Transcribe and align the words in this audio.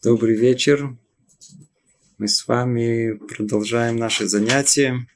Добрый 0.00 0.36
вечер. 0.36 0.96
Мы 2.18 2.28
с 2.28 2.46
вами 2.46 3.14
продолжаем 3.14 3.96
наши 3.96 4.28
занятия. 4.28 5.08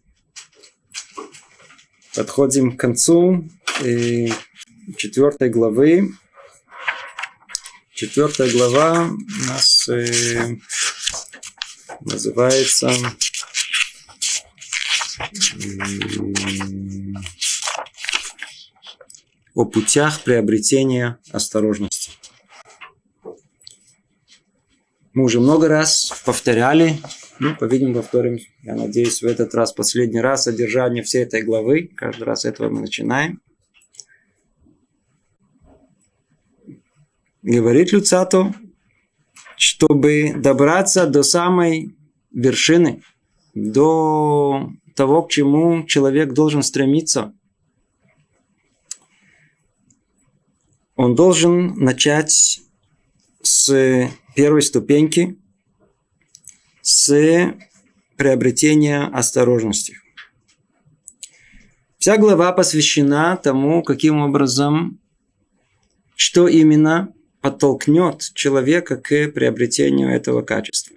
Подходим 2.17 2.77
к 2.77 2.81
концу 2.81 3.49
э, 3.81 4.27
четвертой 4.97 5.51
главы. 5.51 6.11
Четвертая 7.95 8.51
глава 8.51 9.09
у 9.09 9.47
нас 9.47 9.89
э, 9.89 10.57
называется 12.01 12.91
о 19.55 19.65
путях 19.65 20.25
приобретения 20.25 21.21
осторожности. 21.31 22.02
Мы 25.15 25.25
уже 25.25 25.41
много 25.41 25.69
раз 25.69 26.23
повторяли, 26.25 26.99
ну, 27.39 27.55
по-видимому, 27.55 27.97
повторим, 27.97 28.39
я 28.63 28.75
надеюсь, 28.75 29.21
в 29.21 29.27
этот 29.27 29.55
раз 29.55 29.73
последний 29.73 30.21
раз 30.21 30.45
содержание 30.45 31.03
всей 31.03 31.25
этой 31.25 31.43
главы. 31.43 31.91
Каждый 31.95 32.25
раз 32.25 32.47
этого 32.47 32.71
мы 32.71 32.81
начинаем. 32.81 33.43
Говорит 37.43 37.93
Люцато, 37.93 38.55
чтобы 39.57 40.33
добраться 40.35 41.07
до 41.07 41.23
самой 41.23 41.95
вершины, 42.31 43.03
до 43.55 44.71
того, 44.95 45.23
к 45.25 45.31
чему 45.31 45.85
человек 45.87 46.33
должен 46.33 46.63
стремиться. 46.63 47.35
Он 50.97 51.15
должен 51.15 51.75
начать 51.75 52.62
с 53.65 54.11
первой 54.35 54.63
ступеньки, 54.63 55.39
с 56.81 57.55
приобретения 58.17 59.03
осторожности. 59.03 59.99
Вся 61.99 62.17
глава 62.17 62.51
посвящена 62.53 63.37
тому, 63.37 63.85
каким 63.85 64.21
образом, 64.21 64.99
что 66.17 66.49
именно 66.49 67.13
подтолкнет 67.41 68.33
человека 68.35 68.97
к 68.97 69.29
приобретению 69.29 70.11
этого 70.11 70.43
качества. 70.43 70.97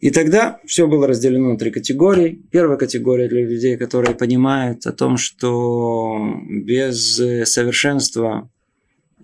И 0.00 0.10
тогда 0.10 0.58
все 0.66 0.88
было 0.88 1.06
разделено 1.06 1.52
на 1.52 1.58
три 1.58 1.70
категории. 1.70 2.42
Первая 2.50 2.78
категория 2.78 3.28
для 3.28 3.44
людей, 3.44 3.76
которые 3.76 4.14
понимают 4.14 4.86
о 4.86 4.92
том, 4.92 5.16
что 5.18 6.18
без 6.48 7.16
совершенства 7.44 8.50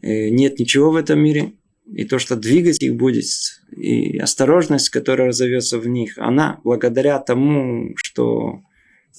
нет 0.02 0.58
ничего 0.58 0.90
в 0.90 0.96
этом 0.96 1.20
мире. 1.20 1.52
И 1.94 2.04
то, 2.04 2.18
что 2.18 2.36
двигать 2.36 2.82
их 2.82 2.96
будет, 2.96 3.24
и 3.74 4.18
осторожность, 4.18 4.90
которая 4.90 5.28
разовьется 5.28 5.78
в 5.78 5.88
них, 5.88 6.18
она 6.18 6.60
благодаря 6.62 7.18
тому, 7.18 7.94
что 7.96 8.60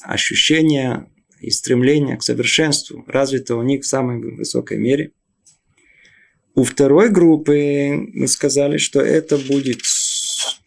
ощущение 0.04 1.10
и 1.42 1.50
стремление 1.50 2.18
к 2.18 2.24
совершенству 2.24 3.04
развито 3.08 3.56
у 3.56 3.64
них 3.64 3.82
в 3.82 3.88
самой 3.88 4.22
высокой 4.36 4.78
мере. 4.78 5.12
У 6.54 6.64
второй 6.64 7.10
группы 7.10 7.92
мы 8.14 8.28
сказали, 8.28 8.78
что 8.78 9.02
это 9.02 9.38
будет 9.38 9.80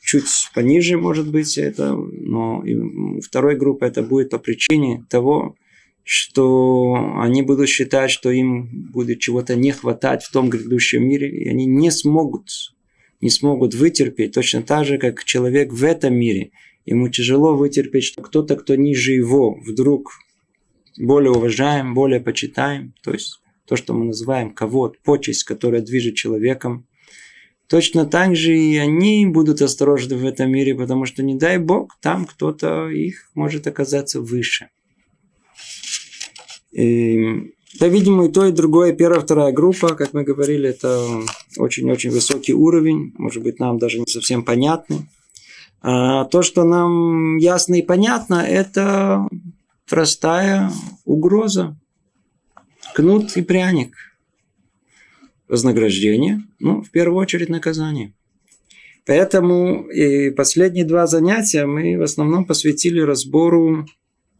чуть 0.02 0.26
пониже, 0.54 0.98
может 0.98 1.30
быть, 1.30 1.56
это, 1.56 1.94
но 1.94 2.62
у 2.64 3.20
второй 3.20 3.56
группы 3.56 3.86
это 3.86 4.02
будет 4.02 4.30
по 4.30 4.38
причине 4.38 5.04
того, 5.08 5.54
что 6.04 7.16
они 7.20 7.42
будут 7.42 7.68
считать, 7.68 8.10
что 8.10 8.30
им 8.30 8.88
будет 8.92 9.20
чего-то 9.20 9.54
не 9.54 9.72
хватать 9.72 10.24
в 10.24 10.32
том 10.32 10.50
грядущем 10.50 11.04
мире, 11.04 11.30
и 11.30 11.48
они 11.48 11.66
не 11.66 11.90
смогут, 11.90 12.74
не 13.20 13.30
смогут 13.30 13.74
вытерпеть, 13.74 14.32
точно 14.32 14.62
так 14.62 14.84
же, 14.84 14.98
как 14.98 15.24
человек 15.24 15.72
в 15.72 15.84
этом 15.84 16.14
мире. 16.14 16.50
Ему 16.84 17.08
тяжело 17.08 17.54
вытерпеть, 17.54 18.04
что 18.04 18.22
кто-то, 18.22 18.56
кто 18.56 18.74
ниже 18.74 19.12
его, 19.12 19.54
вдруг 19.54 20.10
более 20.98 21.30
уважаем, 21.30 21.94
более 21.94 22.20
почитаем, 22.20 22.94
то 23.02 23.12
есть 23.12 23.40
то, 23.66 23.76
что 23.76 23.94
мы 23.94 24.06
называем 24.06 24.52
кого 24.52 24.92
почесть, 25.04 25.44
которая 25.44 25.80
движет 25.80 26.16
человеком. 26.16 26.86
Точно 27.68 28.04
так 28.04 28.36
же 28.36 28.58
и 28.58 28.76
они 28.76 29.24
будут 29.24 29.62
осторожны 29.62 30.16
в 30.16 30.26
этом 30.26 30.50
мире, 30.50 30.74
потому 30.74 31.06
что, 31.06 31.22
не 31.22 31.36
дай 31.36 31.58
Бог, 31.58 31.96
там 32.02 32.26
кто-то 32.26 32.90
их 32.90 33.30
может 33.34 33.66
оказаться 33.66 34.20
выше. 34.20 34.68
И, 36.72 37.54
по-видимому, 37.78 38.26
и 38.26 38.32
то, 38.32 38.46
и 38.46 38.52
другое, 38.52 38.92
первая, 38.92 39.20
вторая 39.20 39.52
группа, 39.52 39.94
как 39.94 40.12
мы 40.12 40.24
говорили, 40.24 40.68
это 40.68 41.22
очень-очень 41.58 42.10
высокий 42.10 42.54
уровень, 42.54 43.12
может 43.18 43.42
быть, 43.42 43.58
нам 43.60 43.78
даже 43.78 43.98
не 43.98 44.06
совсем 44.06 44.42
понятный. 44.42 45.06
А 45.80 46.24
то, 46.26 46.42
что 46.42 46.64
нам 46.64 47.36
ясно 47.38 47.74
и 47.74 47.82
понятно, 47.82 48.44
это 48.46 49.28
простая 49.88 50.70
угроза. 51.04 51.76
Кнут 52.94 53.36
и 53.36 53.42
пряник. 53.42 53.94
Вознаграждение, 55.48 56.42
ну, 56.60 56.82
в 56.82 56.90
первую 56.90 57.18
очередь, 57.18 57.48
наказание. 57.48 58.14
Поэтому 59.04 59.88
и 59.88 60.30
последние 60.30 60.84
два 60.84 61.06
занятия 61.06 61.66
мы 61.66 61.98
в 61.98 62.02
основном 62.02 62.44
посвятили 62.44 63.00
разбору 63.00 63.86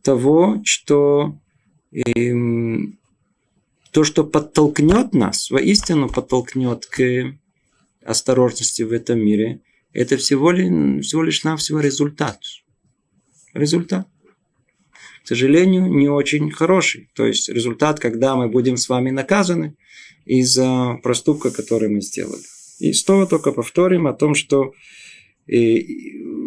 того, 0.02 0.60
что 0.64 1.36
и 1.92 2.32
то, 3.92 4.04
что 4.04 4.24
подтолкнет 4.24 5.12
нас, 5.12 5.50
воистину 5.50 6.08
подтолкнет 6.08 6.86
к 6.86 7.36
осторожности 8.04 8.82
в 8.82 8.92
этом 8.92 9.20
мире, 9.20 9.60
это 9.92 10.16
всего 10.16 10.50
лишь, 10.50 11.04
всего 11.04 11.22
лишь 11.22 11.44
навсего 11.44 11.80
результат. 11.80 12.40
Результат. 13.52 14.08
К 15.22 15.28
сожалению, 15.28 15.86
не 15.86 16.08
очень 16.08 16.50
хороший. 16.50 17.10
То 17.14 17.26
есть 17.26 17.48
результат, 17.48 18.00
когда 18.00 18.34
мы 18.34 18.48
будем 18.48 18.76
с 18.76 18.88
вами 18.88 19.10
наказаны 19.10 19.76
из-за 20.24 20.98
проступка, 21.02 21.50
который 21.50 21.90
мы 21.90 22.00
сделали. 22.00 22.42
И 22.78 22.92
снова 22.92 23.26
только 23.26 23.52
повторим 23.52 24.06
о 24.06 24.14
том, 24.14 24.34
что 24.34 24.72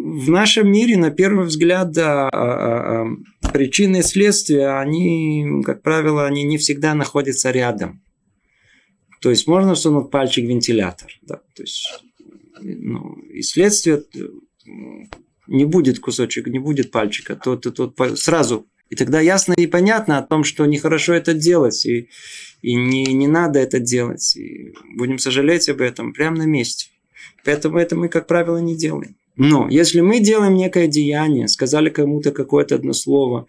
в 0.06 0.30
нашем 0.30 0.70
мире, 0.70 0.96
на 0.96 1.10
первый 1.10 1.46
взгляд, 1.46 1.90
да, 1.90 2.28
а, 2.28 2.30
а, 2.32 3.06
а, 3.42 3.50
причины 3.50 3.98
и 3.98 4.02
следствия, 4.02 4.78
они, 4.78 5.62
как 5.64 5.82
правило, 5.82 6.26
они 6.26 6.44
не 6.44 6.58
всегда 6.58 6.94
находятся 6.94 7.50
рядом. 7.50 8.02
То 9.20 9.30
есть 9.30 9.48
можно 9.48 9.74
всунуть 9.74 10.10
пальчик 10.10 10.44
в 10.44 10.48
вентилятор. 10.48 11.10
Да? 11.22 11.40
То 11.54 11.62
есть, 11.62 12.04
ну, 12.60 13.14
и 13.32 13.42
следствие 13.42 14.04
не 15.48 15.64
будет 15.64 15.98
кусочек, 15.98 16.46
не 16.46 16.60
будет 16.60 16.92
пальчика, 16.92 17.34
то, 17.34 17.56
то, 17.56 17.70
то 17.70 18.16
сразу. 18.16 18.66
И 18.88 18.94
тогда 18.94 19.20
ясно 19.20 19.54
и 19.54 19.66
понятно 19.66 20.18
о 20.18 20.22
том, 20.22 20.44
что 20.44 20.64
нехорошо 20.66 21.14
это 21.14 21.34
делать, 21.34 21.84
и, 21.84 22.08
и 22.62 22.74
не, 22.74 23.04
не 23.06 23.26
надо 23.26 23.58
это 23.58 23.80
делать. 23.80 24.36
И 24.36 24.72
будем 24.94 25.18
сожалеть 25.18 25.68
об 25.68 25.80
этом 25.80 26.12
прямо 26.12 26.38
на 26.38 26.46
месте. 26.46 26.90
Поэтому 27.44 27.78
это 27.78 27.96
мы, 27.96 28.08
как 28.08 28.28
правило, 28.28 28.58
не 28.58 28.76
делаем. 28.76 29.16
Но 29.36 29.68
если 29.68 30.00
мы 30.00 30.20
делаем 30.20 30.54
некое 30.54 30.86
деяние, 30.86 31.48
сказали 31.48 31.90
кому-то 31.90 32.32
какое-то 32.32 32.74
одно 32.74 32.92
слово, 32.92 33.46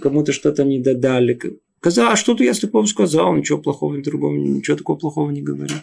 кому-то 0.00 0.32
что-то 0.32 0.64
не 0.64 0.78
додали, 0.78 1.38
сказал, 1.80 2.12
а 2.12 2.16
что-то 2.16 2.44
я 2.44 2.54
такого 2.54 2.86
сказал, 2.86 3.34
ничего 3.34 3.58
плохого 3.58 4.00
другому, 4.00 4.38
ничего 4.38 4.76
такого 4.76 4.96
плохого 4.96 5.30
не 5.30 5.42
говорил. 5.42 5.78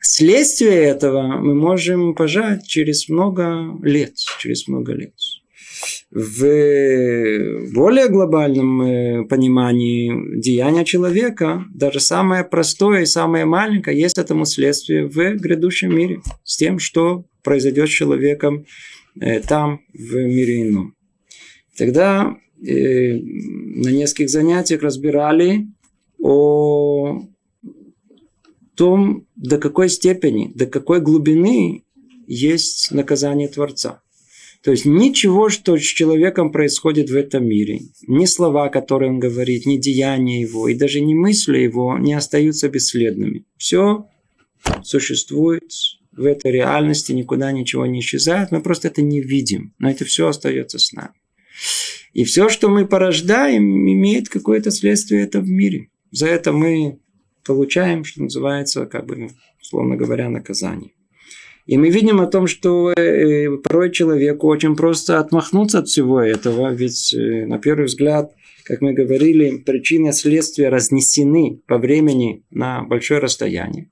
Следствие 0.00 0.84
этого 0.84 1.22
мы 1.22 1.54
можем 1.54 2.14
пожать 2.14 2.66
через 2.66 3.08
много 3.08 3.76
лет, 3.82 4.14
через 4.38 4.66
много 4.66 4.92
лет. 4.92 5.14
В 6.10 7.72
более 7.72 8.08
глобальном 8.08 8.82
э, 8.82 9.24
понимании 9.24 10.38
деяния 10.40 10.84
человека, 10.84 11.64
даже 11.72 12.00
самое 12.00 12.44
простое 12.44 13.02
и 13.02 13.06
самое 13.06 13.44
маленькое, 13.44 13.98
есть 13.98 14.18
этому 14.18 14.44
следствие 14.44 15.06
в 15.06 15.36
грядущем 15.36 15.96
мире. 15.96 16.20
С 16.44 16.56
тем, 16.56 16.78
что 16.78 17.24
произойдет 17.42 17.88
с 17.88 17.92
человеком 17.92 18.66
э, 19.20 19.40
там, 19.40 19.80
в 19.92 20.14
мире 20.16 20.62
ином. 20.62 20.94
Тогда 21.76 22.36
э, 22.62 23.14
на 23.14 23.88
нескольких 23.88 24.30
занятиях 24.30 24.82
разбирали 24.82 25.66
о 26.18 27.22
том, 28.74 29.26
до 29.36 29.58
какой 29.58 29.88
степени, 29.88 30.52
до 30.54 30.66
какой 30.66 31.00
глубины 31.00 31.84
есть 32.26 32.90
наказание 32.92 33.48
Творца. 33.48 34.02
То 34.62 34.72
есть 34.72 34.84
ничего, 34.84 35.48
что 35.48 35.76
с 35.78 35.82
человеком 35.82 36.52
происходит 36.52 37.08
в 37.08 37.16
этом 37.16 37.46
мире, 37.46 37.80
ни 38.06 38.26
слова, 38.26 38.68
которые 38.68 39.10
он 39.10 39.18
говорит, 39.18 39.64
ни 39.64 39.78
деяния 39.78 40.42
его, 40.42 40.68
и 40.68 40.74
даже 40.74 41.00
ни 41.00 41.14
мысли 41.14 41.58
его 41.58 41.96
не 41.98 42.12
остаются 42.12 42.68
бесследными. 42.68 43.44
Все 43.56 44.06
существует 44.82 45.72
в 46.12 46.24
этой 46.24 46.52
реальности, 46.52 47.12
никуда 47.12 47.52
ничего 47.52 47.86
не 47.86 48.00
исчезает, 48.00 48.50
мы 48.50 48.60
просто 48.60 48.88
это 48.88 49.00
не 49.00 49.22
видим, 49.22 49.72
но 49.78 49.90
это 49.90 50.04
все 50.04 50.28
остается 50.28 50.78
с 50.78 50.92
нами. 50.92 51.14
И 52.12 52.24
все, 52.24 52.50
что 52.50 52.68
мы 52.68 52.86
порождаем, 52.86 53.62
имеет 53.64 54.28
какое-то 54.28 54.70
следствие 54.70 55.22
это 55.22 55.40
в 55.40 55.48
мире. 55.48 55.88
За 56.10 56.26
это 56.26 56.52
мы 56.52 56.98
получаем, 57.44 58.04
что 58.04 58.22
называется, 58.22 58.84
как 58.84 59.06
бы, 59.06 59.30
условно 59.62 59.96
говоря, 59.96 60.28
наказание. 60.28 60.90
И 61.66 61.76
мы 61.76 61.90
видим 61.90 62.20
о 62.20 62.26
том, 62.26 62.46
что 62.46 62.92
э, 62.92 63.56
порой 63.58 63.92
человеку 63.92 64.48
очень 64.48 64.76
просто 64.76 65.18
отмахнуться 65.18 65.80
от 65.80 65.88
всего 65.88 66.20
этого, 66.20 66.72
ведь 66.72 67.14
э, 67.14 67.46
на 67.46 67.58
первый 67.58 67.86
взгляд, 67.86 68.32
как 68.64 68.80
мы 68.80 68.92
говорили, 68.92 69.58
причины 69.58 70.12
следствия 70.12 70.68
разнесены 70.68 71.60
по 71.66 71.78
времени 71.78 72.44
на 72.50 72.82
большое 72.82 73.20
расстояние, 73.20 73.90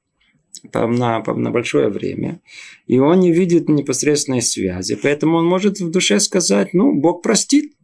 на, 0.73 1.23
на 1.23 1.51
большое 1.51 1.89
время, 1.89 2.41
и 2.87 2.99
он 2.99 3.21
не 3.21 3.33
видит 3.33 3.69
непосредственной 3.69 4.43
связи, 4.43 4.99
поэтому 5.01 5.37
он 5.37 5.47
может 5.47 5.81
в 5.81 5.91
душе 5.91 6.21
сказать, 6.21 6.75
ну, 6.75 6.95
Бог 6.95 7.23
простит. 7.23 7.75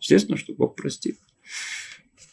Естественно, 0.00 0.36
что 0.36 0.54
Бог 0.54 0.76
простит. 0.76 1.18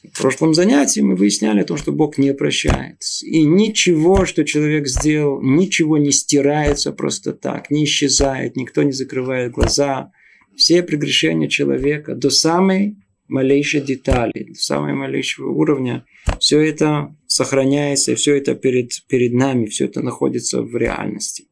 В 0.04 0.20
прошлом 0.20 0.56
занятии 0.56 1.02
мы 1.02 1.16
выясняли 1.16 1.64
то, 1.64 1.78
что 1.78 1.92
Бог 1.92 2.18
не 2.18 2.34
прощает. 2.34 3.04
И 3.22 3.44
ничего, 3.44 4.26
что 4.26 4.44
человек 4.44 4.88
сделал, 4.88 5.42
ничего 5.42 5.98
не 5.98 6.12
стирается 6.12 6.92
просто 6.92 7.34
так, 7.34 7.70
не 7.70 7.86
исчезает, 7.86 8.56
никто 8.56 8.82
не 8.82 8.94
закрывает 8.94 9.52
глаза. 9.52 10.12
Все 10.56 10.82
прегрешения 10.82 11.48
человека 11.48 12.16
до 12.16 12.32
самой 12.32 12.98
малейшей 13.28 13.82
детали, 13.82 14.48
до 14.50 14.56
самого 14.56 14.96
малейшего 14.96 15.52
уровня, 15.52 16.04
все 16.40 16.60
это 16.60 17.16
сохраняется, 17.28 18.16
все 18.16 18.36
это 18.36 18.56
перед, 18.56 18.92
перед 19.08 19.34
нами, 19.34 19.68
все 19.68 19.86
это 19.86 20.02
находится 20.02 20.64
в 20.64 20.76
реальности. 20.76 21.46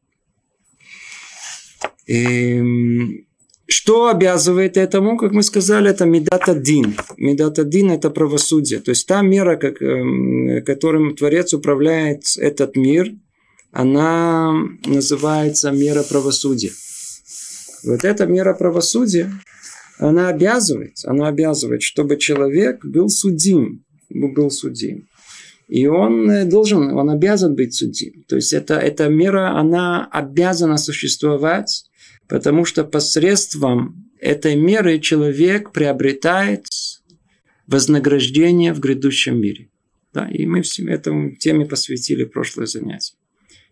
Эм, 2.06 3.26
что 3.70 4.08
обязывает 4.08 4.76
этому? 4.76 5.16
Как 5.16 5.32
мы 5.32 5.42
сказали, 5.42 5.90
это 5.90 6.04
медата 6.04 6.54
дин. 6.54 6.96
Медата 7.16 7.64
дин– 7.64 7.90
это 7.92 8.10
правосудие. 8.10 8.80
То 8.80 8.90
есть 8.90 9.06
та 9.06 9.22
мера, 9.22 9.56
как, 9.56 9.80
эм, 9.82 10.64
которым 10.64 11.14
Творец 11.14 11.54
управляет 11.54 12.22
этот 12.38 12.76
мир, 12.76 13.12
она 13.72 14.52
называется 14.84 15.70
мера 15.70 16.02
правосудия. 16.02 16.72
Вот 17.84 18.04
эта 18.04 18.26
мера 18.26 18.54
правосудия, 18.54 19.32
она 19.98 20.28
обязывает, 20.28 20.96
она 21.04 21.28
обязывает, 21.28 21.82
чтобы 21.82 22.16
человек 22.16 22.84
был 22.84 23.08
судим, 23.08 23.84
был 24.08 24.50
судим. 24.50 25.06
И 25.68 25.86
он 25.86 26.28
э, 26.28 26.44
должен, 26.46 26.98
он 26.98 27.10
обязан 27.10 27.54
быть 27.54 27.74
судим. 27.74 28.24
То 28.28 28.36
есть 28.36 28.52
это, 28.52 28.74
эта 28.74 29.08
мера, 29.08 29.56
она 29.56 30.08
обязана 30.10 30.78
существовать 30.78 31.84
Потому 32.30 32.64
что 32.64 32.84
посредством 32.84 34.08
этой 34.20 34.54
меры 34.54 35.00
человек 35.00 35.72
приобретает 35.72 36.64
вознаграждение 37.66 38.72
в 38.72 38.78
грядущем 38.78 39.40
мире. 39.40 39.68
Да, 40.12 40.28
и 40.30 40.46
мы 40.46 40.62
всем 40.62 40.88
этому 40.88 41.34
теме 41.36 41.66
посвятили 41.66 42.24
прошлое 42.24 42.66
занятие. 42.66 43.16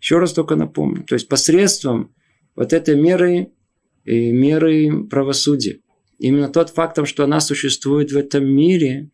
Еще 0.00 0.19
раз 0.19 0.32
только 0.32 0.56
напомню. 0.56 1.05
То 1.05 1.14
есть 1.14 1.28
посредством 1.28 2.12
вот 2.56 2.72
этой 2.72 3.00
меры, 3.00 3.52
и 4.05 4.32
меры 4.32 5.05
правосудия, 5.05 5.78
именно 6.19 6.49
тот 6.49 6.70
фактом, 6.70 7.06
что 7.06 7.22
она 7.25 7.38
существует 7.38 8.10
в 8.10 8.16
этом 8.16 8.44
мире, 8.44 9.10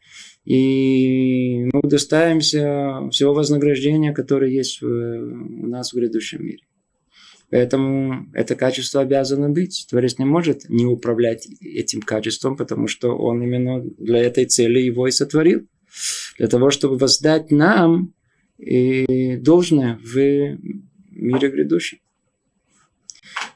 и 0.47 1.65
мы 1.65 1.81
удостаиваемся 1.81 3.09
всего 3.11 3.35
вознаграждения, 3.35 4.13
которое 4.13 4.51
есть 4.51 4.83
у 4.83 4.87
нас 4.87 5.93
в 5.93 5.97
грядущем 5.97 6.45
мире. 6.45 6.65
Поэтому 7.51 8.27
это 8.33 8.57
качество 8.57 9.01
обязано 9.01 9.49
быть. 9.51 9.87
Творец 9.89 10.19
не 10.19 10.25
может 10.25 10.69
не 10.69 10.87
управлять 10.87 11.47
этим 11.61 12.01
качеством, 12.01 12.57
потому 12.57 12.89
что 12.89 13.17
он 13.17 13.43
именно 13.43 13.83
для 13.99 14.19
этой 14.19 14.47
цели 14.47 14.81
его 14.81 15.07
и 15.07 15.13
сотворил. 15.13 15.67
Для 16.39 16.49
того, 16.49 16.71
чтобы 16.71 16.99
воздать 16.99 17.51
нам 17.51 18.13
и 18.59 19.37
должное 19.37 19.99
в 20.03 20.17
мире 21.11 21.49
грядущем. 21.51 21.99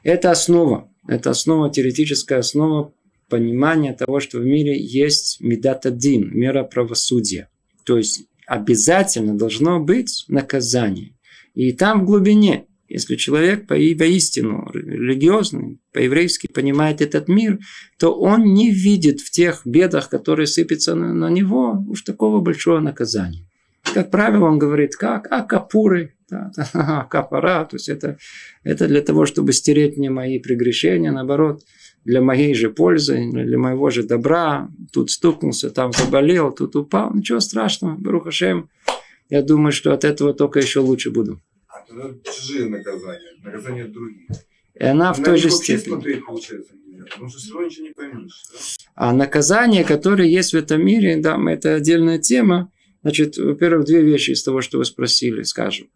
Это 0.03 0.31
основа. 0.31 0.89
Это 1.07 1.31
основа, 1.31 1.69
теоретическая 1.71 2.37
основа 2.37 2.93
понимания 3.27 3.93
того, 3.93 4.19
что 4.19 4.39
в 4.39 4.45
мире 4.45 4.79
есть 4.79 5.41
медатадин, 5.41 6.29
мера 6.31 6.63
правосудия. 6.63 7.49
То 7.83 7.97
есть 7.97 8.27
обязательно 8.45 9.37
должно 9.37 9.79
быть 9.79 10.25
наказание. 10.27 11.15
И 11.53 11.71
там 11.73 12.01
в 12.01 12.05
глубине 12.05 12.65
если 12.89 13.15
человек 13.15 13.67
поистину 13.67 14.69
религиозный, 14.73 15.79
по-еврейски 15.93 16.47
понимает 16.47 17.01
этот 17.01 17.27
мир, 17.27 17.59
то 17.99 18.13
он 18.19 18.53
не 18.53 18.71
видит 18.71 19.21
в 19.21 19.29
тех 19.29 19.61
бедах, 19.63 20.09
которые 20.09 20.47
сыпятся 20.47 20.95
на, 20.95 21.29
него, 21.29 21.83
уж 21.87 22.01
такого 22.01 22.41
большого 22.41 22.79
наказания. 22.79 23.45
Как 23.93 24.09
правило, 24.11 24.45
он 24.45 24.57
говорит, 24.57 24.95
как? 24.95 25.27
А 25.31 25.43
капуры, 25.43 26.15
да, 26.29 26.51
да, 26.55 27.07
капара, 27.09 27.65
то 27.65 27.75
есть 27.75 27.89
это, 27.89 28.17
это 28.63 28.87
для 28.87 29.01
того, 29.01 29.25
чтобы 29.25 29.53
стереть 29.53 29.97
мне 29.97 30.09
мои 30.09 30.39
прегрешения, 30.39 31.11
наоборот, 31.11 31.61
для 32.05 32.21
моей 32.21 32.55
же 32.55 32.71
пользы, 32.71 33.29
для 33.31 33.57
моего 33.57 33.89
же 33.91 34.03
добра. 34.03 34.69
Тут 34.91 35.11
стукнулся, 35.11 35.69
там 35.69 35.91
заболел, 35.91 36.51
тут 36.51 36.75
упал. 36.75 37.13
Ничего 37.13 37.39
страшного, 37.39 37.95
Барухашем. 37.97 38.69
Я 39.29 39.43
думаю, 39.43 39.71
что 39.71 39.93
от 39.93 40.03
этого 40.03 40.33
только 40.33 40.59
еще 40.59 40.79
лучше 40.79 41.11
буду. 41.11 41.39
Это 41.91 42.19
чужие 42.31 42.69
наказания, 42.69 43.31
наказания 43.43 43.85
других. 43.85 44.29
И 44.75 44.83
она 44.83 45.13
в 45.13 45.23
той 45.23 45.37
же 45.37 45.49
степени. 45.49 45.93
Смотреть, 45.93 46.25
получается, 46.25 46.73
Потому 47.09 47.29
что 47.29 47.39
все 47.39 47.53
равно 47.53 47.67
ничего 47.67 47.87
не 47.87 47.93
поймешь. 47.93 48.43
Да? 48.51 48.59
А 48.95 49.13
наказания, 49.13 49.83
которые 49.83 50.31
есть 50.31 50.53
в 50.53 50.57
этом 50.57 50.85
мире, 50.85 51.17
да, 51.17 51.37
это 51.49 51.75
отдельная 51.75 52.19
тема. 52.19 52.71
Значит, 53.01 53.37
во-первых, 53.37 53.85
две 53.85 54.01
вещи 54.01 54.31
из 54.31 54.43
того, 54.43 54.61
что 54.61 54.77
вы 54.77 54.85
спросили, 54.85 55.43
скажем. 55.43 55.89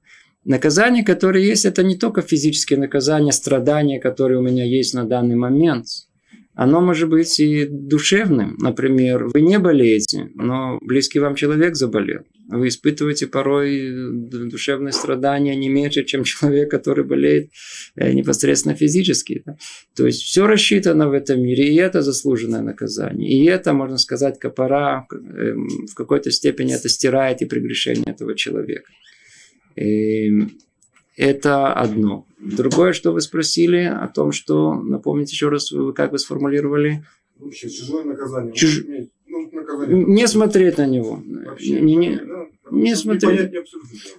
Наказания, 0.46 1.04
которые 1.04 1.48
есть, 1.48 1.66
это 1.66 1.84
не 1.84 1.98
только 1.98 2.22
физические 2.22 2.80
наказания, 2.80 3.32
страдания, 3.32 4.00
которые 4.00 4.40
у 4.40 4.44
меня 4.44 4.66
есть 4.66 4.94
на 4.94 5.06
данный 5.06 5.36
момент– 5.36 5.88
оно 6.56 6.82
может 6.82 7.10
быть 7.10 7.40
и 7.40 7.66
душевным. 7.66 8.56
Например, 8.60 9.26
вы 9.34 9.42
не 9.42 9.58
болеете, 9.58 10.30
но 10.36 10.78
близкий 10.82 11.20
вам 11.20 11.36
человек 11.36 11.76
заболел. 11.76 12.22
Вы 12.48 12.68
испытываете 12.68 13.28
порой 13.28 13.92
душевные 14.50 14.92
страдания 14.92 15.56
не 15.56 15.70
меньше, 15.70 16.04
чем 16.04 16.24
человек, 16.24 16.70
который 16.70 17.04
болеет 17.04 17.50
э, 17.96 18.14
непосредственно 18.14 18.76
физически. 18.76 19.44
То 19.96 20.06
есть 20.06 20.22
все 20.22 20.46
рассчитано 20.46 21.10
в 21.10 21.14
этом 21.14 21.42
мире, 21.42 21.74
и 21.74 21.76
это 21.76 22.02
заслуженное 22.02 22.62
наказание. 22.62 23.32
И 23.32 23.46
это, 23.46 23.74
можно 23.74 23.98
сказать, 23.98 24.38
капора 24.40 25.08
эм, 25.12 25.68
в 25.88 25.96
какой-то 25.96 26.32
степени 26.32 26.76
это 26.76 26.90
стирает 26.90 27.42
и 27.42 27.46
прегрешение 27.46 28.06
этого 28.08 28.36
человека. 28.36 28.92
Эм, 29.76 30.52
это 31.16 31.74
одно. 31.74 32.26
Другое, 32.40 32.94
что 32.94 33.12
вы 33.12 33.22
спросили 33.22 33.84
о 33.84 34.08
том, 34.08 34.32
что, 34.32 34.74
напомните 34.74 35.32
еще 35.32 35.50
раз, 35.50 35.72
вы 35.72 35.94
как 35.94 36.12
вы 36.12 36.20
сформулировали? 36.20 37.06
Вообще, 37.38 37.70
чужое 37.70 38.04
наказание. 38.04 38.54
Чуж... 38.54 38.84
Ну, 39.28 39.50
наказание. 39.52 40.06
Не 40.06 40.28
смотреть 40.28 40.78
на 40.78 40.86
него. 40.86 41.22
Вообще, 41.46 41.80
не, 41.80 41.96
не, 41.96 42.16
да? 42.16 42.48
не 42.72 42.96
смотреть. 42.96 43.52
Не 43.52 43.60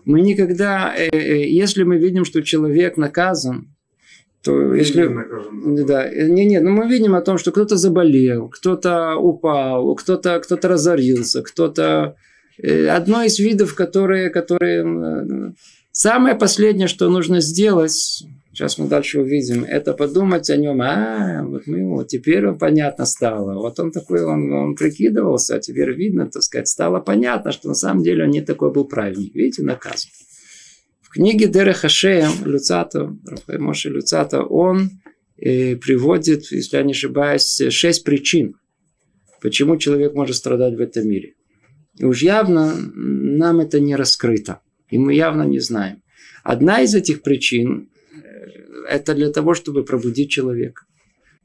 мы 0.05 0.21
никогда, 0.21 0.95
э, 0.97 1.09
э, 1.11 1.49
если 1.49 1.83
мы 1.85 1.99
видим, 1.99 2.25
что 2.25 2.43
человек 2.43 2.97
наказан, 2.97 3.69
то 4.43 4.75
если... 4.75 5.07
Наказан, 5.07 5.87
да, 5.87 6.11
не, 6.11 6.45
не, 6.45 6.61
но 6.61 6.71
мы 6.71 6.89
видим 6.89 7.15
о 7.15 7.23
том, 7.23 7.39
что 7.39 7.53
кто-то 7.53 7.77
заболел, 7.77 8.49
кто-то 8.49 9.17
упал, 9.17 9.95
кто-то 9.95 10.41
кто 10.41 10.57
разорился, 10.63 11.43
кто-то... 11.43 12.17
Э, 12.59 12.89
одно 12.89 13.23
из 13.23 13.39
видов, 13.39 13.75
которые, 13.75 14.31
которые 14.31 15.55
Самое 15.97 16.35
последнее, 16.35 16.89
что 16.89 17.09
нужно 17.09 17.41
сделать, 17.41 18.25
сейчас 18.51 18.79
мы 18.79 18.89
дальше 18.89 19.21
увидим, 19.21 19.63
это 19.63 19.93
подумать 19.93 20.51
о 20.51 20.57
нем. 20.57 20.83
А, 20.83 21.45
вот 21.45 21.69
мы 21.69 21.89
вот 21.89 22.09
теперь 22.09 22.45
он 22.49 22.59
понятно 22.59 23.07
стало. 23.07 23.55
Вот 23.55 23.79
он 23.79 23.93
такой, 23.93 24.25
он, 24.25 24.53
он 24.53 24.75
прикидывался, 24.75 25.55
а 25.55 25.61
теперь 25.61 25.93
видно, 25.93 26.29
так 26.29 26.43
сказать, 26.43 26.67
стало 26.67 26.99
понятно, 26.99 27.53
что 27.53 27.69
на 27.69 27.75
самом 27.75 28.03
деле 28.03 28.25
он 28.25 28.31
не 28.31 28.41
такой 28.41 28.73
был 28.73 28.87
праведник. 28.87 29.37
Видите, 29.37 29.63
наказан. 29.63 30.11
В 31.01 31.11
книге 31.11 31.47
Дера 31.47 31.73
Хашея 31.73 32.29
Люцата, 32.45 33.17
Моше 33.47 33.89
Люцата, 33.89 34.43
он 34.43 34.91
э, 35.37 35.77
приводит, 35.77 36.51
если 36.51 36.77
я 36.77 36.83
не 36.83 36.91
ошибаюсь, 36.91 37.63
шесть 37.71 38.03
причин, 38.03 38.57
почему 39.41 39.77
человек 39.77 40.15
может 40.15 40.35
страдать 40.35 40.75
в 40.75 40.81
этом 40.81 41.07
мире. 41.09 41.35
И 41.99 42.05
уж 42.05 42.21
явно 42.23 42.75
нам 42.77 43.61
это 43.61 43.79
не 43.79 43.95
раскрыто. 43.95 44.59
И 44.95 44.99
мы 44.99 45.13
явно 45.15 45.43
не 45.43 45.59
знаем. 45.59 45.97
Одна 46.45 46.81
из 46.83 46.95
этих 46.95 47.23
причин– 47.23 47.89
это 48.89 49.13
для 49.15 49.33
того, 49.33 49.55
чтобы 49.55 49.85
пробудить 49.85 50.31
человека. 50.31 50.83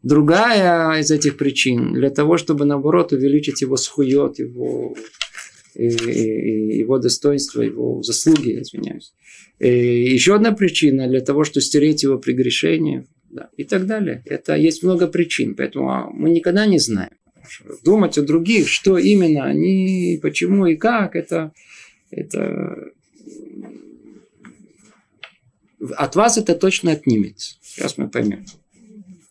Другая 0.03 0.99
из 0.99 1.09
этих 1.09 1.35
причин 1.35 1.93
для 1.93 2.11
того, 2.11 2.37
чтобы, 2.37 2.65
наоборот, 2.65 3.11
увеличить 3.11 3.61
его 3.61 3.75
схует, 3.75 4.37
его, 4.37 4.95
и, 5.73 5.87
и, 5.87 6.77
его 6.77 6.99
достоинство, 6.99 7.63
его 7.63 8.03
заслуги, 8.03 8.61
извиняюсь. 8.61 9.13
И 9.57 10.13
еще 10.13 10.35
одна 10.35 10.51
причина 10.51 11.07
для 11.07 11.21
того, 11.21 11.43
чтобы 11.43 11.63
стереть 11.63 12.03
его 12.03 12.19
прегрешение 12.19 13.07
да, 13.31 13.49
и 13.57 13.63
так 13.63 13.87
далее. 13.87 14.21
Это 14.25 14.55
есть 14.55 14.83
много 14.83 15.07
причин, 15.07 15.55
поэтому 15.55 16.11
мы 16.13 16.29
никогда 16.29 16.67
не 16.67 16.77
знаем. 16.77 17.13
Думать 17.83 18.19
о 18.19 18.21
других, 18.21 18.67
что 18.67 18.99
именно 18.99 19.45
они, 19.45 20.19
почему 20.21 20.67
и 20.67 20.75
как, 20.75 21.15
это, 21.15 21.51
это 22.11 22.91
от 25.95 26.15
вас 26.15 26.37
это 26.37 26.55
точно 26.55 26.91
отнимет. 26.91 27.39
Сейчас 27.61 27.97
мы 27.97 28.09
поймем. 28.09 28.45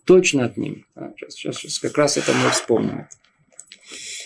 Точно 0.04 0.44
отнимет. 0.44 0.84
А, 0.94 1.12
сейчас, 1.16 1.34
сейчас, 1.34 1.56
сейчас 1.58 1.78
как 1.78 1.96
раз 1.96 2.16
это 2.16 2.32
мы 2.32 2.50
вспомним. 2.50 3.06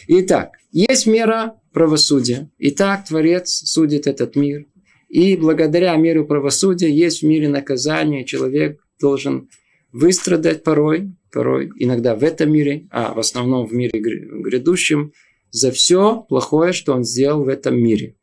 Итак, 0.09 0.53
есть 0.71 1.07
мера 1.07 1.61
правосудия. 1.73 2.51
Итак, 2.59 3.07
Творец 3.07 3.49
судит 3.51 4.07
этот 4.07 4.37
мир. 4.37 4.67
И 5.09 5.37
благодаря 5.37 5.95
миру 5.97 6.27
правосудия 6.27 6.91
есть 6.91 7.23
в 7.23 7.27
мире 7.27 7.49
наказание. 7.49 8.25
Человек 8.25 8.81
должен 9.01 9.49
выстрадать 9.93 10.65
порой, 10.65 11.13
порой, 11.31 11.71
иногда 11.77 12.15
в 12.15 12.25
этом 12.25 12.51
мире, 12.51 12.87
а 12.91 13.13
в 13.13 13.19
основном 13.19 13.67
в 13.67 13.73
мире 13.73 14.01
грядущем, 14.01 15.13
за 15.51 15.71
все 15.71 16.25
плохое, 16.29 16.73
что 16.73 16.95
он 16.95 17.05
сделал 17.05 17.45
в 17.45 17.49
этом 17.49 17.77
мире. 17.77 18.17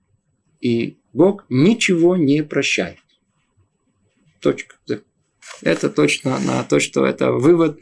И 0.60 0.98
Бог 1.14 1.46
ничего 1.50 2.16
не 2.16 2.44
прощает. 2.44 2.98
Точка. 4.40 4.76
Это 5.62 5.90
точно 5.90 6.40
на 6.40 6.64
то, 6.64 6.80
что 6.80 7.06
это 7.06 7.32
вывод, 7.32 7.80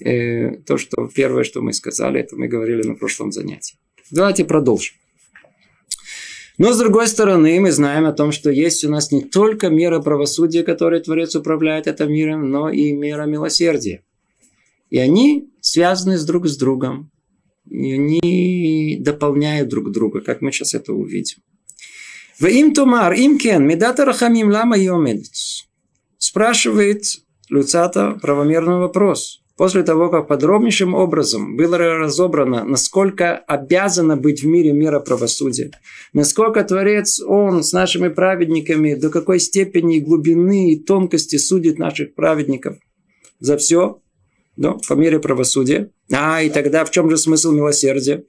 э, 0.00 0.56
то, 0.66 0.78
что 0.78 1.08
первое, 1.14 1.44
что 1.44 1.60
мы 1.60 1.72
сказали, 1.72 2.20
это 2.20 2.36
мы 2.36 2.48
говорили 2.48 2.82
на 2.86 2.94
прошлом 2.94 3.32
занятии. 3.32 3.76
Давайте 4.10 4.44
продолжим. 4.44 4.94
Но 6.58 6.72
с 6.72 6.78
другой 6.78 7.06
стороны, 7.06 7.60
мы 7.60 7.70
знаем 7.70 8.04
о 8.04 8.12
том, 8.12 8.32
что 8.32 8.50
есть 8.50 8.84
у 8.84 8.90
нас 8.90 9.12
не 9.12 9.22
только 9.22 9.68
мера 9.68 10.00
правосудия, 10.00 10.64
которой 10.64 11.00
Творец 11.00 11.36
управляет 11.36 11.86
этим 11.86 12.12
миром, 12.12 12.50
но 12.50 12.68
и 12.68 12.92
мера 12.92 13.26
милосердия. 13.26 14.02
И 14.90 14.98
они 14.98 15.52
связаны 15.60 16.18
с 16.18 16.24
друг 16.24 16.48
с 16.48 16.56
другом. 16.56 17.12
И 17.70 17.92
они 17.92 18.96
дополняют 19.00 19.68
друг 19.68 19.92
друга, 19.92 20.20
как 20.20 20.40
мы 20.40 20.50
сейчас 20.50 20.74
это 20.74 20.92
увидим. 20.92 21.38
В 22.40 22.46
им 22.46 22.72
тумар, 22.74 23.12
им 23.12 23.38
кен, 23.38 23.66
медата 23.66 24.04
рахамим 24.04 24.50
лама 24.50 24.78
йомедец. 24.78 25.67
Спрашивает 26.18 27.04
Люцата 27.48 28.18
правомерный 28.20 28.78
вопрос 28.78 29.40
после 29.56 29.82
того, 29.82 30.08
как 30.08 30.28
подробнейшим 30.28 30.94
образом 30.94 31.56
было 31.56 31.78
разобрано, 31.78 32.64
насколько 32.64 33.36
обязано 33.36 34.16
быть 34.16 34.42
в 34.42 34.46
мире 34.46 34.72
мира 34.72 35.00
правосудия, 35.00 35.72
насколько 36.12 36.62
Творец, 36.64 37.20
Он 37.20 37.62
с 37.62 37.72
нашими 37.72 38.08
праведниками, 38.08 38.94
до 38.94 39.10
какой 39.10 39.40
степени 39.40 39.98
глубины 39.98 40.72
и 40.72 40.78
тонкости 40.78 41.36
судит 41.36 41.78
наших 41.78 42.14
праведников 42.14 42.76
за 43.40 43.56
все, 43.56 44.00
да, 44.56 44.76
по 44.88 44.94
мере 44.94 45.18
правосудия. 45.18 45.90
А, 46.12 46.42
и 46.42 46.50
тогда 46.50 46.84
в 46.84 46.90
чем 46.90 47.10
же 47.10 47.16
смысл 47.16 47.52
милосердия? 47.52 48.24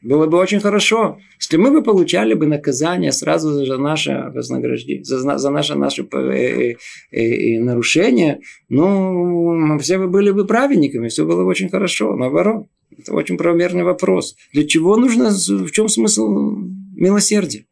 Было 0.00 0.26
бы 0.26 0.38
очень 0.38 0.60
хорошо, 0.60 1.18
если 1.40 1.56
мы 1.56 1.72
бы 1.72 1.82
получали 1.82 2.34
бы 2.34 2.46
наказание 2.46 3.10
сразу 3.10 3.64
за 3.64 3.78
наше 3.78 4.30
вознаграждение, 4.32 5.02
за, 5.04 5.38
за 5.38 5.50
наше, 5.50 5.74
наше 5.74 6.02
э, 6.02 6.16
э, 6.16 6.76
э, 7.10 7.60
нарушение. 7.60 8.40
Ну, 8.68 9.76
все 9.80 9.98
бы 9.98 10.06
были 10.06 10.30
бы 10.30 10.46
праведниками, 10.46 11.08
все 11.08 11.24
было 11.24 11.42
бы 11.42 11.46
очень 11.46 11.68
хорошо. 11.68 12.14
Наоборот, 12.14 12.66
это 12.96 13.12
очень 13.12 13.36
правомерный 13.36 13.82
вопрос. 13.82 14.36
Для 14.52 14.64
чего 14.66 14.96
нужно, 14.96 15.30
в 15.30 15.70
чем 15.72 15.88
смысл 15.88 16.28
милосердия? 16.94 17.66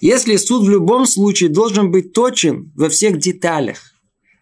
Если 0.00 0.36
суд 0.36 0.64
в 0.64 0.70
любом 0.70 1.04
случае 1.04 1.50
должен 1.50 1.90
быть 1.90 2.14
точен 2.14 2.72
во 2.74 2.88
всех 2.88 3.18
деталях, 3.18 3.78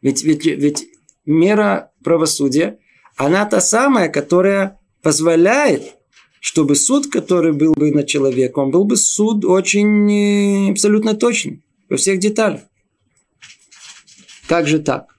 ведь, 0.01 0.23
ведь, 0.23 0.45
ведь 0.45 0.87
мера 1.25 1.91
правосудия, 2.05 2.79
она 3.17 3.47
та 3.47 3.61
самая, 3.61 4.09
которая 4.09 4.79
позволяет 5.03 5.97
чтобы 6.47 6.77
суд, 6.77 7.09
который 7.09 7.53
был 7.53 7.75
бы 7.75 7.91
над 7.91 8.07
человеком, 8.07 8.71
был 8.71 8.85
бы 8.85 8.97
суд 8.97 9.45
очень 9.45 10.69
э, 10.69 10.71
абсолютно 10.71 11.15
точный 11.15 11.65
во 11.89 11.97
всех 11.97 12.21
деталях. 12.21 12.61
Как 14.47 14.69
же 14.69 14.79
так? 14.79 15.19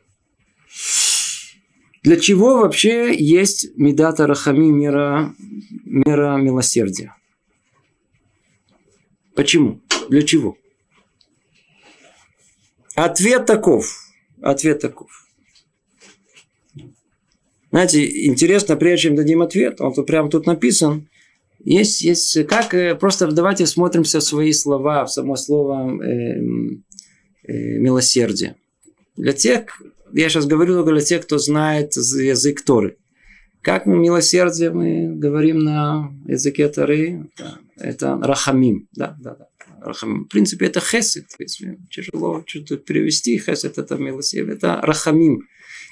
Для 2.01 2.15
чего 2.15 2.59
вообще 2.59 3.13
есть 3.13 3.75
медата 3.75 4.25
рахами 4.25 4.67
мира, 4.67 5.35
мира 5.83 6.37
милосердия? 6.37 7.13
Почему? 9.35 9.81
Для 10.09 10.21
чего? 10.21 10.57
Ответ 12.95 13.45
таков. 13.45 13.99
Ответ 14.41 14.79
таков. 14.79 15.27
Знаете, 17.69 18.25
интересно, 18.27 18.77
прежде 18.77 19.09
чем 19.09 19.17
дадим 19.17 19.41
ответ, 19.41 19.81
он 19.81 19.93
тут 19.93 20.07
прямо 20.07 20.29
тут 20.29 20.45
написан, 20.45 21.09
есть, 21.59 22.01
есть, 22.01 22.47
как, 22.47 22.73
э, 22.73 22.95
просто 22.95 23.27
давайте 23.31 23.65
смотримся 23.65 24.19
в 24.19 24.23
свои 24.23 24.51
слова, 24.53 25.05
в 25.05 25.11
само 25.11 25.35
слово 25.35 26.01
э, 26.01 26.39
э, 27.43 27.77
милосердие. 27.79 28.55
Для 29.15 29.33
тех, 29.33 29.81
я 30.13 30.29
сейчас 30.29 30.45
говорю 30.45 30.75
только 30.75 30.91
для 30.91 31.01
тех, 31.01 31.23
кто 31.23 31.37
знает 31.37 31.95
язык 31.95 32.61
Торы. 32.63 32.97
Как 33.61 33.85
мы 33.85 33.97
милосердие 33.97 34.71
мы 34.71 35.13
говорим 35.15 35.59
на 35.59 36.13
языке 36.25 36.69
Торы? 36.69 37.29
Да, 37.37 37.57
это 37.77 38.17
рахамим. 38.21 38.87
Да, 38.93 39.17
да, 39.19 39.35
да. 39.35 39.47
Рахамим. 39.81 40.25
В 40.25 40.27
принципе, 40.29 40.67
это 40.67 40.79
хесед. 40.79 41.25
Если 41.39 41.77
тяжело 41.91 42.43
что-то 42.45 42.77
перевести, 42.77 43.37
хесед 43.37 43.77
это 43.77 43.95
милосердие. 43.97 44.55
Это 44.55 44.79
рахамим. 44.81 45.41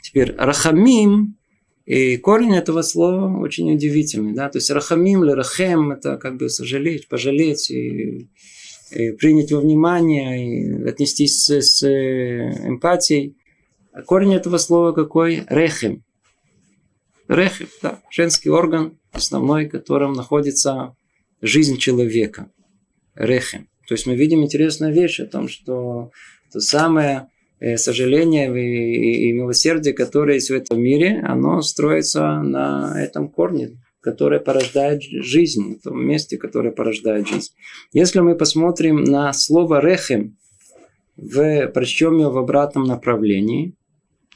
Теперь 0.03 0.33
рахамим 0.37 1.37
и 1.85 2.17
корень 2.17 2.55
этого 2.55 2.81
слова 2.81 3.39
очень 3.39 3.71
удивительный. 3.71 4.33
Да? 4.33 4.49
То 4.49 4.57
есть 4.57 4.71
рахамим 4.71 5.23
рахем– 5.23 5.91
это 5.91 6.17
как 6.17 6.37
бы 6.37 6.49
сожалеть, 6.49 7.07
пожалеть 7.07 7.69
и, 7.69 8.29
и 8.91 9.11
принять 9.11 9.51
во 9.51 9.59
внимание, 9.59 10.81
и 10.81 10.83
отнестись 10.83 11.43
с, 11.43 11.61
с 11.61 11.83
эмпатией. 11.83 13.37
А 13.93 14.01
корень 14.01 14.33
этого 14.33 14.57
слова 14.57 14.93
какой? 14.93 15.43
Рехем. 15.47 16.03
Рехем, 17.27 17.67
да, 17.81 18.01
женский 18.09 18.49
орган, 18.49 18.97
основной, 19.11 19.67
в 19.67 19.71
котором 19.71 20.13
находится 20.13 20.95
жизнь 21.41 21.77
человека. 21.77 22.51
Рехем. 23.13 23.69
То 23.87 23.93
есть 23.93 24.07
мы 24.07 24.15
видим 24.15 24.41
интересную 24.41 24.91
вещь 24.91 25.19
о 25.19 25.27
том, 25.27 25.47
что 25.47 26.11
то 26.51 26.59
самое 26.59 27.29
Э, 27.59 27.77
сожаление 27.77 28.47
и, 28.47 29.29
и 29.29 29.31
милосердие, 29.31 29.93
которое 29.93 30.35
есть 30.35 30.49
в 30.49 30.53
этом 30.53 30.81
мире, 30.81 31.21
оно 31.25 31.61
строится 31.61 32.41
на 32.41 33.01
этом 33.01 33.29
корне, 33.29 33.81
которое 34.01 34.41
порождает 34.41 35.01
жизнь, 35.03 35.79
в 35.79 35.83
том 35.83 36.05
месте, 36.05 36.37
которое 36.37 36.71
порождает 36.71 37.29
жизнь. 37.29 37.53
Если 37.93 38.19
мы 38.19 38.35
посмотрим 38.35 39.03
на 39.05 39.31
слово 39.31 39.79
«рехем», 39.79 40.37
в, 41.15 41.67
прочтем 41.67 42.19
его 42.19 42.29
в 42.29 42.37
обратном 42.37 42.83
направлении, 42.83 43.73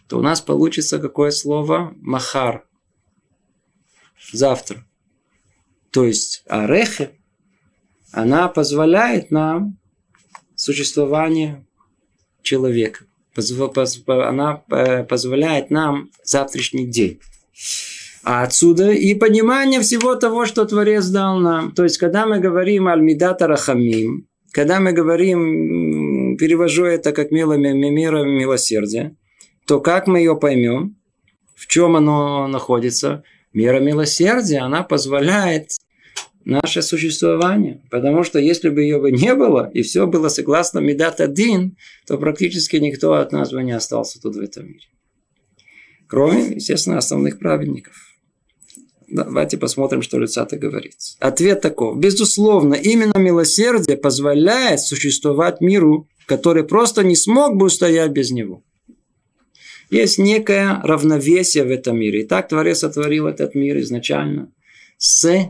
то 0.08 0.20
у 0.20 0.22
нас 0.22 0.40
получится 0.40 0.98
какое 0.98 1.32
слово? 1.32 1.94
Махар. 1.98 2.66
Завтра. 4.32 4.88
То 5.92 6.06
есть, 6.06 6.44
а 6.48 6.68
рехе, 6.68 7.20
она 8.14 8.48
позволяет 8.48 9.30
нам 9.30 9.78
существование 10.56 11.68
человека 12.44 13.09
она 14.08 14.64
э, 14.72 15.04
позволяет 15.04 15.70
нам 15.70 16.10
завтрашний 16.24 16.86
день. 16.86 17.20
А 18.24 18.44
отсюда 18.44 18.92
и 18.92 19.14
понимание 19.14 19.80
всего 19.82 20.16
того, 20.16 20.46
что 20.46 20.66
Творец 20.66 21.08
дал 21.08 21.40
нам. 21.40 21.72
То 21.72 21.84
есть, 21.84 21.98
когда 21.98 22.26
мы 22.26 22.40
говорим 22.40 22.88
Аль-Мидата 22.88 23.48
Рахамим, 23.48 24.28
когда 24.52 24.80
мы 24.80 24.92
говорим, 24.92 26.38
перевожу 26.38 26.86
это 26.86 27.12
как 27.12 27.32
мило, 27.32 27.54
мира 27.54 28.24
милосердия, 28.24 29.16
то 29.66 29.80
как 29.80 30.08
мы 30.08 30.20
ее 30.20 30.36
поймем? 30.36 30.96
В 31.56 31.68
чем 31.68 31.96
оно 31.96 32.48
находится? 32.48 33.24
Мера 33.54 33.80
милосердия, 33.80 34.60
она 34.60 34.84
позволяет 34.84 35.72
наше 36.50 36.82
существование. 36.82 37.82
Потому 37.90 38.24
что 38.24 38.40
если 38.40 38.70
бы 38.70 38.82
ее 38.82 39.00
бы 39.00 39.12
не 39.12 39.36
было, 39.36 39.70
и 39.74 39.82
все 39.82 40.08
было 40.08 40.30
согласно 40.30 40.80
Медат 40.80 41.22
один, 41.22 41.78
то 42.08 42.18
практически 42.18 42.78
никто 42.78 43.14
от 43.14 43.32
нас 43.32 43.52
бы 43.52 43.64
не 43.64 43.72
остался 43.72 44.20
тут 44.22 44.36
в 44.36 44.40
этом 44.40 44.66
мире. 44.68 44.86
Кроме, 46.08 46.56
естественно, 46.56 46.98
основных 46.98 47.40
праведников. 47.40 47.94
Давайте 49.08 49.58
посмотрим, 49.58 50.02
что 50.02 50.20
Люцата 50.20 50.58
говорит. 50.58 50.94
Ответ 51.20 51.62
таков. 51.62 51.98
Безусловно, 51.98 52.76
именно 52.76 53.18
милосердие 53.18 53.98
позволяет 53.98 54.82
существовать 54.82 55.62
миру, 55.62 56.08
который 56.26 56.64
просто 56.64 57.04
не 57.04 57.16
смог 57.16 57.56
бы 57.56 57.68
устоять 57.68 58.12
без 58.12 58.32
него. 58.32 58.64
Есть 59.90 60.20
некое 60.20 60.80
равновесие 60.84 61.64
в 61.64 61.72
этом 61.72 61.98
мире. 61.98 62.22
И 62.22 62.28
так 62.28 62.48
Творец 62.48 62.80
сотворил 62.80 63.28
этот 63.28 63.56
мир 63.56 63.80
изначально 63.80 64.52
с 64.98 65.50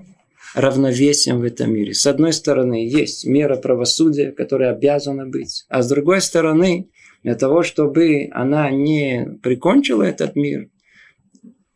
равновесием 0.54 1.40
в 1.40 1.44
этом 1.44 1.74
мире. 1.74 1.94
С 1.94 2.08
одной 2.08 2.34
стороны, 2.34 2.88
есть 2.88 3.26
мера 3.26 3.56
правосудия, 3.56 4.32
которая 4.32 4.72
обязана 4.72 5.26
быть, 5.26 5.66
а 5.70 5.82
с 5.82 5.90
другой 5.90 6.22
стороны, 6.22 6.90
для 7.24 7.36
того, 7.36 7.64
чтобы 7.64 8.30
она 8.32 8.72
не 8.72 9.28
прикончила 9.44 10.04
этот 10.04 10.36
мир, 10.36 10.70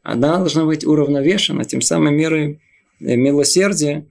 она 0.02 0.38
должна 0.38 0.66
быть 0.66 0.86
уравновешена 0.86 1.64
тем 1.64 1.82
самым 1.82 2.16
мерой 2.16 2.62
э, 3.00 3.16
милосердия, 3.16 4.06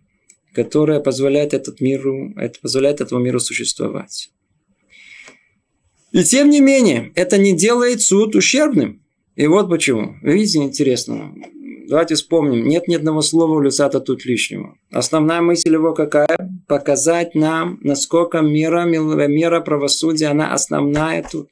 которая 0.54 1.00
позволяет, 1.00 1.54
этот 1.54 1.80
миру, 1.80 2.34
это 2.36 2.58
позволяет 2.60 3.00
этому 3.00 3.22
миру 3.22 3.40
существовать. 3.40 4.30
И 6.12 6.22
тем 6.24 6.50
не 6.50 6.60
менее, 6.60 7.10
это 7.14 7.38
не 7.38 7.56
делает 7.56 8.02
суд 8.02 8.34
ущербным. 8.34 9.02
И 9.34 9.46
вот 9.46 9.70
почему. 9.70 10.16
Видите, 10.22 10.58
интересно. 10.58 11.34
Давайте 11.88 12.14
вспомним. 12.14 12.66
Нет 12.66 12.88
ни 12.88 12.94
одного 12.94 13.22
слова 13.22 13.54
у 13.54 13.60
Люцата 13.60 14.00
тут 14.00 14.24
лишнего. 14.24 14.76
Основная 14.90 15.40
мысль 15.40 15.72
его 15.72 15.94
какая? 15.94 16.50
Показать 16.68 17.34
нам, 17.34 17.78
насколько 17.82 18.40
мера, 18.40 18.84
мера 18.84 19.60
правосудия, 19.60 20.28
она 20.28 20.52
основная 20.52 21.22
тут. 21.22 21.48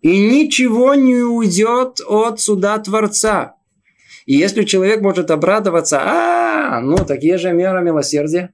И 0.00 0.18
ничего 0.18 0.94
не 0.94 1.16
уйдет 1.16 2.00
от 2.06 2.40
суда 2.40 2.78
Творца. 2.78 3.56
И 4.26 4.34
если 4.34 4.64
человек 4.64 5.00
может 5.00 5.30
обрадоваться, 5.30 6.00
а, 6.02 6.80
ну, 6.80 6.96
такие 7.04 7.36
же 7.36 7.52
меры 7.52 7.82
милосердия. 7.82 8.52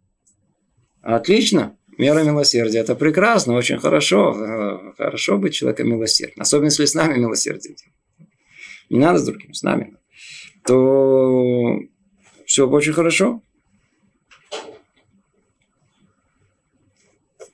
Отлично. 1.02 1.76
Мера 1.98 2.22
милосердия. 2.22 2.80
Это 2.80 2.94
прекрасно, 2.94 3.54
очень 3.54 3.78
хорошо. 3.78 4.92
Хорошо 4.96 5.38
быть 5.38 5.54
человеком 5.54 5.88
милосердным. 5.88 6.42
Особенно, 6.42 6.66
если 6.66 6.84
с 6.84 6.94
нами 6.94 7.18
милосердие. 7.18 7.76
Не 8.90 8.98
надо 8.98 9.18
с 9.18 9.24
другим, 9.24 9.54
с 9.54 9.62
нами. 9.62 9.96
То 10.66 11.78
все 12.44 12.68
очень 12.68 12.92
хорошо. 12.92 13.42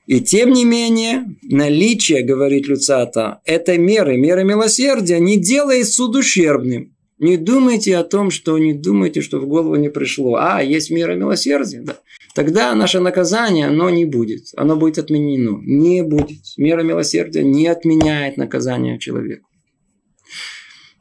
И 0.06 0.20
тем 0.20 0.50
не 0.50 0.64
менее, 0.64 1.24
наличие, 1.42 2.22
говорит 2.22 2.66
Люцата, 2.66 3.40
этой 3.44 3.78
меры, 3.78 4.16
меры 4.16 4.44
милосердия, 4.44 5.20
не 5.20 5.38
делает 5.38 5.88
суд 5.88 6.16
ущербным. 6.16 6.94
Не 7.18 7.36
думайте 7.36 7.96
о 7.96 8.02
том, 8.02 8.32
что 8.32 8.58
не 8.58 8.74
думайте, 8.74 9.20
что 9.20 9.38
в 9.38 9.46
голову 9.46 9.76
не 9.76 9.90
пришло. 9.90 10.34
А, 10.40 10.60
есть 10.60 10.90
мера 10.90 11.14
милосердия. 11.14 11.80
Да. 11.80 11.98
Тогда 12.34 12.74
наше 12.74 12.98
наказание, 12.98 13.68
оно 13.68 13.90
не 13.90 14.04
будет. 14.04 14.46
Оно 14.56 14.74
будет 14.74 14.98
отменено. 14.98 15.60
Не 15.62 16.02
будет. 16.02 16.42
Мера 16.56 16.82
милосердия 16.82 17.44
не 17.44 17.68
отменяет 17.68 18.38
наказание 18.38 18.98
человеку. 18.98 19.48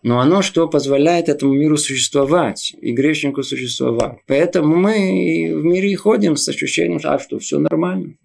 Но 0.04 0.20
оно 0.20 0.42
что 0.42 0.68
позволяет 0.68 1.30
этому 1.30 1.54
миру 1.54 1.78
существовать 1.78 2.74
и 2.82 2.92
грешнику 2.92 3.44
существовать. 3.44 4.20
Поэтому 4.28 4.76
мы 4.76 5.54
в 5.54 5.64
мире 5.64 5.96
ходим 5.96 6.36
с 6.36 6.48
ощущением, 6.48 7.00
а 7.04 7.20
что 7.20 7.38
все 7.40 7.60
нормально. 7.60 8.16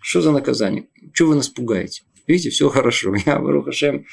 Что 0.00 0.22
за 0.22 0.32
наказание? 0.32 0.86
Чего 1.12 1.30
вы 1.30 1.36
нас 1.36 1.48
пугаете? 1.48 2.02
Видите, 2.26 2.50
все 2.50 2.68
хорошо. 2.68 3.14
Я, 3.26 3.38
Барухашем, 3.38 4.06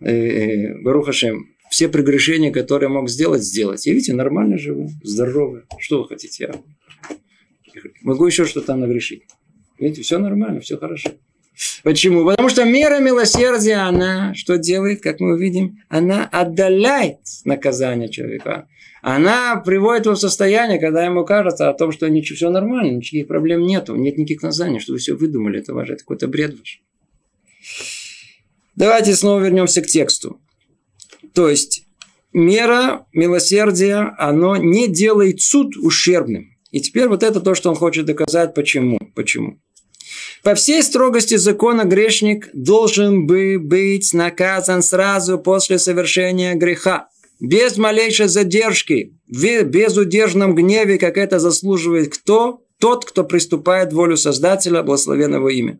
э, 0.00 0.10
э, 0.10 0.82
Барухашем, 0.82 1.48
все 1.70 1.88
прегрешения, 1.88 2.52
которые 2.52 2.88
мог 2.88 3.08
сделать, 3.08 3.42
сделать. 3.42 3.86
И 3.86 3.90
видите, 3.90 4.12
нормально 4.12 4.58
живу, 4.58 4.90
здоровый. 5.02 5.62
Что 5.78 6.02
вы 6.02 6.08
хотите? 6.08 6.44
Я 6.44 7.82
могу 8.02 8.26
еще 8.26 8.44
что-то 8.44 8.76
нагрешить. 8.76 9.22
Видите, 9.78 10.02
все 10.02 10.18
нормально, 10.18 10.60
все 10.60 10.76
хорошо. 10.76 11.10
Почему? 11.82 12.24
Потому 12.24 12.48
что 12.48 12.64
мера 12.64 13.00
милосердия, 13.00 13.86
она 13.86 14.34
что 14.34 14.56
делает, 14.56 15.02
как 15.02 15.20
мы 15.20 15.34
увидим? 15.34 15.78
Она 15.88 16.26
отдаляет 16.26 17.18
наказание 17.44 18.08
человека. 18.08 18.66
Она 19.02 19.56
приводит 19.56 20.06
его 20.06 20.14
в 20.14 20.20
состояние, 20.20 20.78
когда 20.78 21.04
ему 21.04 21.24
кажется 21.24 21.70
о 21.70 21.74
том, 21.74 21.90
что 21.90 22.08
ничего, 22.08 22.36
все 22.36 22.50
нормально, 22.50 22.96
никаких 22.96 23.28
проблем 23.28 23.62
нету, 23.62 23.96
нет 23.96 24.18
никаких 24.18 24.42
наказаний, 24.42 24.78
что 24.78 24.92
вы 24.92 24.98
все 24.98 25.14
выдумали, 25.14 25.60
это 25.60 25.72
ваше, 25.72 25.94
это 25.94 26.00
какой-то 26.00 26.28
бред 26.28 26.58
ваш. 26.58 26.82
Давайте 28.76 29.14
снова 29.14 29.40
вернемся 29.40 29.82
к 29.82 29.86
тексту. 29.86 30.40
То 31.34 31.48
есть, 31.48 31.86
мера 32.32 33.06
милосердия, 33.12 34.14
оно 34.18 34.56
не 34.56 34.88
делает 34.88 35.40
суд 35.40 35.76
ущербным. 35.76 36.56
И 36.70 36.80
теперь 36.80 37.08
вот 37.08 37.22
это 37.22 37.40
то, 37.40 37.54
что 37.54 37.70
он 37.70 37.76
хочет 37.76 38.06
доказать. 38.06 38.54
Почему? 38.54 38.98
Почему? 39.14 39.60
По 40.42 40.54
всей 40.54 40.82
строгости 40.82 41.36
закона 41.36 41.84
грешник 41.84 42.48
должен 42.54 43.26
бы 43.26 43.58
быть 43.58 44.14
наказан 44.14 44.82
сразу 44.82 45.38
после 45.38 45.78
совершения 45.78 46.54
греха. 46.54 47.08
Без 47.40 47.76
малейшей 47.76 48.28
задержки, 48.28 49.14
в 49.28 49.62
безудержном 49.64 50.54
гневе, 50.54 50.98
как 50.98 51.16
это 51.16 51.38
заслуживает 51.38 52.14
кто? 52.14 52.62
Тот, 52.78 53.04
кто 53.04 53.24
приступает 53.24 53.92
волю 53.92 54.16
Создателя, 54.16 54.82
благословенного 54.82 55.48
имя. 55.48 55.78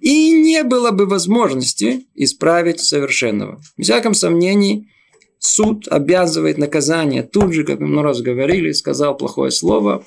И 0.00 0.32
не 0.32 0.64
было 0.64 0.90
бы 0.90 1.06
возможности 1.06 2.06
исправить 2.16 2.80
совершенного. 2.80 3.60
В 3.76 3.82
всяком 3.82 4.14
сомнении, 4.14 4.88
суд 5.38 5.86
обязывает 5.88 6.58
наказание. 6.58 7.22
Тут 7.22 7.52
же, 7.52 7.64
как 7.64 7.78
мы 7.78 7.86
много 7.86 8.08
раз 8.08 8.20
говорили, 8.20 8.72
сказал 8.72 9.16
плохое 9.16 9.52
слово, 9.52 10.02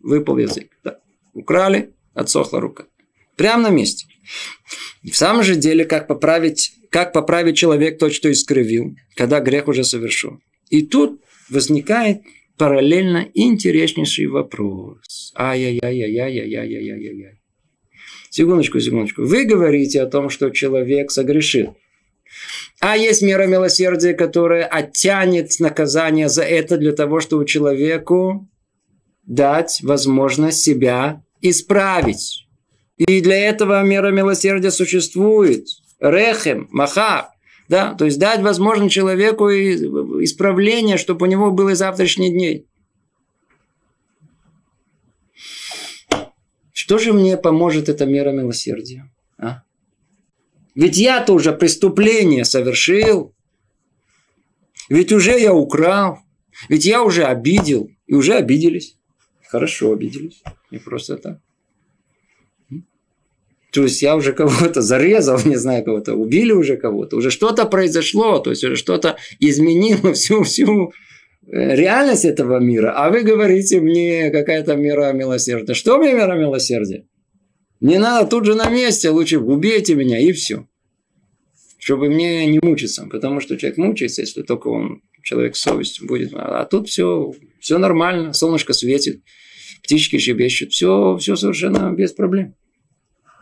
выпал 0.00 0.38
язык. 0.38 0.70
Да. 0.84 0.98
Украли, 1.32 1.92
отсохла 2.14 2.60
рука. 2.60 2.84
Прямо 3.36 3.64
на 3.64 3.70
месте. 3.70 4.06
И 5.02 5.10
в 5.10 5.16
самом 5.16 5.42
же 5.42 5.56
деле, 5.56 5.84
как 5.84 6.06
поправить, 6.06 6.72
как 6.90 7.12
поправить 7.12 7.56
человек 7.56 7.98
то, 7.98 8.10
что 8.10 8.30
искривил, 8.30 8.94
когда 9.16 9.40
грех 9.40 9.68
уже 9.68 9.84
совершен. 9.84 10.40
И 10.70 10.82
тут 10.82 11.20
возникает 11.50 12.22
параллельно 12.56 13.28
интереснейший 13.34 14.26
вопрос. 14.26 15.32
Ай-яй-яй-яй-яй-яй-яй-яй-яй. 15.36 17.40
Секундочку, 18.30 18.80
секундочку. 18.80 19.22
Вы 19.22 19.44
говорите 19.44 20.02
о 20.02 20.06
том, 20.06 20.30
что 20.30 20.50
человек 20.50 21.10
согрешил. 21.10 21.76
А 22.80 22.96
есть 22.96 23.22
мера 23.22 23.46
милосердия, 23.46 24.14
которая 24.14 24.66
оттянет 24.66 25.58
наказание 25.60 26.28
за 26.28 26.42
это 26.42 26.76
для 26.76 26.92
того, 26.92 27.20
чтобы 27.20 27.46
человеку 27.46 28.48
дать 29.24 29.80
возможность 29.82 30.58
себя 30.58 31.22
исправить. 31.40 32.43
И 32.96 33.20
для 33.20 33.36
этого 33.36 33.82
мера 33.82 34.10
милосердия 34.10 34.70
существует. 34.70 35.66
Рехем, 36.00 36.68
махар. 36.70 37.28
Да? 37.68 37.94
То 37.94 38.04
есть 38.04 38.18
дать 38.18 38.40
возможность 38.40 38.94
человеку 38.94 39.48
исправление, 39.48 40.96
чтобы 40.96 41.26
у 41.26 41.28
него 41.28 41.50
было 41.50 41.74
завтрашний 41.74 42.32
день. 42.32 42.66
Что 46.72 46.98
же 46.98 47.12
мне 47.12 47.36
поможет 47.36 47.88
эта 47.88 48.04
мера 48.04 48.30
милосердия? 48.30 49.10
А? 49.38 49.62
Ведь 50.74 50.98
я-то 50.98 51.32
уже 51.32 51.52
преступление 51.52 52.44
совершил. 52.44 53.34
Ведь 54.88 55.12
уже 55.12 55.40
я 55.40 55.54
украл. 55.54 56.18
Ведь 56.68 56.84
я 56.84 57.02
уже 57.02 57.24
обидел. 57.24 57.90
И 58.06 58.14
уже 58.14 58.34
обиделись. 58.34 58.98
Хорошо 59.48 59.92
обиделись. 59.92 60.42
Не 60.70 60.78
просто 60.78 61.16
так. 61.16 61.40
То 63.74 63.82
есть 63.82 64.02
я 64.02 64.14
уже 64.14 64.32
кого-то 64.32 64.80
зарезал, 64.80 65.40
не 65.44 65.56
знаю 65.56 65.84
кого-то, 65.84 66.14
убили 66.14 66.52
уже 66.52 66.76
кого-то, 66.76 67.16
уже 67.16 67.32
что-то 67.32 67.64
произошло, 67.64 68.38
то 68.38 68.50
есть 68.50 68.62
уже 68.62 68.76
что-то 68.76 69.16
изменило 69.40 70.12
всю, 70.14 70.44
всю 70.44 70.92
э, 71.44 71.74
реальность 71.74 72.24
этого 72.24 72.60
мира. 72.60 72.92
А 72.96 73.10
вы 73.10 73.22
говорите 73.22 73.80
мне 73.80 74.30
какая-то 74.30 74.76
мера 74.76 75.12
милосердия. 75.12 75.74
Что 75.74 75.98
мне 75.98 76.12
мера 76.12 76.38
милосердия? 76.38 77.08
Не 77.80 77.98
надо 77.98 78.30
тут 78.30 78.44
же 78.44 78.54
на 78.54 78.70
месте, 78.70 79.10
лучше 79.10 79.38
убейте 79.40 79.96
меня 79.96 80.20
и 80.20 80.30
все. 80.30 80.68
Чтобы 81.78 82.08
мне 82.08 82.46
не 82.46 82.60
мучиться, 82.62 83.08
потому 83.10 83.40
что 83.40 83.56
человек 83.56 83.76
мучается, 83.76 84.22
если 84.22 84.42
только 84.42 84.68
он 84.68 85.02
человек 85.24 85.56
с 85.56 85.60
совестью 85.62 86.06
будет. 86.06 86.30
А 86.34 86.64
тут 86.64 86.88
все, 86.88 87.32
все 87.58 87.78
нормально, 87.78 88.34
солнышко 88.34 88.72
светит, 88.72 89.22
птички 89.82 90.18
щебещут, 90.18 90.70
все, 90.70 91.16
все 91.16 91.34
совершенно 91.34 91.90
без 91.90 92.12
проблем 92.12 92.54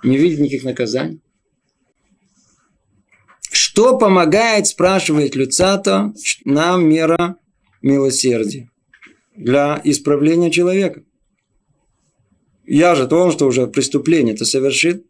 не 0.02 0.16
видит 0.16 0.40
никаких 0.40 0.64
наказаний. 0.64 1.20
Что 3.50 3.98
помогает, 3.98 4.66
спрашивает 4.66 5.34
Люцата, 5.34 6.12
нам 6.44 6.88
мера 6.88 7.36
милосердия 7.80 8.70
для 9.36 9.80
исправления 9.84 10.50
человека? 10.50 11.02
Я 12.64 12.94
же 12.94 13.06
то 13.06 13.30
что 13.30 13.46
уже 13.46 13.66
преступление-то 13.66 14.44
совершит. 14.44 15.04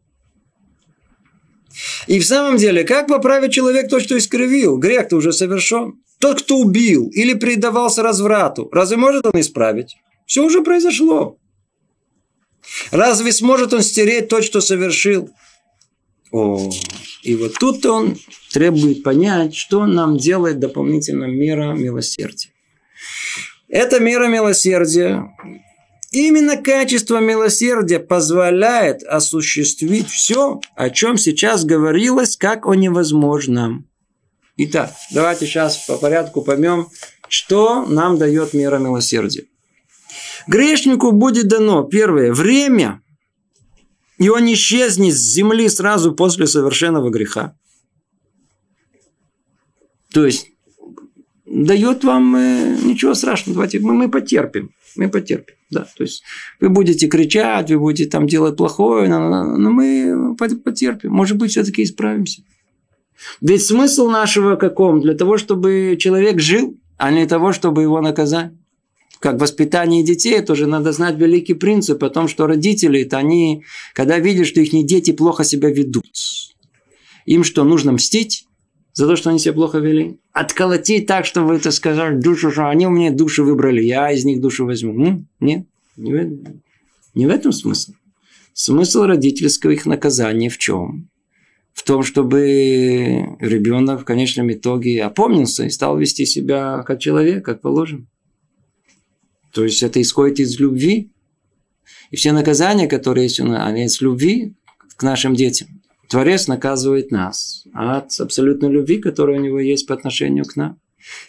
И 2.07 2.19
в 2.19 2.27
самом 2.27 2.57
деле, 2.57 2.85
как 2.85 3.09
поправить 3.09 3.53
человек 3.53 3.89
то, 3.89 4.01
что 4.01 4.17
искривил? 4.17 4.79
Грех-то 4.79 5.17
уже 5.17 5.33
совершен. 5.33 6.03
Тот, 6.19 6.43
кто 6.43 6.59
убил 6.59 7.09
или 7.09 7.35
предавался 7.35 8.03
разврату, 8.03 8.69
разве 8.73 8.97
может 8.97 9.27
он 9.27 9.41
исправить? 9.41 9.97
Все 10.27 10.45
уже 10.45 10.63
произошло. 10.63 11.39
Разве 12.91 13.33
сможет 13.33 13.73
он 13.73 13.83
стереть 13.83 14.29
то, 14.29 14.43
что 14.43 14.61
совершил? 14.61 15.31
О, 16.31 16.71
и 17.23 17.37
вот 17.37 17.55
тут 17.59 17.85
он 17.87 18.17
требует 18.53 19.03
понять, 19.03 19.55
что 19.55 19.87
нам 19.87 20.17
делает 20.17 20.59
дополнительно 20.59 21.25
мера 21.25 21.73
милосердия. 21.73 22.51
Эта 23.69 24.01
мера 24.01 24.27
милосердия, 24.27 25.31
именно 26.11 26.57
качество 26.57 27.19
милосердия 27.21 28.01
позволяет 28.01 29.03
осуществить 29.03 30.09
все, 30.09 30.61
о 30.75 30.91
чем 30.91 31.17
сейчас 31.17 31.65
говорилось, 31.65 32.37
как 32.37 32.67
о 32.67 32.75
невозможном. 32.75 33.89
Итак, 34.57 34.93
давайте 35.11 35.47
сейчас 35.47 35.79
по 35.87 35.97
порядку 35.97 36.43
поймем, 36.43 36.89
что 37.29 37.87
нам 37.87 38.19
дает 38.19 38.53
мера 38.53 38.79
милосердия. 38.79 39.45
Грешнику 40.47 41.13
будет 41.13 41.49
дано, 41.49 41.83
первое, 41.85 42.33
время 42.33 43.03
и 44.23 44.29
он 44.29 44.47
исчезнет 44.53 45.15
с 45.15 45.35
земли 45.35 45.69
сразу 45.69 46.15
после 46.15 46.47
совершенного 46.47 47.11
греха. 47.11 47.57
То 50.13 50.25
есть, 50.25 50.53
дает 51.45 52.05
вам 52.05 52.37
э, 52.37 52.77
ничего 52.85 53.15
страшного, 53.15 53.55
давайте 53.55 53.81
мы, 53.81 53.95
мы 53.95 54.09
потерпим, 54.09 54.71
мы 54.95 55.09
потерпим. 55.09 55.57
Да, 55.71 55.89
то 55.97 56.05
есть 56.05 56.23
вы 56.61 56.69
будете 56.69 57.09
кричать, 57.09 57.71
вы 57.71 57.81
будете 57.81 58.09
там 58.09 58.29
делать 58.29 58.57
плохое, 58.57 59.09
но, 59.09 59.57
но 59.57 59.71
мы 59.71 60.37
потерпим. 60.37 61.11
Может 61.11 61.37
быть, 61.37 61.51
все-таки 61.51 61.83
исправимся. 61.83 62.43
Ведь 63.41 63.67
смысл 63.67 64.09
нашего 64.09 64.55
каком? 64.55 65.01
Для 65.01 65.15
того, 65.15 65.37
чтобы 65.37 65.97
человек 65.99 66.39
жил, 66.39 66.79
а 66.97 67.11
не 67.11 67.19
для 67.19 67.29
того, 67.29 67.53
чтобы 67.53 67.83
его 67.83 68.01
наказать. 68.01 68.53
Как 69.23 69.41
воспитание 69.41 70.03
детей, 70.03 70.41
тоже 70.41 70.67
надо 70.67 70.91
знать 70.91 71.17
великий 71.17 71.55
принцип 71.55 72.03
о 72.03 72.11
том, 72.11 72.27
что 72.27 72.49
родители, 72.49 73.03
это 73.03 73.19
они, 73.19 73.63
когда 73.95 74.19
видят, 74.19 74.49
что 74.49 74.61
их 74.61 74.73
дети 74.85 75.13
плохо 75.13 75.45
себя 75.45 75.71
ведут, 75.71 76.07
им 77.25 77.45
что, 77.45 77.63
нужно 77.63 77.93
мстить? 77.93 78.47
за 78.95 79.07
то, 79.07 79.17
что 79.17 79.31
они 79.31 79.39
себя 79.39 79.55
плохо 79.55 79.79
вели. 79.79 80.19
Отколотить 80.33 81.07
так, 81.07 81.25
чтобы 81.25 81.55
это 81.55 81.71
сказали 81.71 82.21
душу, 82.21 82.51
что 82.51 82.69
они 82.69 82.87
у 82.87 82.91
меня 82.91 83.11
душу 83.11 83.43
выбрали, 83.45 83.83
я 83.83 84.13
из 84.13 84.27
них 84.27 84.41
душу 84.43 84.67
возьму. 84.67 84.93
Ну, 84.93 85.25
нет, 85.41 85.67
не 85.97 86.13
в, 86.13 86.61
не 87.15 87.27
в 87.27 87.31
этом 87.31 87.53
смысл. 87.53 87.93
Смысл 88.53 89.05
родительского 89.05 89.71
их 89.71 89.87
наказания 89.87 90.51
в 90.51 90.59
чем? 90.59 91.09
В 91.73 91.85
том, 91.85 92.03
чтобы 92.03 92.43
ребенок 93.41 94.03
в 94.03 94.05
конечном 94.05 94.53
итоге 94.53 95.03
опомнился 95.03 95.65
и 95.65 95.71
стал 95.71 95.97
вести 95.97 96.27
себя 96.27 96.83
как 96.83 97.01
человек, 97.01 97.45
как 97.47 97.63
положено. 97.63 98.07
То 99.53 99.65
есть 99.65 99.83
это 99.83 100.01
исходит 100.01 100.41
из 100.41 100.59
любви. 100.59 101.13
И 102.11 102.17
все 102.17 102.33
наказания, 102.33 102.89
которые 102.89 103.25
есть 103.25 103.41
у 103.41 103.45
нас, 103.45 103.67
они 103.67 103.85
из 103.85 104.01
любви 104.01 104.55
к 104.97 105.03
нашим 105.03 105.35
детям. 105.35 105.69
Творец 106.09 106.47
наказывает 106.47 107.11
нас 107.11 107.65
от 107.73 108.19
абсолютной 108.21 108.71
любви, 108.71 108.99
которая 108.99 109.39
у 109.39 109.43
него 109.43 109.61
есть 109.61 109.87
по 109.87 109.95
отношению 109.95 110.45
к 110.45 110.57
нам. 110.57 110.79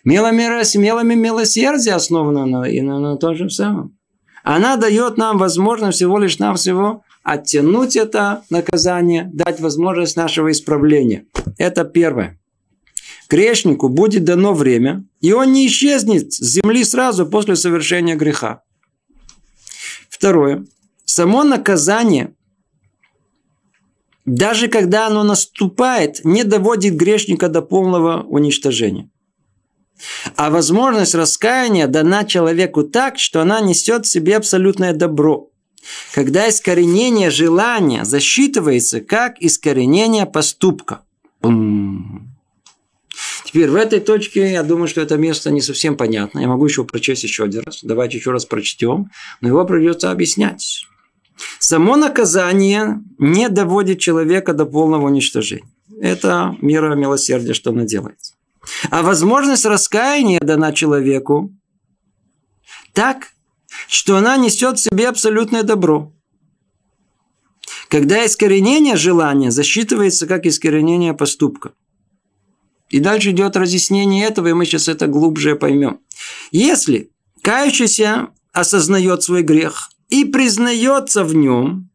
Милами 0.03 1.15
милосердие 1.15 1.95
основано 1.95 2.45
на, 2.45 2.65
и 2.65 2.81
на, 2.81 2.99
на 2.99 3.17
том 3.17 3.35
же 3.35 3.49
самом. 3.49 3.97
Она 4.43 4.75
дает 4.75 5.17
нам 5.17 5.37
возможность 5.37 5.97
всего 5.97 6.19
лишь 6.19 6.37
нам 6.37 6.55
всего 6.55 7.03
оттянуть 7.23 7.95
это 7.95 8.43
наказание, 8.49 9.29
дать 9.33 9.61
возможность 9.61 10.17
нашего 10.17 10.51
исправления. 10.51 11.25
Это 11.57 11.85
первое. 11.85 12.39
Грешнику 13.33 13.89
будет 13.89 14.25
дано 14.25 14.53
время, 14.53 15.05
и 15.19 15.33
он 15.33 15.53
не 15.53 15.65
исчезнет 15.65 16.33
с 16.33 16.39
земли 16.39 16.83
сразу 16.83 17.25
после 17.25 17.55
совершения 17.55 18.15
греха. 18.15 18.61
Второе. 20.07 20.67
Само 21.05 21.43
наказание 21.43 22.35
даже 24.25 24.67
когда 24.67 25.07
оно 25.07 25.23
наступает, 25.23 26.23
не 26.23 26.43
доводит 26.43 26.93
грешника 26.95 27.49
до 27.49 27.63
полного 27.63 28.21
уничтожения. 28.21 29.09
А 30.35 30.51
возможность 30.51 31.15
раскаяния 31.15 31.87
дана 31.87 32.25
человеку 32.25 32.83
так, 32.83 33.17
что 33.17 33.41
она 33.41 33.61
несет 33.61 34.05
в 34.05 34.09
себе 34.09 34.37
абсолютное 34.37 34.93
добро. 34.93 35.49
Когда 36.13 36.47
искоренение 36.47 37.31
желания 37.31 38.05
засчитывается 38.05 39.01
как 39.01 39.41
искоренение 39.41 40.27
поступка. 40.27 41.01
Бум. 41.41 42.32
Теперь 43.53 43.69
в 43.69 43.75
этой 43.75 43.99
точке 43.99 44.51
я 44.51 44.63
думаю, 44.63 44.87
что 44.87 44.99
это 44.99 45.15
место 45.15 45.51
не 45.51 45.61
совсем 45.61 45.95
понятно. 45.95 46.39
Я 46.39 46.47
могу 46.47 46.65
еще 46.65 46.85
прочесть 46.85 47.21
еще 47.21 47.43
один 47.43 47.61
раз. 47.61 47.83
Давайте 47.83 48.17
еще 48.17 48.31
раз 48.31 48.45
прочтем. 48.45 49.11
Но 49.41 49.47
его 49.47 49.63
придется 49.63 50.09
объяснять. 50.09 50.87
Само 51.59 51.95
наказание 51.95 53.03
не 53.19 53.49
доводит 53.49 53.99
человека 53.99 54.53
до 54.53 54.65
полного 54.65 55.05
уничтожения. 55.05 55.69
Это 56.01 56.57
мера 56.61 56.95
милосердия, 56.95 57.53
что 57.53 57.69
она 57.69 57.83
делает. 57.83 58.17
А 58.89 59.03
возможность 59.03 59.65
раскаяния 59.65 60.39
дана 60.39 60.71
человеку 60.71 61.55
так, 62.91 63.33
что 63.87 64.17
она 64.17 64.35
несет 64.35 64.79
в 64.79 64.81
себе 64.81 65.07
абсолютное 65.07 65.61
добро. 65.61 66.11
Когда 67.87 68.25
искоренение 68.25 68.95
желания 68.95 69.51
засчитывается 69.51 70.25
как 70.25 70.47
искоренение 70.47 71.13
поступка. 71.13 71.73
И 72.93 72.99
дальше 72.99 73.31
идет 73.31 73.57
разъяснение 73.57 74.27
этого, 74.27 74.49
и 74.49 74.53
мы 74.53 74.65
сейчас 74.65 74.87
это 74.87 75.07
глубже 75.07 75.55
поймем. 75.55 76.01
Если 76.51 77.09
кающийся 77.41 78.27
осознает 78.51 79.23
свой 79.23 79.41
грех 79.41 79.89
и 80.09 80.25
признается 80.25 81.23
в 81.23 81.33
нем, 81.33 81.89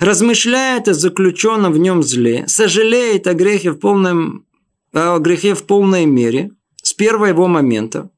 размышляет 0.00 0.88
о 0.88 0.94
заключенном 0.94 1.74
в 1.74 1.76
нем 1.76 2.02
зле, 2.02 2.44
сожалеет 2.48 3.26
о 3.26 3.34
грехе 3.34 3.72
в, 3.72 3.76
полном, 3.76 4.46
о 4.94 5.18
грехе 5.18 5.54
в 5.54 5.64
полной 5.64 6.06
мере 6.06 6.50
с 6.82 6.94
первого 6.94 7.26
его 7.26 7.46
момента, 7.46 8.08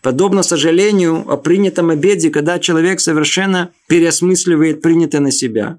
подобно 0.00 0.44
сожалению 0.44 1.28
о 1.28 1.36
принятом 1.38 1.90
обеде, 1.90 2.30
когда 2.30 2.60
человек 2.60 3.00
совершенно 3.00 3.72
переосмысливает 3.88 4.80
принятое 4.80 5.22
на 5.22 5.32
себя, 5.32 5.76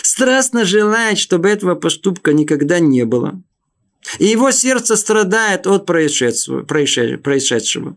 страстно 0.00 0.64
желает, 0.64 1.18
чтобы 1.18 1.50
этого 1.50 1.74
поступка 1.74 2.32
никогда 2.32 2.78
не 2.78 3.04
было, 3.04 3.42
и 4.18 4.26
его 4.26 4.50
сердце 4.50 4.96
страдает 4.96 5.66
от 5.66 5.86
происшедшего. 5.86 6.62
происшедшего. 6.62 7.96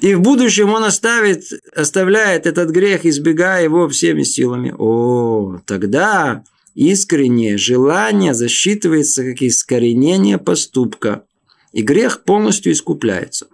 И 0.00 0.14
в 0.14 0.20
будущем 0.20 0.72
он 0.72 0.84
оставит, 0.84 1.44
оставляет 1.74 2.46
этот 2.46 2.70
грех, 2.70 3.04
избегая 3.04 3.64
его 3.64 3.88
всеми 3.88 4.22
силами. 4.22 4.74
О, 4.76 5.60
тогда 5.66 6.44
искреннее 6.74 7.58
желание 7.58 8.34
засчитывается 8.34 9.24
как 9.24 9.42
искоренение 9.42 10.38
поступка. 10.38 11.24
И 11.72 11.82
грех 11.82 12.22
полностью 12.24 12.72
искупляется. 12.72 13.48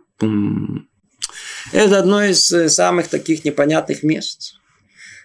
Это 1.72 1.98
одно 1.98 2.22
из 2.22 2.52
э, 2.52 2.68
самых 2.68 3.08
таких 3.08 3.44
непонятных 3.44 4.02
мест, 4.02 4.54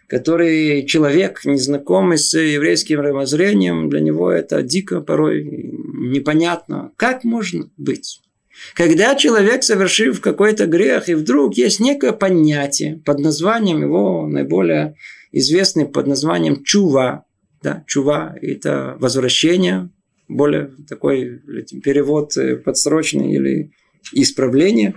который 0.07 0.85
человек, 0.85 1.41
незнакомый 1.43 2.17
с 2.17 2.37
еврейским 2.37 2.99
мировоззрением, 2.99 3.89
для 3.89 3.99
него 3.99 4.31
это 4.31 4.61
дико 4.61 5.01
порой 5.01 5.43
непонятно. 5.43 6.91
Как 6.95 7.23
можно 7.23 7.69
быть? 7.77 8.21
Когда 8.73 9.15
человек, 9.15 9.63
совершив 9.63 10.21
какой-то 10.21 10.65
грех, 10.65 11.09
и 11.09 11.13
вдруг 11.13 11.55
есть 11.55 11.79
некое 11.79 12.13
понятие 12.13 13.01
под 13.05 13.19
названием 13.19 13.81
его 13.81 14.27
наиболее 14.27 14.95
известный 15.31 15.85
под 15.85 16.07
названием 16.07 16.63
чува. 16.63 17.25
Да, 17.61 17.83
чува– 17.87 18.35
это 18.41 18.95
возвращение, 18.99 19.89
более 20.27 20.71
такой 20.87 21.41
перевод 21.83 22.37
э, 22.37 22.55
подсрочный 22.55 23.33
или 23.33 23.71
исправление, 24.13 24.95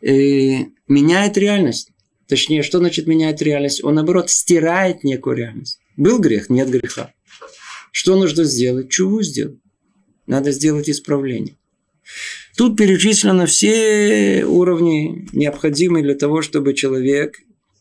и 0.00 0.68
меняет 0.88 1.36
реальность. 1.38 1.91
Точнее, 2.32 2.62
что 2.62 2.78
значит 2.78 3.06
меняет 3.06 3.42
реальность? 3.42 3.84
Он, 3.84 3.94
наоборот, 3.94 4.30
стирает 4.30 5.04
некую 5.04 5.36
реальность. 5.36 5.78
Был 5.98 6.18
грех, 6.18 6.48
нет 6.48 6.70
греха. 6.70 7.12
Что 7.90 8.16
нужно 8.16 8.44
сделать? 8.44 8.88
Чуву 8.88 9.20
сделать. 9.20 9.58
Надо 10.26 10.50
сделать 10.50 10.88
исправление. 10.88 11.58
Тут 12.56 12.78
перечислены 12.78 13.44
все 13.44 14.46
уровни, 14.46 15.28
необходимые 15.34 16.02
для 16.02 16.14
того, 16.14 16.40
чтобы 16.40 16.72
человек 16.72 17.36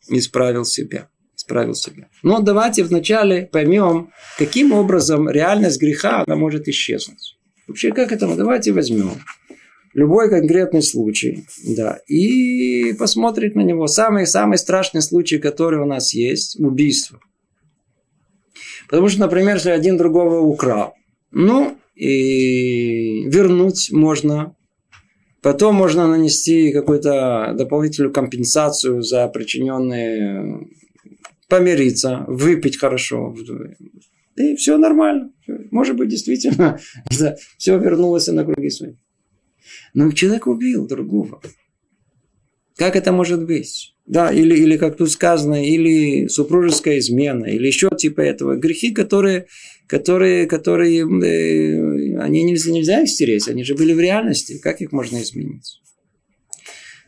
исправил 0.09 0.65
себя. 0.65 1.07
Исправил 1.37 1.73
себя. 1.73 2.09
Но 2.21 2.41
давайте 2.41 2.83
вначале 2.83 3.45
поймем, 3.49 4.11
каким 4.37 4.73
образом 4.73 5.29
реальность 5.29 5.79
греха 5.79 6.25
она 6.27 6.35
может 6.35 6.67
исчезнуть. 6.67 7.37
Вообще, 7.67 7.93
как 7.93 8.11
это? 8.11 8.27
Давайте 8.35 8.73
возьмем 8.73 9.13
любой 9.93 10.29
конкретный 10.29 10.81
случай, 10.81 11.45
да, 11.75 11.99
и 12.07 12.93
посмотреть 12.93 13.55
на 13.55 13.61
него. 13.61 13.87
Самый, 13.87 14.25
самый 14.25 14.57
страшный 14.57 15.01
случай, 15.01 15.37
который 15.37 15.79
у 15.79 15.85
нас 15.85 16.13
есть, 16.13 16.59
убийство. 16.59 17.19
Потому 18.89 19.07
что, 19.09 19.21
например, 19.21 19.55
если 19.55 19.69
один 19.69 19.97
другого 19.97 20.39
украл, 20.39 20.93
ну, 21.31 21.77
и 21.95 23.23
вернуть 23.27 23.89
можно 23.91 24.55
Потом 25.41 25.75
можно 25.75 26.07
нанести 26.07 26.71
какую-то 26.71 27.55
дополнительную 27.57 28.13
компенсацию 28.13 29.01
за 29.01 29.27
причиненные 29.27 30.67
помириться, 31.49 32.25
выпить 32.27 32.77
хорошо. 32.77 33.35
И 34.35 34.55
все 34.55 34.77
нормально. 34.77 35.31
Может 35.71 35.95
быть, 35.95 36.09
действительно, 36.09 36.79
все 37.57 37.77
вернулось 37.79 38.27
на 38.27 38.45
круги 38.45 38.69
свои. 38.69 38.93
Но 39.93 40.11
человек 40.11 40.47
убил 40.47 40.87
другого. 40.87 41.41
Как 42.75 42.95
это 42.95 43.11
может 43.11 43.45
быть? 43.45 43.93
Да, 44.07 44.31
или, 44.31 44.55
или 44.55 44.77
как 44.77 44.97
тут 44.97 45.11
сказано, 45.11 45.63
или 45.63 46.27
супружеская 46.27 46.99
измена, 46.99 47.45
или 47.45 47.67
еще 47.67 47.89
типа 47.95 48.21
этого. 48.21 48.55
Грехи, 48.55 48.91
которые, 48.91 49.47
которые, 49.87 50.47
которые 50.47 51.01
э, 51.01 52.17
они 52.19 52.43
нельзя, 52.43 52.71
нельзя 52.71 53.01
их 53.01 53.09
стереть, 53.09 53.47
они 53.47 53.63
же 53.63 53.75
были 53.75 53.93
в 53.93 53.99
реальности. 53.99 54.59
Как 54.59 54.81
их 54.81 54.91
можно 54.91 55.21
изменить? 55.21 55.79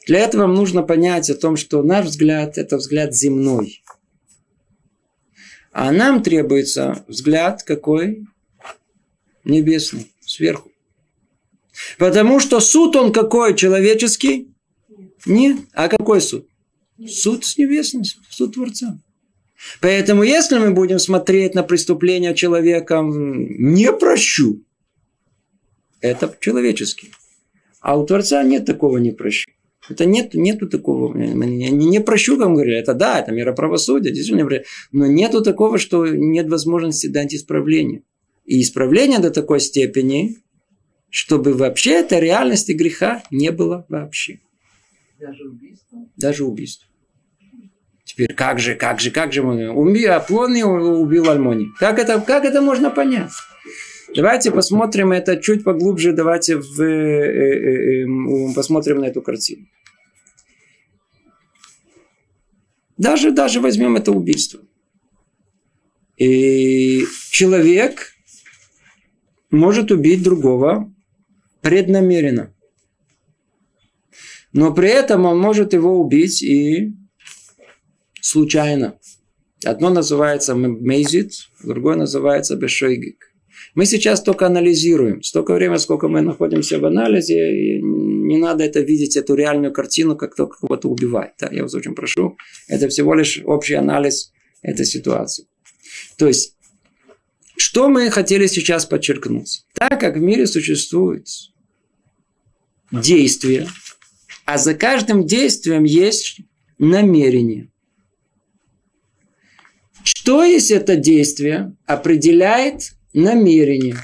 Для 0.05 0.19
этого 0.19 0.47
нужно 0.47 0.83
понять 0.83 1.29
о 1.29 1.35
том, 1.35 1.55
что 1.55 1.81
наш 1.81 2.05
взгляд– 2.05 2.57
это 2.59 2.77
взгляд 2.77 3.15
земной. 3.15 3.83
А 5.71 5.91
нам 5.91 6.21
требуется 6.21 7.03
взгляд 7.07 7.63
какой? 7.63 8.27
Небесный, 9.43 10.11
сверху. 10.21 10.72
Потому 11.97 12.39
что 12.39 12.59
суд 12.59 12.95
он 12.95 13.11
какой? 13.11 13.55
Человеческий? 13.55 14.53
Нет. 15.25 15.57
А 15.73 15.87
какой 15.87 16.21
суд? 16.21 16.47
Суд 17.07 17.45
с 17.45 17.57
небесным, 17.57 18.03
суд 18.29 18.53
Творца. 18.53 18.99
Поэтому, 19.81 20.23
если 20.23 20.57
мы 20.57 20.71
будем 20.71 20.99
смотреть 20.99 21.55
на 21.55 21.63
преступление 21.63 22.35
человека, 22.35 23.01
не 23.03 23.91
прощу. 23.93 24.63
Это 26.01 26.35
человеческий. 26.39 27.11
А 27.79 27.97
у 27.97 28.05
Творца 28.05 28.43
нет 28.43 28.65
такого 28.65 28.97
не 28.97 29.11
прощу. 29.11 29.49
Это 29.89 30.05
нет, 30.05 30.33
нету 30.33 30.69
такого. 30.69 31.15
Не, 31.15 31.69
не 31.69 31.99
прощу, 31.99 32.37
как 32.37 32.49
говорили. 32.49 32.77
Это 32.77 32.93
да, 32.93 33.19
это 33.19 33.31
мера 33.31 33.53
правосудия, 33.53 34.11
действительно. 34.11 34.49
Но 34.91 35.05
нету 35.07 35.41
такого, 35.41 35.77
что 35.77 36.07
нет 36.07 36.49
возможности 36.49 37.07
дать 37.07 37.33
исправление. 37.33 38.03
И 38.45 38.61
исправление 38.61 39.19
до 39.19 39.31
такой 39.31 39.59
степени, 39.59 40.37
чтобы 41.13 41.53
вообще 41.53 41.99
этой 41.99 42.19
реальности 42.19 42.71
греха 42.71 43.21
не 43.29 43.51
было 43.51 43.85
вообще. 43.87 44.39
Даже 45.19 45.43
убийство? 45.43 45.99
Даже 46.17 46.43
убийство. 46.43 46.87
Теперь 48.03 48.33
как 48.33 48.59
же, 48.59 48.73
как 48.73 48.99
же, 48.99 49.11
как 49.11 49.31
же 49.31 49.43
мы... 49.43 49.69
Убил, 49.69 50.11
Аплоний 50.11 50.63
убил 50.63 51.29
Альмони. 51.29 51.67
Как 51.77 51.99
это, 51.99 52.19
как 52.19 52.45
это 52.45 52.61
можно 52.61 52.89
понять? 52.89 53.29
Давайте 54.15 54.49
посмотрим 54.49 55.11
это 55.11 55.37
чуть 55.37 55.63
поглубже. 55.63 56.13
Давайте 56.13 56.57
в, 56.57 56.81
э, 56.81 58.05
э, 58.05 58.05
э, 58.05 58.53
посмотрим 58.55 59.01
на 59.01 59.05
эту 59.05 59.21
картину. 59.21 59.67
Даже, 62.97 63.31
даже 63.31 63.61
возьмем 63.61 63.97
это 63.97 64.11
убийство. 64.11 64.61
И 66.17 67.05
человек 67.29 68.13
может 69.51 69.91
убить 69.91 70.23
другого 70.23 70.92
преднамеренно. 71.63 72.53
Но 74.51 74.71
при 74.73 74.89
этом 74.89 75.25
он 75.25 75.39
может 75.39 75.73
его 75.73 75.99
убить 75.99 76.43
и 76.43 76.93
случайно. 78.21 78.99
Одно 79.65 79.89
называется 79.89 80.53
мейзит, 80.55 81.31
другое 81.63 81.95
называется 81.95 82.55
бешойгик. 82.55 83.33
Мы 83.75 83.85
сейчас 83.85 84.21
только 84.21 84.45
анализируем. 84.45 85.23
Столько 85.23 85.55
времени, 85.55 85.77
сколько 85.77 86.07
мы 86.07 86.21
находимся 86.21 86.79
в 86.79 86.85
анализе, 86.85 87.79
не 87.81 88.37
надо 88.37 88.63
это 88.63 88.81
видеть, 88.81 89.17
эту 89.17 89.33
реальную 89.33 89.73
картину, 89.73 90.15
как 90.15 90.35
только 90.35 90.59
кого-то 90.59 90.89
убивает. 90.89 91.31
Да? 91.39 91.49
Я 91.51 91.63
вас 91.63 91.73
очень 91.73 91.95
прошу. 91.95 92.37
Это 92.67 92.87
всего 92.89 93.15
лишь 93.15 93.41
общий 93.43 93.73
анализ 93.73 94.31
этой 94.61 94.85
ситуации. 94.85 95.47
То 96.17 96.27
есть, 96.27 96.55
что 97.57 97.89
мы 97.89 98.09
хотели 98.11 98.47
сейчас 98.47 98.85
подчеркнуть? 98.85 99.65
Так 99.73 99.99
как 99.99 100.17
в 100.17 100.21
мире 100.21 100.45
существует 100.45 101.27
действие, 102.93 103.67
а 104.45 104.57
за 104.57 104.75
каждым 104.75 105.25
действием 105.25 105.83
есть 105.83 106.41
намерение. 106.77 107.69
Что 110.03 110.43
есть 110.43 110.71
это 110.71 110.95
действие, 110.95 111.75
определяет 111.85 112.93
намерение. 113.13 113.97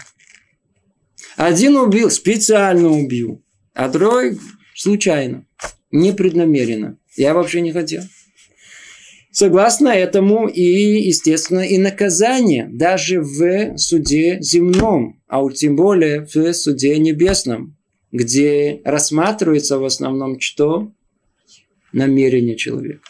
Один 1.35 1.77
убил, 1.77 2.09
специально 2.09 2.89
убил, 2.89 3.43
а 3.73 3.89
другой 3.89 4.39
случайно, 4.75 5.45
непреднамеренно. 5.91 6.97
Я 7.15 7.33
вообще 7.33 7.61
не 7.61 7.71
хотел. 7.71 8.03
Согласно 9.31 9.89
этому 9.89 10.47
и, 10.47 10.61
естественно, 10.61 11.61
и 11.61 11.77
наказание 11.77 12.67
даже 12.71 13.21
в 13.21 13.77
суде 13.77 14.39
земном, 14.41 15.21
а 15.27 15.43
уж 15.43 15.55
тем 15.55 15.75
более 15.75 16.25
в 16.25 16.53
суде 16.53 16.97
небесном, 16.97 17.78
где 18.11 18.81
рассматривается 18.85 19.77
в 19.77 19.85
основном 19.85 20.39
что? 20.39 20.91
Намерение 21.91 22.55
человека. 22.55 23.01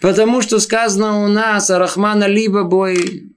Потому 0.00 0.40
что 0.42 0.58
сказано 0.60 1.24
у 1.24 1.28
нас, 1.28 1.70
Арахмана 1.70 2.26
либо 2.26 2.64
бой, 2.64 3.34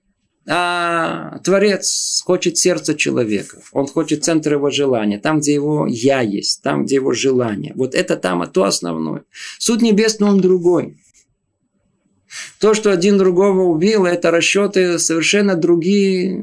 а 0.49 1.39
Творец 1.39 2.21
хочет 2.25 2.57
сердце 2.57 2.95
человека. 2.95 3.59
Он 3.73 3.85
хочет 3.85 4.23
центр 4.23 4.53
его 4.53 4.69
желания. 4.69 5.19
Там, 5.19 5.39
где 5.39 5.53
его 5.53 5.85
я 5.87 6.21
есть. 6.21 6.63
Там, 6.63 6.85
где 6.85 6.95
его 6.95 7.11
желание. 7.11 7.73
Вот 7.75 7.93
это 7.93 8.15
там, 8.15 8.41
а 8.41 8.47
то 8.47 8.63
основное. 8.63 9.23
Суд 9.59 9.81
небесный, 9.81 10.27
он 10.27 10.39
другой. 10.39 10.97
То, 12.59 12.73
что 12.73 12.91
один 12.91 13.17
другого 13.17 13.63
убил, 13.63 14.05
это 14.05 14.31
расчеты 14.31 14.99
совершенно 14.99 15.55
другие. 15.55 16.41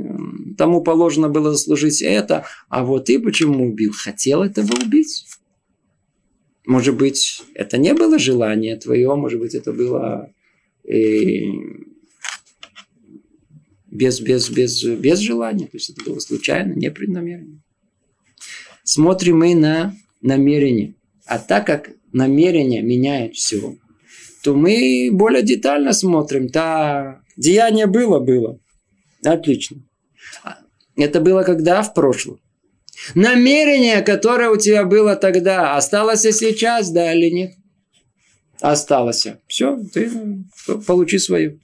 Тому 0.57 0.83
положено 0.83 1.29
было 1.29 1.53
заслужить 1.53 2.03
это. 2.03 2.45
А 2.69 2.85
вот 2.85 3.07
ты 3.07 3.19
почему 3.19 3.67
убил? 3.67 3.93
Хотел 3.93 4.43
этого 4.43 4.73
убить? 4.83 5.25
Может 6.67 6.97
быть, 6.97 7.43
это 7.55 7.77
не 7.77 7.93
было 7.93 8.19
желание 8.19 8.77
твое, 8.77 9.15
может 9.15 9.39
быть, 9.39 9.55
это 9.55 9.73
было 9.73 10.31
э, 10.85 11.43
без, 13.91 14.21
без, 14.21 14.49
без, 14.49 14.83
без 14.83 15.19
желания, 15.19 15.67
то 15.67 15.77
есть 15.77 15.91
это 15.91 16.03
было 16.05 16.19
случайно, 16.21 16.73
непреднамеренно. 16.73 17.63
Смотрим 18.83 19.39
мы 19.39 19.55
на 19.55 19.95
намерение. 20.23 20.95
А 21.27 21.39
так 21.39 21.67
как 21.67 21.91
намерение 22.13 22.83
меняет 22.83 23.35
все, 23.35 23.77
то 24.43 24.55
мы 24.55 25.11
более 25.13 25.43
детально 25.43 25.93
смотрим. 25.93 26.49
Да, 26.49 27.23
деяние 27.37 27.87
было, 27.87 28.21
было. 28.21 28.59
Отлично. 29.25 29.83
Это 30.97 31.21
было 31.21 31.43
когда? 31.43 31.83
В 31.83 31.95
прошлом. 31.95 32.41
Намерение, 33.15 34.03
которое 34.03 34.51
у 34.51 34.57
тебя 34.57 34.85
было 34.85 35.17
тогда, 35.17 35.77
осталось 35.77 36.25
и 36.25 36.33
сейчас, 36.33 36.91
да 36.91 37.13
или 37.13 37.31
нет? 37.31 37.53
Осталось. 38.61 39.27
Все, 39.47 39.79
ты 39.93 40.11
получи 40.87 41.19
свое. 41.19 41.59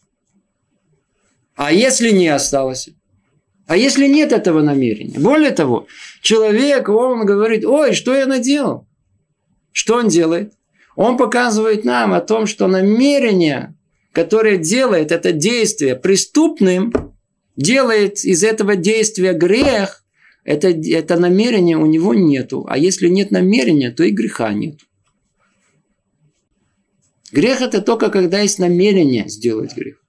А 1.57 1.73
если 1.73 2.11
не 2.11 2.29
осталось? 2.29 2.89
А 3.67 3.77
если 3.77 4.07
нет 4.07 4.33
этого 4.33 4.63
намерения? 4.63 5.19
Более 5.19 5.53
того, 5.53 5.87
человек, 6.23 6.89
он 6.89 7.25
говорит, 7.25 7.65
ой, 7.65 7.95
что 7.95 8.15
я 8.15 8.27
наделал? 8.27 8.89
Что 9.73 9.97
он 9.97 10.09
делает? 10.09 10.55
Он 10.97 11.17
показывает 11.17 11.85
нам 11.85 12.13
о 12.13 12.21
том, 12.21 12.47
что 12.47 12.67
намерение, 12.67 13.75
которое 14.13 14.57
делает 14.59 15.13
это 15.13 15.33
действие 15.33 15.95
преступным, 15.95 17.10
делает 17.61 18.25
из 18.25 18.43
этого 18.43 18.77
действия 18.77 19.33
грех, 19.33 20.03
это, 20.45 20.69
это 20.69 21.19
намерение 21.19 21.77
у 21.77 21.87
него 21.87 22.15
нету. 22.15 22.67
А 22.69 22.79
если 22.79 23.09
нет 23.09 23.31
намерения, 23.31 23.91
то 23.91 24.03
и 24.03 24.11
греха 24.11 24.53
нет. 24.53 24.81
Грех 27.33 27.61
это 27.61 27.81
только 27.81 28.11
когда 28.11 28.41
есть 28.41 28.59
намерение 28.59 29.29
сделать 29.29 29.77
грех. 29.77 30.03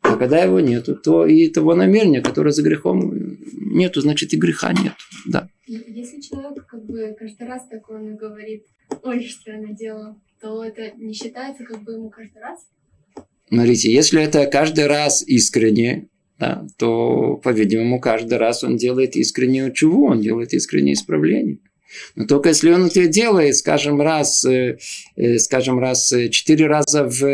А 0.00 0.16
когда 0.16 0.42
его 0.42 0.58
нету, 0.60 0.96
то 0.96 1.26
и 1.26 1.48
того 1.48 1.74
намерения, 1.74 2.22
которое 2.22 2.50
за 2.50 2.62
грехом 2.62 3.36
нету, 3.52 4.00
значит 4.00 4.32
и 4.32 4.36
греха 4.36 4.72
нет. 4.72 4.94
Да. 5.26 5.48
Если 5.66 6.20
человек 6.20 6.66
как 6.66 6.84
бы 6.84 7.14
каждый 7.16 7.46
раз 7.46 7.68
такой 7.68 7.96
он 7.96 8.16
говорит, 8.16 8.64
ой, 9.02 9.22
что 9.24 9.52
я 9.52 9.60
наделал, 9.60 10.16
то 10.40 10.64
это 10.64 10.90
не 10.96 11.12
считается 11.12 11.64
как 11.64 11.84
бы 11.84 11.92
ему 11.92 12.10
каждый 12.10 12.40
раз? 12.40 12.60
Смотрите, 13.48 13.92
если 13.92 14.22
это 14.22 14.46
каждый 14.46 14.86
раз 14.86 15.22
искренне, 15.22 16.08
да, 16.40 16.66
то, 16.78 17.36
по-видимому, 17.36 18.00
каждый 18.00 18.38
раз 18.38 18.64
он 18.64 18.78
делает 18.78 19.14
искреннюю 19.14 19.72
чуву, 19.72 20.06
он 20.06 20.22
делает 20.22 20.54
искреннее 20.54 20.94
исправление. 20.94 21.58
Но 22.16 22.24
только 22.26 22.48
если 22.48 22.70
он 22.70 22.86
это 22.86 23.06
делает, 23.08 23.56
скажем, 23.56 24.00
раз, 24.00 24.44
э, 24.46 24.78
э, 25.16 25.38
скажем, 25.38 25.78
раз, 25.78 26.10
э, 26.12 26.30
четыре 26.30 26.66
раза 26.66 27.04
в 27.04 27.26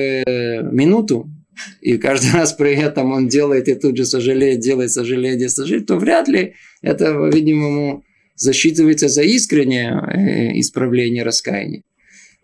минуту, 0.73 1.31
и 1.81 1.99
каждый 1.99 2.33
раз 2.35 2.53
при 2.55 2.75
этом 2.75 3.13
он 3.13 3.29
делает 3.29 3.69
и 3.69 3.77
тут 3.77 3.97
же 3.97 4.05
сожалеет, 4.05 4.59
делает 4.59 4.91
сожаление, 4.91 5.49
сожалеет, 5.49 5.87
то 5.87 5.97
вряд 5.97 6.27
ли 6.27 6.55
это, 6.83 7.15
по-видимому, 7.15 8.03
засчитывается 8.35 9.09
за 9.09 9.23
искреннее 9.23 10.61
исправление 10.61 11.23
раскаяния. 11.23 11.83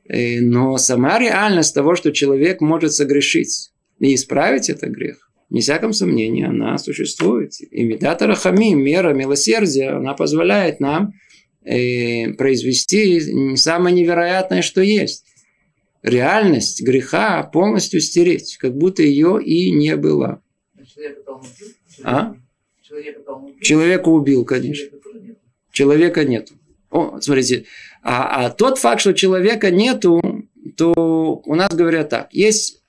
Но 0.09 0.79
сама 0.79 1.18
реальность 1.18 1.75
того, 1.75 1.96
что 1.96 2.12
человек 2.12 2.61
может 2.61 2.92
согрешить 2.92 3.72
и 3.98 4.14
исправить 4.14 4.70
этот 4.70 4.90
грех, 4.90 5.32
не 5.53 5.61
всяком 5.61 5.93
сомнении, 5.93 6.45
она 6.45 6.79
существует. 6.79 7.53
И 7.61 7.85
медата 7.85 8.27
рахами, 8.27 8.73
мера 8.73 9.12
милосердия, 9.12 9.91
она 9.91 10.15
позволяет 10.15 10.81
нам 10.81 11.12
э, 11.62 12.33
произвести 12.33 13.57
самое 13.57 13.95
невероятное, 13.95 14.62
что 14.62 14.81
есть. 14.81 15.27
Реальность 16.03 16.83
греха 16.83 17.43
полностью 17.43 18.01
стереть, 18.01 18.57
как 18.57 18.75
будто 18.75 19.03
ее 19.03 19.43
и 19.45 19.71
не 19.73 19.95
было. 19.97 20.43
А? 22.03 22.35
Человека 23.61 24.09
убил, 24.09 24.47
конечно. 24.47 24.99
Человека 25.71 26.25
нету. 26.25 26.55
О, 26.91 27.21
смотрите, 27.21 27.67
а, 28.03 28.47
а 28.47 28.51
тот 28.51 28.79
факт, 28.79 29.03
что 29.03 29.12
человека 29.12 29.71
нету, 29.71 30.49
то 30.79 31.43
у 31.45 31.55
нас 31.55 31.75
говорят 31.75 32.09
так. 32.09 32.33
Есть 32.33 32.83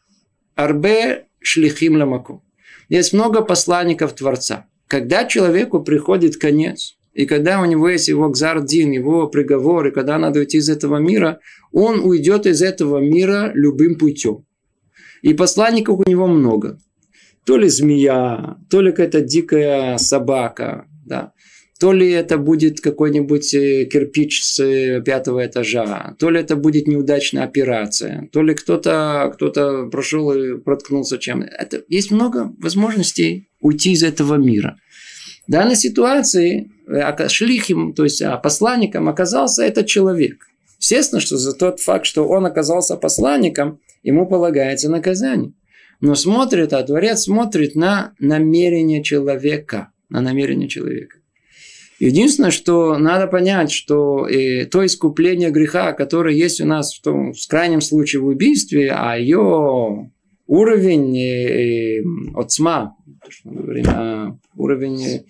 арбе 0.56 1.26
шлихим 1.42 1.98
ламаку. 1.98 2.42
Есть 2.90 3.14
много 3.14 3.42
посланников 3.42 4.14
Творца. 4.14 4.66
Когда 4.88 5.26
человеку 5.26 5.82
приходит 5.82 6.38
конец, 6.38 6.98
и 7.14 7.26
когда 7.26 7.62
у 7.62 7.66
него 7.66 7.90
есть 7.90 8.08
его 8.08 8.30
гзардин, 8.30 8.92
его 8.92 9.28
приговор, 9.28 9.88
и 9.88 9.92
когда 9.92 10.18
надо 10.18 10.40
уйти 10.40 10.58
из 10.58 10.70
этого 10.70 10.98
мира, 10.98 11.40
он 11.72 12.00
уйдет 12.00 12.46
из 12.48 12.62
этого 12.62 13.00
мира 13.00 13.52
любым 13.54 13.98
путем. 13.98 14.46
И 15.22 15.34
посланников 15.34 16.00
у 16.00 16.10
него 16.10 16.28
много. 16.28 16.80
То 17.46 17.58
ли 17.58 17.68
змея, 17.68 18.58
то 18.70 18.82
ли 18.82 18.92
какая-то 18.92 19.22
дикая 19.22 19.98
собака, 19.98 20.88
да. 21.06 21.33
То 21.84 21.92
ли 21.92 22.10
это 22.12 22.38
будет 22.38 22.80
какой-нибудь 22.80 23.54
э, 23.54 23.84
кирпич 23.92 24.42
с 24.42 24.58
э, 24.64 25.02
пятого 25.02 25.46
этажа, 25.46 26.16
то 26.18 26.30
ли 26.30 26.40
это 26.40 26.56
будет 26.56 26.88
неудачная 26.88 27.44
операция, 27.44 28.30
то 28.32 28.42
ли 28.42 28.54
кто-то 28.54 29.34
кто 29.36 29.90
прошел 29.90 30.32
и 30.32 30.58
проткнулся 30.60 31.18
чем-то. 31.18 31.46
Это, 31.48 31.84
есть 31.90 32.10
много 32.10 32.54
возможностей 32.58 33.50
уйти 33.60 33.92
из 33.92 34.02
этого 34.02 34.36
мира. 34.36 34.78
В 35.46 35.52
данной 35.52 35.76
ситуации 35.76 36.72
э, 36.88 37.28
шлихим, 37.28 37.94
то 37.94 38.06
есть 38.06 38.22
а, 38.22 38.38
посланником 38.38 39.10
оказался 39.10 39.66
этот 39.66 39.86
человек. 39.86 40.46
Естественно, 40.80 41.20
что 41.20 41.36
за 41.36 41.52
тот 41.52 41.82
факт, 41.82 42.06
что 42.06 42.26
он 42.26 42.46
оказался 42.46 42.96
посланником, 42.96 43.82
ему 44.04 44.26
полагается 44.26 44.90
наказание. 44.90 45.52
Но 46.00 46.16
смотрит, 46.16 46.72
а 46.72 46.82
Творец 46.82 47.24
смотрит 47.24 47.76
на 47.76 48.14
намерение 48.20 49.04
человека. 49.04 49.92
На 50.08 50.22
намерение 50.22 50.70
человека. 50.70 51.18
Единственное, 52.06 52.52
что 52.52 52.98
надо 52.98 53.28
понять, 53.28 53.72
что 53.72 54.28
э, 54.28 54.66
то 54.66 54.86
искупление 54.86 55.52
греха, 55.52 55.94
которое 55.94 56.36
есть 56.36 56.60
у 56.60 56.66
нас 56.66 56.94
в, 56.94 57.02
том, 57.02 57.32
в 57.32 57.48
крайнем 57.48 57.80
случае 57.80 58.22
в 58.22 58.26
убийстве, 58.26 58.92
а 58.92 59.16
ее 59.16 60.10
уровень 60.46 61.18
э, 61.18 62.00
э, 62.00 62.04
от 62.36 62.52
сма, 62.52 62.98
что 63.30 63.50
мы 63.50 63.62
говорим, 63.62 63.86
а 63.88 64.38
уровень, 64.58 65.24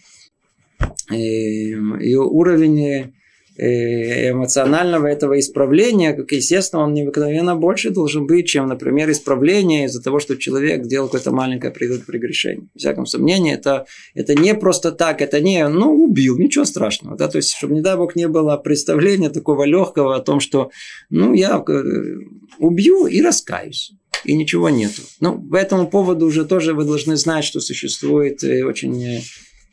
э, 1.12 1.16
ее 1.16 2.22
уровень 2.22 2.82
Э, 2.82 3.12
эмоционального 3.56 5.08
этого 5.08 5.40
исправления, 5.40 6.14
как 6.14 6.32
естественно, 6.32 6.84
он 6.84 6.94
необыкновенно 6.94 7.56
больше 7.56 7.92
должен 7.92 8.26
быть, 8.26 8.48
чем, 8.48 8.68
например, 8.68 9.12
исправление 9.12 9.86
из-за 9.86 10.02
того, 10.02 10.20
что 10.20 10.36
человек 10.38 10.84
делал 10.84 11.08
какое-то 11.08 11.32
маленькое 11.32 11.72
прегрешение. 11.72 12.68
В 12.74 12.80
всяком 12.80 13.06
сомнении, 13.06 13.54
это, 13.54 13.86
это 14.16 14.34
не 14.34 14.56
просто 14.56 14.92
так, 14.92 15.22
это 15.22 15.40
не, 15.40 15.68
ну, 15.68 16.04
убил, 16.04 16.38
ничего 16.38 16.66
страшного. 16.66 17.16
Да? 17.16 17.28
То 17.28 17.38
есть, 17.38 17.54
чтобы, 17.54 17.76
не 17.76 17.82
дай 17.82 17.96
бог, 17.96 18.16
не 18.16 18.28
было 18.28 18.58
представления 18.58 19.30
такого 19.30 19.64
легкого 19.64 20.16
о 20.16 20.22
том, 20.22 20.40
что, 20.40 20.72
ну, 21.10 21.34
я 21.34 21.64
э, 21.68 21.84
убью 22.58 23.06
и 23.06 23.22
раскаюсь 23.22 23.92
и 24.26 24.36
ничего 24.36 24.70
нету. 24.70 25.02
Ну, 25.20 25.40
по 25.40 25.58
этому 25.58 25.88
поводу 25.88 26.26
уже 26.26 26.46
тоже 26.46 26.74
вы 26.74 26.86
должны 26.86 27.18
знать, 27.18 27.44
что 27.44 27.60
существует 27.60 28.44
э, 28.44 28.64
очень 28.64 29.22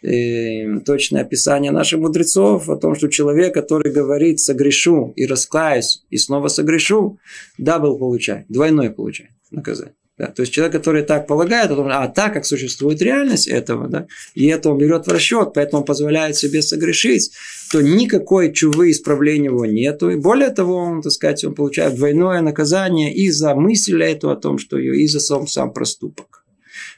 э, 0.03 0.81
точное 0.85 1.23
описание 1.23 1.71
наших 1.71 2.01
мудрецов 2.01 2.69
о 2.69 2.77
том, 2.77 2.95
что 2.95 3.09
человек, 3.09 3.55
который 3.55 3.93
говорит 3.93 4.41
«согрешу» 4.41 5.13
и 5.17 5.27
«раскаюсь» 5.27 6.05
и 6.11 6.17
снова 6.17 6.49
«согрешу», 6.49 7.19
double 7.59 7.99
получает, 7.99 8.47
двойное 8.49 8.91
получает 8.91 9.31
наказание. 9.51 9.95
Да, 10.21 10.27
то 10.27 10.43
есть 10.43 10.53
человек, 10.53 10.75
который 10.75 11.03
так 11.03 11.27
полагает, 11.27 11.71
а 11.71 12.07
так 12.09 12.35
как 12.35 12.45
существует 12.45 13.01
реальность 13.01 13.47
этого, 13.47 13.89
да, 13.89 14.07
и 14.35 14.49
это 14.49 14.71
он 14.71 14.77
берет 14.77 15.07
в 15.07 15.11
расчет, 15.11 15.53
поэтому 15.55 15.83
позволяет 15.83 16.37
себе 16.37 16.61
согрешить, 16.61 17.33
то 17.73 17.81
никакой 17.81 18.53
тшувы 18.53 18.91
исправления 18.91 19.47
его 19.47 19.65
нету. 19.65 20.11
И 20.11 20.17
более 20.17 20.51
того, 20.51 20.77
он, 20.77 21.01
так 21.01 21.13
сказать, 21.13 21.43
он 21.45 21.55
получает 21.55 21.95
двойное 21.95 22.43
наказание 22.43 23.15
и 23.15 23.31
за 23.31 23.55
мысль 23.55 24.03
эту 24.03 24.29
о 24.29 24.37
том, 24.37 24.59
что 24.59 24.77
ее, 24.77 25.03
и 25.03 25.07
за 25.07 25.21
сам, 25.21 25.47
сам 25.47 25.73
проступок. 25.73 26.45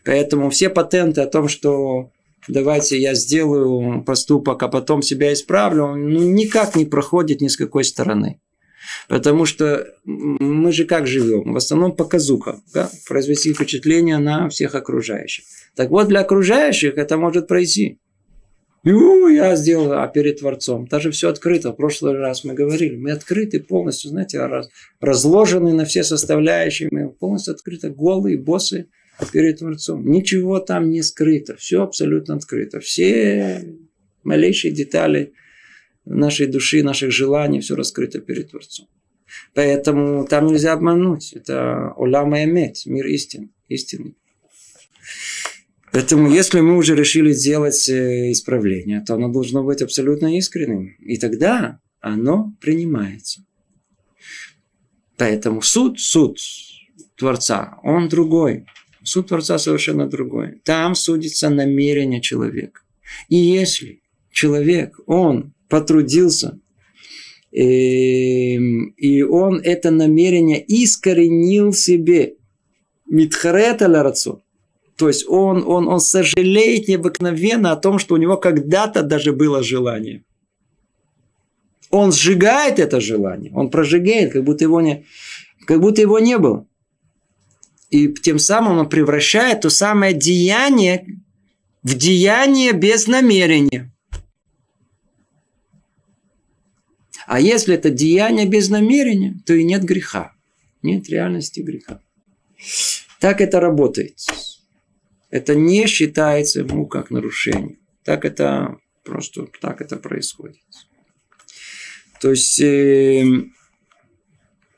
Поэтому 0.05 0.51
все 0.51 0.69
патенты 0.69 1.21
о 1.21 1.27
том, 1.27 1.47
что 1.47 2.11
давайте 2.49 2.99
я 2.99 3.15
сделаю 3.15 4.03
поступок, 4.05 4.63
а 4.63 4.69
потом 4.69 5.03
себя 5.03 5.33
исправлю, 5.33 5.95
ну, 5.95 6.21
никак 6.31 6.77
не 6.77 6.85
проходит 6.85 7.41
ни 7.41 7.49
с 7.49 7.57
какой 7.57 7.85
стороны. 7.85 8.41
Потому 9.09 9.47
что 9.47 9.87
мы 10.05 10.73
же 10.73 10.85
как 10.85 11.07
живем? 11.07 11.53
В 11.53 11.57
основном 11.57 11.95
показуха. 11.95 12.61
Да? 12.75 12.91
Произвести 13.09 13.53
впечатление 13.53 14.19
на 14.19 14.49
всех 14.49 14.75
окружающих. 14.75 15.45
Так 15.77 15.91
вот, 15.91 16.09
для 16.09 16.21
окружающих 16.21 16.99
это 16.99 17.17
может 17.17 17.49
пройти. 17.49 17.99
Ну, 18.85 19.29
я 19.29 19.55
сделал, 19.55 19.93
а 19.93 20.09
перед 20.09 20.41
Творцом. 20.41 20.89
Даже 20.89 21.13
все 21.13 21.29
открыто. 21.29 21.71
В 21.71 21.77
прошлый 21.77 22.19
раз 22.19 22.43
мы 22.43 22.55
говорили. 22.55 22.97
Мы 22.97 23.13
открыты 23.13 23.61
полностью, 23.61 24.11
знаете, 24.11 24.41
раз, 24.41 24.69
разложены 25.01 25.73
на 25.73 25.85
все 25.85 26.03
составляющие. 26.03 26.89
Мы 26.91 27.09
полностью 27.11 27.55
открыты, 27.55 27.91
голые, 27.91 28.39
боссы 28.39 28.89
перед 29.33 29.59
Творцом. 29.59 30.11
Ничего 30.11 30.59
там 30.61 30.91
не 30.91 31.03
скрыто. 31.03 31.57
Все 31.57 31.83
абсолютно 31.83 32.37
открыто. 32.37 32.81
Все 32.81 33.65
малейшие 34.23 34.73
детали 34.73 35.33
нашей 36.05 36.47
души, 36.47 36.83
наших 36.83 37.13
желаний, 37.13 37.61
все 37.61 37.77
раскрыто 37.77 38.21
перед 38.21 38.51
Творцом. 38.51 38.89
Поэтому 39.55 40.27
там 40.27 40.47
нельзя 40.47 40.73
обмануть. 40.73 41.33
Это 41.33 41.93
улама 41.97 42.45
эмет, 42.45 42.85
мир 42.87 43.07
истин, 43.07 43.53
истинный. 43.69 44.17
Поэтому, 45.93 46.31
если 46.31 46.61
мы 46.61 46.79
уже 46.79 46.97
решили 46.97 47.33
сделать 47.33 47.87
э, 47.89 48.33
исправление, 48.33 49.03
то 49.07 49.15
оно 49.15 49.31
должно 49.31 49.63
быть 49.63 49.83
абсолютно 49.83 50.39
искренним. 50.39 50.97
И 51.01 51.19
тогда 51.19 51.81
оно 52.01 52.57
принимается. 52.61 53.45
Поэтому 55.19 55.61
суд, 55.61 56.01
суд 56.01 56.39
Творца, 57.17 57.79
он 57.83 58.09
другой. 58.09 58.65
Суд 59.05 59.29
Творца 59.29 59.59
совершенно 59.59 60.07
другой. 60.09 60.61
Там 60.65 60.95
судится 60.95 61.51
намерение 61.51 62.21
человека. 62.21 62.81
И 63.29 63.37
если 63.37 64.01
человек, 64.31 64.99
он 65.07 65.53
потрудился, 65.69 66.59
эм, 67.53 68.89
и 68.97 69.23
он 69.23 69.61
это 69.61 69.91
намерение 69.91 70.65
искоренил 70.67 71.73
себе, 71.73 72.35
митхарет 73.07 73.83
алярацо, 73.83 74.43
то 74.97 75.09
есть 75.09 75.27
он, 75.29 75.65
он, 75.67 75.89
он 75.89 76.01
сожалеет 76.01 76.89
необыкновенно 76.89 77.73
о 77.73 77.77
том, 77.77 77.99
что 77.99 78.15
у 78.15 78.19
него 78.19 78.37
когда-то 78.37 79.03
даже 79.03 79.33
было 79.33 79.63
желание. 79.63 80.25
Он 81.91 82.13
сжигает 82.13 82.79
это 82.79 83.01
желание, 83.01 83.53
он 83.53 83.71
прожигает, 83.71 84.33
как 84.33 84.45
будто 84.45 84.65
его 84.65 84.81
не, 84.81 85.05
как 85.67 85.81
будто 85.81 86.01
его 86.01 86.19
не 86.19 86.39
было. 86.39 86.67
И 87.93 88.09
тем 88.09 88.39
самым 88.39 88.79
он 88.79 88.89
превращает 88.89 89.61
то 89.61 89.69
самое 89.69 90.15
деяние 90.15 91.21
в 91.83 91.95
деяние 91.95 92.73
без 92.73 93.07
намерения. 93.07 93.93
А 97.27 97.39
если 97.39 97.75
это 97.75 97.91
деяние 97.91 98.47
без 98.47 98.71
намерения, 98.71 99.37
то 99.45 99.53
и 99.53 99.63
нет 99.63 99.85
греха. 99.85 100.33
Нет 100.81 101.11
реальности 101.11 101.61
греха. 101.61 102.01
Так 103.21 103.43
это 103.43 103.61
работает. 103.61 104.19
Это 105.29 105.55
не 105.55 105.87
считается 105.87 106.61
ему 106.61 106.87
как 106.87 107.11
нарушение. 107.11 107.77
Так 108.05 108.25
это 108.25 108.79
просто 109.05 109.49
так 109.61 109.83
это 109.83 109.99
происходит. 109.99 110.63
То 112.23 112.31
есть 112.31 112.59
э, 112.59 113.23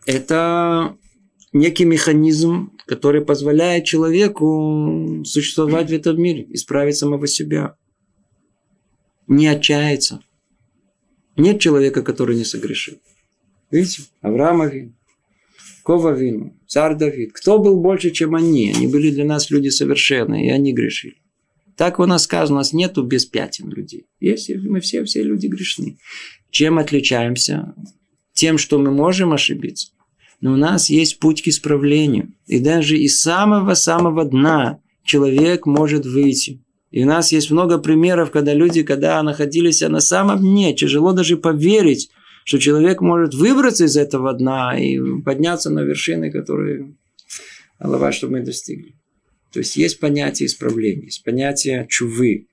это 0.04 0.96
некий 1.54 1.84
механизм, 1.84 2.72
который 2.84 3.24
позволяет 3.24 3.84
человеку 3.84 5.22
существовать 5.24 5.88
в 5.88 5.94
этом 5.94 6.20
мире, 6.20 6.46
исправить 6.50 6.96
самого 6.96 7.26
себя. 7.26 7.76
Не 9.26 9.46
отчаяться. 9.46 10.20
Нет 11.36 11.60
человека, 11.60 12.02
который 12.02 12.36
не 12.36 12.44
согрешил. 12.44 12.98
Видите? 13.70 14.02
Авраам 14.20 14.60
Авин, 14.60 14.94
Кова 15.82 16.10
Авин, 16.10 16.52
царь 16.66 16.96
Давид. 16.96 17.32
Кто 17.32 17.58
был 17.58 17.80
больше, 17.80 18.10
чем 18.10 18.34
они? 18.34 18.72
Они 18.76 18.86
были 18.86 19.10
для 19.10 19.24
нас 19.24 19.50
люди 19.50 19.68
совершенные, 19.68 20.48
и 20.48 20.50
они 20.50 20.72
грешили. 20.72 21.16
Так 21.76 21.98
у 21.98 22.06
нас 22.06 22.24
сказано, 22.24 22.56
у 22.56 22.58
нас 22.58 22.72
нету 22.72 23.02
без 23.02 23.24
пятен 23.24 23.70
людей. 23.70 24.06
Есть, 24.20 24.54
мы 24.54 24.80
все, 24.80 25.04
все 25.04 25.22
люди 25.22 25.46
грешны. 25.46 25.98
Чем 26.50 26.78
отличаемся? 26.78 27.74
Тем, 28.32 28.58
что 28.58 28.78
мы 28.78 28.92
можем 28.92 29.32
ошибиться 29.32 29.94
но 30.44 30.52
у 30.52 30.56
нас 30.56 30.90
есть 30.90 31.20
путь 31.20 31.42
к 31.42 31.48
исправлению. 31.48 32.34
И 32.46 32.60
даже 32.60 32.98
из 32.98 33.18
самого-самого 33.22 34.26
дна 34.26 34.78
человек 35.02 35.64
может 35.64 36.04
выйти. 36.04 36.60
И 36.90 37.02
у 37.02 37.06
нас 37.06 37.32
есть 37.32 37.50
много 37.50 37.78
примеров, 37.78 38.30
когда 38.30 38.52
люди, 38.52 38.82
когда 38.82 39.22
находились 39.22 39.80
на 39.80 40.00
самом 40.00 40.40
дне, 40.40 40.74
тяжело 40.74 41.14
даже 41.14 41.38
поверить, 41.38 42.10
что 42.44 42.58
человек 42.58 43.00
может 43.00 43.32
выбраться 43.32 43.86
из 43.86 43.96
этого 43.96 44.34
дна 44.34 44.78
и 44.78 44.98
подняться 45.22 45.70
на 45.70 45.80
вершины, 45.80 46.30
которые 46.30 46.94
Аллах, 47.78 48.12
что 48.12 48.28
мы 48.28 48.42
достигли. 48.42 48.96
То 49.50 49.60
есть 49.60 49.76
есть 49.76 49.98
понятие 49.98 50.48
исправления, 50.48 51.04
есть 51.04 51.24
понятие 51.24 51.86
чувы. 51.88 52.48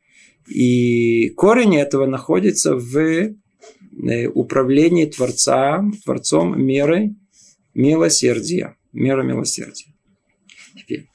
И 0.47 1.27
корень 1.35 1.75
этого 1.75 2.05
находится 2.05 2.73
в 2.73 2.97
э, 2.97 4.27
управлении 4.27 5.07
Творца, 5.07 5.83
Творцом 6.05 6.57
мерой 6.57 7.17
милосердия. 7.73 8.77
Мера 8.91 9.23
милосердия. 9.23 9.93
Теперь. 10.75 11.07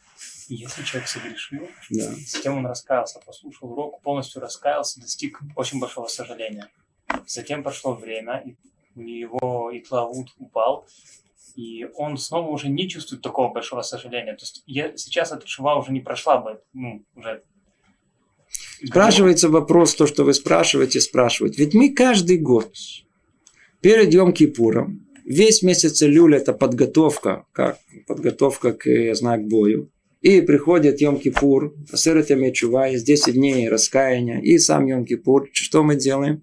Если 0.49 0.83
человек 0.85 1.09
согрешил, 1.09 1.69
Да. 1.91 2.15
затем 2.27 2.59
он 2.59 2.67
раскаялся, 2.67 3.21
послушал 3.25 3.73
урок, 3.73 4.01
полностью 4.03 4.41
раскаялся, 4.41 5.01
достиг 5.01 5.41
очень 5.57 5.81
большого 5.81 6.07
сожаления. 6.07 6.69
Затем 7.27 7.63
прошло 7.65 7.95
время, 7.95 8.45
и 8.47 8.57
у 8.95 9.03
него 9.03 9.71
Итлавут 9.73 10.29
упал, 10.39 10.87
и 11.57 11.85
он 11.97 12.17
снова 12.17 12.49
уже 12.51 12.69
не 12.69 12.89
чувствует 12.89 13.23
такого 13.23 13.53
большого 13.53 13.83
сожаления. 13.83 14.35
То 14.35 14.43
есть 14.43 14.63
я, 14.67 14.97
сейчас 14.97 15.33
эта 15.33 15.47
шува 15.49 15.77
уже 15.77 15.91
не 15.91 16.01
прошла 16.01 16.39
бы, 16.39 16.61
ну, 16.73 17.05
уже... 17.17 17.43
Спрашивается 18.85 19.49
вопрос, 19.49 19.95
то, 19.95 20.07
что 20.07 20.25
вы 20.25 20.33
спрашиваете, 20.33 21.01
спрашивают. 21.01 21.59
Ведь 21.59 21.75
мы 21.75 21.93
каждый 21.93 22.39
год 22.39 22.73
перед 23.81 24.13
Йом 24.13 24.33
Кипуром, 24.33 25.06
весь 25.27 25.63
месяц 25.63 26.01
Люль 26.03 26.37
это 26.37 26.53
подготовка, 26.53 27.45
как 27.53 27.79
подготовка 28.07 28.73
к, 28.73 28.89
я 28.89 29.15
знаю, 29.15 29.43
к 29.43 29.49
бою. 29.49 29.91
И 30.23 30.41
приходит 30.41 31.01
Йом 31.01 31.19
Кипур, 31.19 31.75
Асерет 31.93 32.55
Чува, 32.55 32.87
есть 32.87 33.05
10 33.05 33.35
дней 33.35 33.69
раскаяния, 33.69 34.41
и 34.41 34.59
сам 34.59 34.87
Йом 34.87 35.05
Кипур. 35.05 35.49
Что 35.53 35.83
мы 35.83 35.97
делаем? 35.97 36.43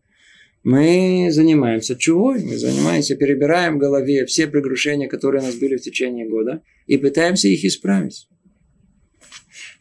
Мы 0.64 1.28
занимаемся 1.32 1.96
чувой, 1.96 2.42
мы 2.42 2.58
занимаемся, 2.58 3.16
перебираем 3.16 3.76
в 3.76 3.80
голове 3.80 4.26
все 4.26 4.48
прегрешения, 4.48 5.10
которые 5.10 5.42
у 5.42 5.46
нас 5.46 5.56
были 5.56 5.76
в 5.76 5.82
течение 5.82 6.30
года, 6.30 6.62
и 6.88 6.98
пытаемся 6.98 7.50
их 7.50 7.66
исправить. 7.66 8.30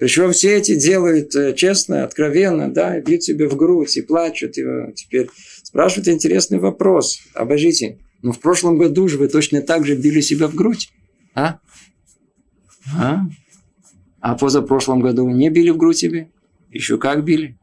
Причем 0.00 0.32
все 0.32 0.56
эти 0.56 0.74
делают 0.74 1.36
э, 1.36 1.54
честно, 1.54 2.02
откровенно, 2.02 2.72
да, 2.72 2.98
и 2.98 3.02
бьют 3.02 3.22
себе 3.22 3.46
в 3.46 3.54
грудь, 3.54 3.96
и 3.96 4.02
плачут. 4.02 4.58
И 4.58 4.62
э, 4.62 4.92
теперь 4.96 5.28
спрашивают 5.62 6.08
интересный 6.08 6.58
вопрос. 6.58 7.20
Обожите, 7.34 7.98
ну 8.22 8.32
в 8.32 8.40
прошлом 8.40 8.78
году 8.78 9.08
же 9.08 9.18
вы 9.18 9.28
точно 9.28 9.62
так 9.62 9.84
же 9.84 9.96
били 9.96 10.20
себя 10.20 10.48
в 10.48 10.54
грудь, 10.54 10.92
а? 11.34 11.58
А? 12.96 13.20
А 14.20 14.36
позапрошлом 14.36 15.00
году 15.00 15.28
не 15.28 15.50
били 15.50 15.70
в 15.70 15.76
грудь 15.76 15.98
себе? 15.98 16.30
Еще 16.70 16.98
как 16.98 17.24
били. 17.24 17.58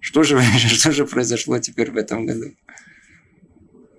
Что 0.00 0.22
же, 0.22 0.40
что 0.58 0.92
же 0.92 1.06
произошло 1.06 1.58
теперь 1.58 1.90
в 1.90 1.96
этом 1.96 2.26
году? 2.26 2.52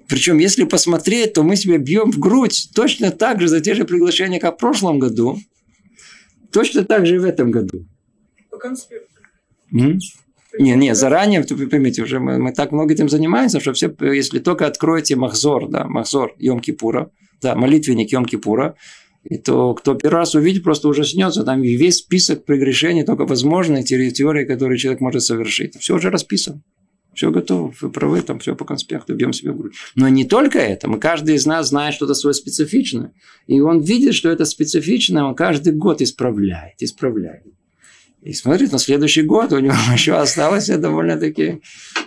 Причем, 0.08 0.38
если 0.38 0.64
посмотреть, 0.64 1.34
то 1.34 1.43
мы 1.43 1.58
себя 1.58 1.78
бьем 1.78 2.12
в 2.12 2.20
грудь 2.20 2.70
точно 2.74 3.12
так 3.12 3.41
же 3.41 3.48
за 3.50 3.60
те 3.60 3.74
же 3.74 3.84
приглашения, 3.84 4.39
как 4.39 4.56
в 4.56 4.60
прошлом 4.60 5.00
году. 5.00 5.38
Точно 6.52 6.86
так 6.86 7.06
же 7.06 7.16
и 7.16 7.20
в 7.20 7.26
этом 7.26 7.52
году. 7.52 7.86
По 8.50 8.58
конспекту. 8.58 9.20
М? 9.74 10.00
Не, 10.60 10.76
не, 10.76 10.95
заранее, 10.95 11.45
вы 11.49 11.68
поймите, 11.68 12.03
уже 12.03 12.20
мы, 12.20 12.38
мы 12.38 12.53
так 12.53 12.72
много 12.72 12.93
этим 12.93 13.10
занимаемся, 13.10 13.60
что 13.60 13.74
все, 13.74 13.93
если 14.01 14.39
только 14.39 14.66
откроете 14.66 15.16
Махзор, 15.16 15.70
да, 15.70 15.86
Махзор 15.86 16.36
Йом 16.38 16.60
Кипура, 16.60 17.12
да, 17.41 17.55
молитвенник 17.55 18.12
Йом 18.12 18.26
Кипура, 18.26 18.76
и 19.24 19.38
то, 19.38 19.74
кто 19.74 19.95
первый 19.95 20.20
раз 20.20 20.36
увидит, 20.36 20.64
просто 20.64 20.88
ужаснется. 20.88 21.43
Там 21.43 21.62
весь 21.62 21.97
список 21.97 22.45
прегрешений, 22.45 23.03
только 23.03 23.26
возможные 23.26 23.84
территории, 23.84 24.45
которые 24.45 24.78
человек 24.78 25.01
может 25.01 25.24
совершить. 25.24 25.76
Все 25.78 25.95
уже 25.95 26.10
расписано. 26.10 26.62
Все 27.14 27.32
готово, 27.32 27.74
вы 27.82 27.89
правы, 27.89 28.22
там 28.22 28.38
все 28.38 28.55
по 28.55 28.64
конспекту, 28.64 29.16
бьем 29.16 29.34
себе 29.34 29.51
в 29.51 29.58
грудь. 29.58 29.74
Но 29.95 30.08
не 30.08 30.24
только 30.24 30.60
это. 30.60 30.88
Мы, 30.88 30.99
каждый 30.99 31.36
из 31.36 31.47
нас 31.47 31.70
знает 31.70 31.95
что-то 31.95 32.14
свое 32.14 32.36
специфичное. 32.36 33.12
И 33.47 33.60
он 33.60 33.82
видит, 33.82 34.14
что 34.14 34.30
это 34.30 34.45
специфичное, 34.45 35.24
он 35.24 35.34
каждый 35.34 35.74
год 35.74 36.01
исправляет, 36.01 36.76
исправляет. 36.80 37.43
И 38.28 38.34
смотрит 38.34 38.73
на 38.73 38.78
следующий 38.78 39.21
год, 39.21 39.53
у 39.53 39.59
него 39.59 39.75
еще 39.93 40.15
осталось 40.15 40.67
довольно-таки, 40.67 41.61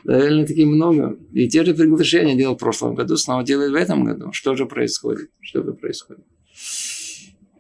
довольно-таки 0.05 0.67
много. 0.67 1.17
И 1.33 1.49
те 1.49 1.65
же 1.65 1.73
приглашения 1.73 2.35
делал 2.35 2.57
в 2.57 2.59
прошлом 2.59 2.95
году, 2.95 3.17
снова 3.17 3.43
делает 3.43 3.73
в 3.73 3.75
этом 3.75 4.05
году. 4.05 4.31
Что 4.33 4.55
же 4.55 4.67
происходит? 4.67 5.31
Что 5.41 5.63
же 5.63 5.73
происходит? 5.73 6.25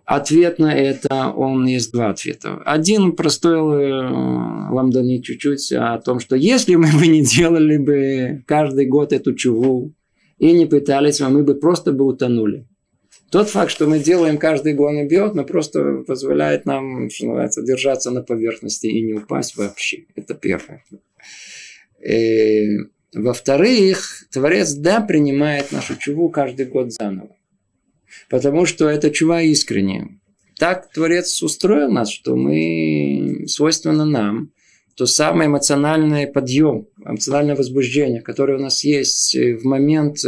Ответ 0.05 0.59
на 0.59 0.75
это, 0.75 1.31
он 1.31 1.65
есть 1.67 1.91
два 1.93 2.11
ответа. 2.11 2.61
Один 2.67 3.13
простой 3.13 3.93
э, 3.93 4.73
ламдани 4.73 5.23
чуть-чуть 5.23 5.73
о 5.73 5.99
том, 5.99 6.21
что 6.21 6.37
если 6.37 6.75
мы 6.75 6.89
бы 6.93 7.07
не 7.07 7.25
делали 7.25 7.79
бы 7.79 8.45
каждый 8.47 8.85
год 8.85 9.15
эту 9.15 9.35
чуву 9.35 9.95
и 10.37 10.53
не 10.53 10.67
пытались, 10.67 11.21
мы 11.21 11.45
бы 11.45 11.55
просто 11.55 11.93
бы 11.93 12.05
утонули. 12.05 12.67
Тот 13.31 13.49
факт, 13.49 13.71
что 13.71 13.87
мы 13.87 14.01
делаем 14.01 14.39
каждый 14.39 14.75
год 14.75 14.93
и 14.95 15.07
бьет, 15.07 15.35
но 15.35 15.45
просто 15.45 16.03
позволяет 16.07 16.67
нам, 16.67 17.09
что 17.11 17.27
называется, 17.27 17.63
держаться 17.63 18.11
на 18.11 18.23
поверхности 18.23 18.87
и 18.87 19.03
не 19.03 19.15
упасть 19.15 19.57
вообще. 19.57 20.07
Это 20.17 20.35
первое. 20.35 20.85
И, 22.05 22.79
во-вторых, 23.15 24.25
Творец, 24.33 24.73
да, 24.73 25.01
принимает 25.01 25.71
нашу 25.71 25.97
чуву 25.97 26.29
каждый 26.29 26.67
год 26.67 26.93
заново. 26.93 27.37
Потому 28.29 28.67
что 28.67 28.89
это 28.89 29.11
чува 29.11 29.43
искренняя. 29.43 30.09
Так 30.59 30.91
Творец 30.93 31.41
устроил 31.43 31.91
нас, 31.91 32.11
что 32.11 32.35
мы, 32.35 33.45
свойственно 33.47 34.05
нам, 34.05 34.51
то 34.97 35.07
самое 35.07 35.49
эмоциональный 35.49 36.27
подъем, 36.27 36.89
эмоциональное 37.03 37.55
возбуждение, 37.55 38.21
которое 38.21 38.59
у 38.59 38.61
нас 38.61 38.83
есть 38.85 39.35
в 39.37 39.65
момент 39.65 40.19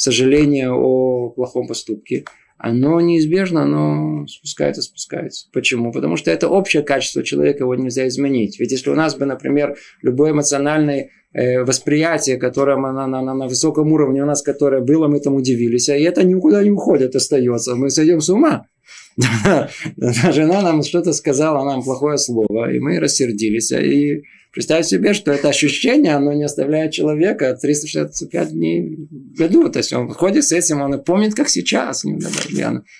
сожаления 0.00 0.70
о 0.70 1.30
плохом 1.30 1.66
поступке, 1.66 2.24
оно 2.58 3.00
неизбежно, 3.00 3.62
оно 3.62 4.26
спускается, 4.26 4.82
спускается. 4.82 5.48
Почему? 5.52 5.92
Потому 5.92 6.16
что 6.16 6.30
это 6.30 6.48
общее 6.48 6.82
качество 6.82 7.22
человека, 7.22 7.64
его 7.64 7.74
нельзя 7.74 8.06
изменить. 8.08 8.60
Ведь 8.60 8.72
если 8.72 8.90
у 8.90 8.94
нас 8.94 9.14
бы, 9.14 9.24
например, 9.24 9.76
любой 10.02 10.32
эмоциональный 10.32 11.10
Э, 11.32 11.62
восприятие, 11.62 12.38
которое 12.38 12.76
на, 12.76 13.06
на, 13.06 13.22
на, 13.22 13.34
на 13.34 13.46
высоком 13.46 13.92
уровне 13.92 14.20
у 14.20 14.26
нас, 14.26 14.42
которое 14.42 14.80
было, 14.80 15.06
мы 15.06 15.20
там 15.20 15.36
удивились, 15.36 15.88
и 15.88 15.92
это 15.92 16.24
никуда 16.24 16.60
не 16.64 16.72
уходит, 16.72 17.14
остается. 17.14 17.76
Мы 17.76 17.90
сойдем 17.90 18.20
с 18.20 18.30
ума. 18.30 18.66
Жена 19.96 20.60
нам 20.62 20.82
что-то 20.82 21.12
сказала, 21.12 21.64
нам 21.64 21.84
плохое 21.84 22.18
слово, 22.18 22.72
и 22.72 22.80
мы 22.80 22.98
рассердились. 22.98 23.70
И 23.70 24.22
представь 24.52 24.86
себе, 24.86 25.14
что 25.14 25.32
это 25.32 25.48
ощущение, 25.48 26.14
оно 26.14 26.32
не 26.32 26.44
оставляет 26.44 26.92
человека 26.92 27.56
365 27.60 28.52
дней 28.52 29.08
в 29.10 29.38
году. 29.38 29.68
То 29.68 29.78
есть 29.78 29.92
он 29.92 30.08
ходит 30.08 30.44
с 30.44 30.52
этим, 30.52 30.80
он 30.80 31.02
помнит, 31.02 31.34
как 31.34 31.48
сейчас. 31.48 32.04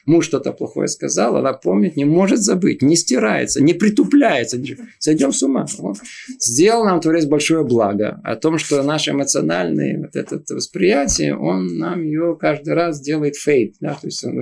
Муж 0.07 0.25
что-то 0.25 0.53
плохое 0.53 0.89
сказал, 0.89 1.37
она 1.37 1.53
помнит, 1.53 1.97
не 1.97 2.05
может 2.05 2.41
забыть, 2.41 2.83
не 2.83 2.97
стирается, 2.97 3.63
не 3.63 3.75
притупляется. 3.75 4.61
Сойдем 4.99 5.33
с 5.33 5.43
ума. 5.43 5.67
Он 5.79 5.95
сделал 6.39 6.85
нам 6.85 7.01
Творец 7.01 7.25
большое 7.25 7.65
благо 7.65 8.21
о 8.25 8.37
том, 8.37 8.59
что 8.59 8.83
наше 8.83 9.11
эмоциональное 9.11 9.99
вот 9.99 10.17
это 10.17 10.43
восприятие, 10.55 11.37
он 11.37 11.79
нам 11.79 12.03
ее 12.03 12.37
каждый 12.39 12.75
раз 12.75 13.01
делает 13.01 13.37
фейт. 13.37 13.75
Да? 13.81 13.95
То 13.95 14.07
есть 14.07 14.25
он 14.25 14.37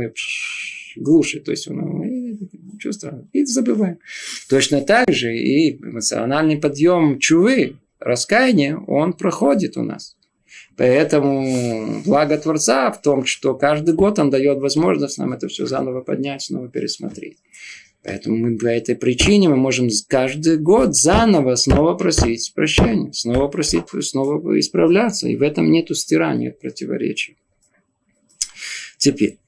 глушит, 0.97 1.45
то 1.45 1.53
есть 1.53 1.69
он 1.69 1.79
чувство, 2.79 3.27
и 3.33 3.45
забываем. 3.45 3.99
Точно 4.49 4.81
так 4.81 5.13
же 5.13 5.37
и 5.37 5.77
эмоциональный 5.77 6.59
подъем 6.59 7.19
чувы, 7.19 7.77
раскаяния, 8.01 8.77
он 8.77 9.13
проходит 9.13 9.77
у 9.77 9.83
нас. 9.83 10.17
Поэтому 10.77 12.01
благо 12.05 12.39
Творца 12.39 12.91
в 12.93 13.03
том, 13.03 13.25
что 13.25 13.55
каждый 13.55 13.95
год 13.95 14.19
он 14.19 14.31
дает 14.31 14.59
возможность 14.59 15.19
нам 15.19 15.33
это 15.33 15.49
все 15.49 15.67
заново 15.67 16.03
поднять, 16.03 16.43
снова 16.43 16.69
пересмотреть. 16.69 17.39
Поэтому 18.05 18.37
мы 18.37 18.57
по 18.57 18.67
этой 18.67 18.95
причине 18.95 19.49
мы 19.49 19.57
можем 19.57 19.89
каждый 20.07 20.57
год 20.57 20.95
заново 20.95 21.57
снова 21.57 21.95
просить 21.95 22.53
прощения, 22.55 23.13
снова 23.13 23.49
просить, 23.49 23.85
снова 24.01 24.59
исправляться. 24.59 25.29
И 25.29 25.37
в 25.37 25.43
этом 25.43 25.71
нету 25.71 25.95
стирания, 25.95 26.53
противоречия. 26.53 27.35
Теперь, 28.99 29.39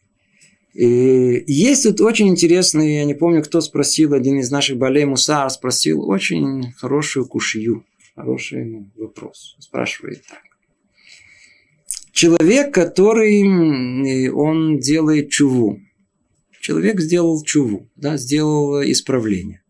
и 0.72 1.44
есть 1.46 1.82
тут 1.82 2.00
очень 2.00 2.28
интересный, 2.28 2.96
я 2.96 3.04
не 3.04 3.14
помню, 3.14 3.42
кто 3.42 3.60
спросил, 3.60 4.14
один 4.14 4.38
из 4.38 4.50
наших 4.50 4.78
болей 4.78 5.04
Мусар 5.04 5.50
спросил 5.50 6.08
очень 6.08 6.72
хорошую 6.72 7.26
кушью, 7.26 7.84
хороший 8.14 8.86
вопрос. 8.96 9.56
Спрашивает 9.58 10.22
так. 10.28 10.42
Человек, 12.12 12.72
который 12.72 14.28
он 14.30 14.78
делает 14.78 15.30
чуву. 15.30 15.80
Человек 16.60 17.00
сделал 17.00 17.42
чуву, 17.42 17.88
да, 17.96 18.16
сделал 18.16 18.82
исправление. 18.82 19.62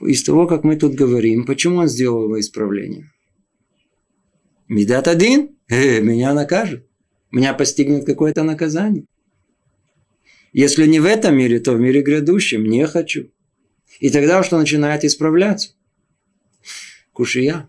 Из 0.00 0.22
того, 0.22 0.46
как 0.46 0.62
мы 0.62 0.76
тут 0.76 0.94
говорим, 0.94 1.46
почему 1.46 1.78
он 1.78 1.88
сделал 1.88 2.38
исправление? 2.38 3.10
Медат 4.68 5.08
один, 5.08 5.56
э, 5.68 6.00
меня 6.00 6.34
накажет. 6.34 6.86
Меня 7.30 7.54
постигнет 7.54 8.04
какое-то 8.04 8.42
наказание. 8.44 9.06
Если 10.54 10.86
не 10.86 11.00
в 11.00 11.04
этом 11.04 11.36
мире, 11.36 11.58
то 11.58 11.72
в 11.72 11.80
мире 11.80 12.00
грядущем. 12.00 12.64
Не 12.64 12.86
хочу. 12.86 13.28
И 13.98 14.08
тогда 14.08 14.40
что 14.44 14.56
начинает 14.56 15.04
исправляться? 15.04 15.70
Кушия. 17.12 17.68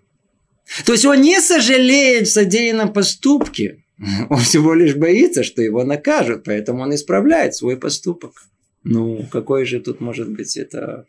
То 0.85 0.93
есть 0.93 1.03
он 1.03 1.19
не 1.21 1.41
сожалеет 1.41 2.27
в 2.27 2.31
содеянном 2.31 2.93
поступке. 2.93 3.83
Он 4.29 4.37
всего 4.37 4.75
лишь 4.75 4.95
боится, 4.95 5.43
что 5.43 5.63
его 5.63 5.83
накажут, 5.83 6.43
поэтому 6.43 6.83
он 6.83 6.93
исправляет 6.93 7.55
свой 7.55 7.75
поступок. 7.75 8.43
Ну, 8.83 9.25
какое 9.31 9.65
же 9.65 9.79
тут 9.79 9.99
может 9.99 10.29
быть 10.29 10.55
это 10.55 11.07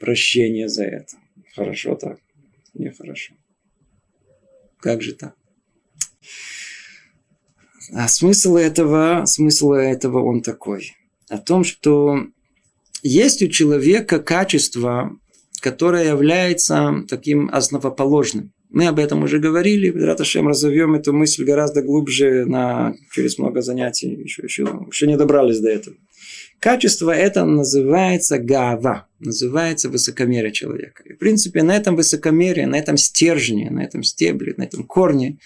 прощение 0.00 0.68
за 0.70 0.84
это? 0.84 1.16
Хорошо 1.54 1.96
так? 1.96 2.18
Нехорошо. 2.72 3.34
Как 4.78 5.02
же 5.02 5.12
так? 5.12 5.34
А 7.92 8.08
смысл 8.08 8.56
этого, 8.56 9.24
смысл 9.26 9.72
этого 9.72 10.24
он 10.24 10.42
такой. 10.42 10.94
О 11.28 11.38
том, 11.38 11.64
что 11.64 12.26
есть 13.02 13.42
у 13.42 13.48
человека 13.48 14.18
качество, 14.18 15.16
которое 15.60 16.08
является 16.08 17.04
таким 17.08 17.48
основоположным. 17.52 18.52
Мы 18.70 18.86
об 18.86 18.98
этом 18.98 19.22
уже 19.22 19.38
говорили, 19.38 19.88
Раташем 19.90 20.48
разовьем 20.48 20.94
эту 20.94 21.12
мысль 21.12 21.44
гораздо 21.44 21.80
глубже 21.80 22.44
на, 22.44 22.94
через 23.12 23.38
много 23.38 23.62
занятий, 23.62 24.10
еще, 24.10 24.42
еще, 24.42 24.62
еще 24.90 25.06
не 25.06 25.16
добрались 25.16 25.60
до 25.60 25.70
этого. 25.70 25.96
Качество 26.58 27.10
это 27.10 27.44
называется 27.44 28.38
гава, 28.38 29.06
называется 29.20 29.90
высокомерие 29.90 30.50
человека. 30.50 31.02
И, 31.04 31.12
в 31.12 31.18
принципе, 31.18 31.62
на 31.62 31.76
этом 31.76 31.94
высокомерии, 31.94 32.64
на 32.64 32.78
этом 32.78 32.96
стержне, 32.96 33.70
на 33.70 33.84
этом 33.84 34.02
стебле, 34.02 34.54
на 34.56 34.64
этом 34.64 34.84
корне 34.84 35.38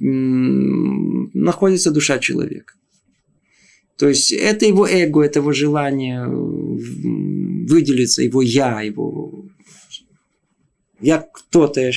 находится 0.00 1.90
душа 1.90 2.18
человека. 2.18 2.74
То 3.96 4.08
есть 4.08 4.32
это 4.32 4.64
его 4.64 4.88
эго, 4.88 5.22
это 5.22 5.40
его 5.40 5.52
желание 5.52 6.26
выделиться, 6.26 8.22
его 8.22 8.40
я, 8.40 8.80
его 8.80 9.44
я 11.00 11.18
кто-то, 11.18 11.90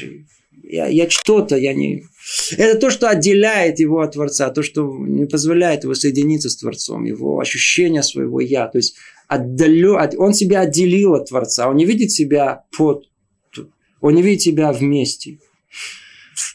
я, 0.63 0.87
я 0.87 1.09
что-то, 1.09 1.57
я 1.57 1.73
не... 1.73 2.03
Это 2.57 2.79
то, 2.79 2.89
что 2.89 3.09
отделяет 3.09 3.79
его 3.79 3.99
от 3.99 4.13
Творца, 4.13 4.49
то, 4.49 4.63
что 4.63 4.97
не 4.97 5.25
позволяет 5.25 5.83
его 5.83 5.93
соединиться 5.93 6.49
с 6.49 6.55
Творцом, 6.57 7.03
его 7.03 7.39
ощущение 7.39 8.01
своего 8.01 8.39
«я». 8.39 8.67
То 8.67 8.77
есть 8.77 8.95
отдалё... 9.27 9.99
он 10.17 10.33
себя 10.33 10.61
отделил 10.61 11.15
от 11.15 11.29
Творца, 11.29 11.69
он 11.69 11.75
не 11.75 11.85
видит 11.85 12.11
себя 12.11 12.63
под... 12.77 13.09
Он 13.99 14.15
не 14.15 14.21
видит 14.21 14.41
себя 14.41 14.71
вместе. 14.73 15.39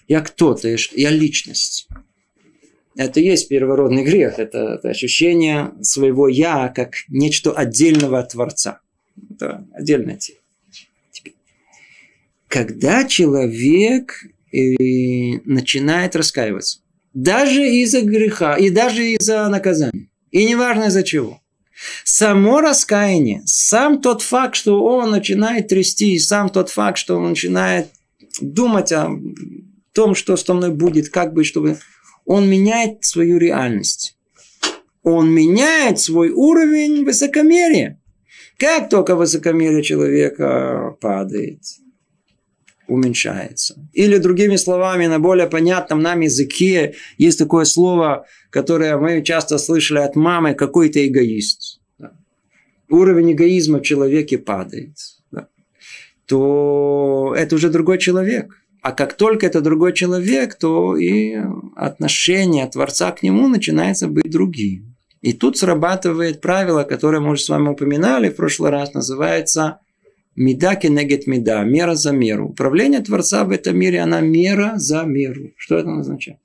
Я 0.09 0.21
кто-то, 0.23 0.75
я 0.95 1.11
личность. 1.11 1.87
Это 2.97 3.21
и 3.21 3.25
есть 3.25 3.49
первородный 3.49 4.03
грех. 4.03 4.39
Это, 4.39 4.75
это 4.75 4.89
ощущение 4.89 5.73
своего 5.83 6.27
«я» 6.29 6.69
как 6.69 6.95
нечто 7.09 7.53
отдельного 7.53 8.19
от 8.19 8.31
Творца. 8.31 8.81
Это 9.31 9.65
отдельная 9.73 10.17
тема. 10.17 10.41
Когда 12.49 13.05
человек 13.05 14.25
и 14.51 15.41
начинает 15.45 16.17
раскаиваться. 16.17 16.81
Даже 17.15 17.69
из-за 17.69 18.03
греха, 18.03 18.57
и 18.57 18.71
даже 18.71 19.05
из-за 19.13 19.49
наказания. 19.49 20.09
И 20.31 20.45
неважно 20.45 20.85
из-за 20.85 21.03
чего. 21.03 21.41
Само 22.05 22.61
раскаяние, 22.61 23.43
сам 23.45 24.01
тот 24.01 24.23
факт, 24.23 24.57
что 24.57 24.83
он 24.83 25.11
начинает 25.11 25.69
трясти, 25.69 26.19
сам 26.19 26.49
тот 26.49 26.71
факт, 26.71 26.99
что 26.99 27.17
он 27.17 27.31
начинает 27.31 27.89
думать 28.41 28.91
о 28.93 29.11
том, 29.99 30.15
что 30.15 30.37
со 30.37 30.55
мной 30.55 30.71
будет, 30.71 31.09
как 31.09 31.33
бы, 31.33 31.43
чтобы... 31.43 31.77
Он 32.25 32.49
меняет 32.49 33.05
свою 33.05 33.39
реальность. 33.39 34.17
Он 35.03 35.29
меняет 35.29 35.99
свой 35.99 36.31
уровень 36.31 37.05
высокомерия. 37.05 38.01
Как 38.59 38.91
только 38.91 39.17
высокомерие 39.17 39.83
человека 39.83 40.97
падает, 41.01 41.63
уменьшается. 42.87 43.75
Или 43.93 44.19
другими 44.19 44.57
словами, 44.57 45.07
на 45.07 45.19
более 45.19 45.49
понятном 45.49 46.01
нам 46.01 46.21
языке 46.21 46.95
есть 47.17 47.39
такое 47.39 47.65
слово, 47.65 48.25
которое 48.51 48.97
мы 48.99 49.23
часто 49.23 49.59
слышали 49.59 49.99
от 49.99 50.15
мамы, 50.15 50.55
какой-то 50.55 51.05
эгоист. 51.05 51.81
Да. 51.99 52.13
Уровень 52.89 53.33
эгоизма 53.33 53.79
в 53.79 53.83
человеке 53.83 54.39
падает. 54.39 54.97
Да. 55.33 55.49
То 56.27 57.35
это 57.37 57.57
уже 57.57 57.69
другой 57.69 57.99
человек. 57.99 58.55
А 58.81 58.93
как 58.93 59.15
только 59.15 59.47
это 59.47 59.61
другой 59.61 59.93
человек, 59.93 60.55
то 60.55 60.97
и 60.97 61.37
отношение 61.77 62.67
Творца 62.67 63.11
к 63.13 63.23
нему 63.23 63.49
начинается 63.49 64.09
быть 64.09 64.31
другим. 64.31 64.97
И 65.21 65.33
тут 65.33 65.59
срабатывает 65.59 66.41
правило, 66.41 66.85
которое 66.85 67.21
мы 67.21 67.33
уже 67.33 67.43
с 67.43 67.49
вами 67.49 67.69
упоминали 67.69 68.29
в 68.29 68.37
прошлый 68.37 68.71
раз, 68.71 68.95
называется 68.95 69.81
Меда 70.41 70.77
кенегет 70.77 71.27
меда, 71.27 71.65
мера 71.65 71.97
за 71.97 72.13
меру. 72.13 72.51
Управление 72.51 73.01
Творца 73.01 73.43
в 73.43 73.51
этом 73.51 73.77
мире, 73.77 73.99
она 73.99 74.21
мера 74.21 74.75
за 74.77 75.03
меру. 75.03 75.51
Что 75.57 75.79
это 75.79 75.93
означает? 75.93 76.39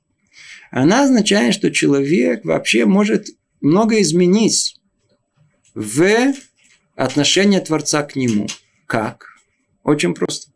Она 0.71 1.03
означает, 1.03 1.53
что 1.53 1.69
человек 1.69 2.43
вообще 2.43 2.85
может 2.85 3.27
много 3.61 4.01
изменить 4.01 4.81
в 5.75 6.33
отношении 6.95 7.59
Творца 7.59 8.01
к 8.01 8.15
нему. 8.15 8.47
Как? 8.87 9.27
Очень 9.83 10.15
просто. 10.15 10.52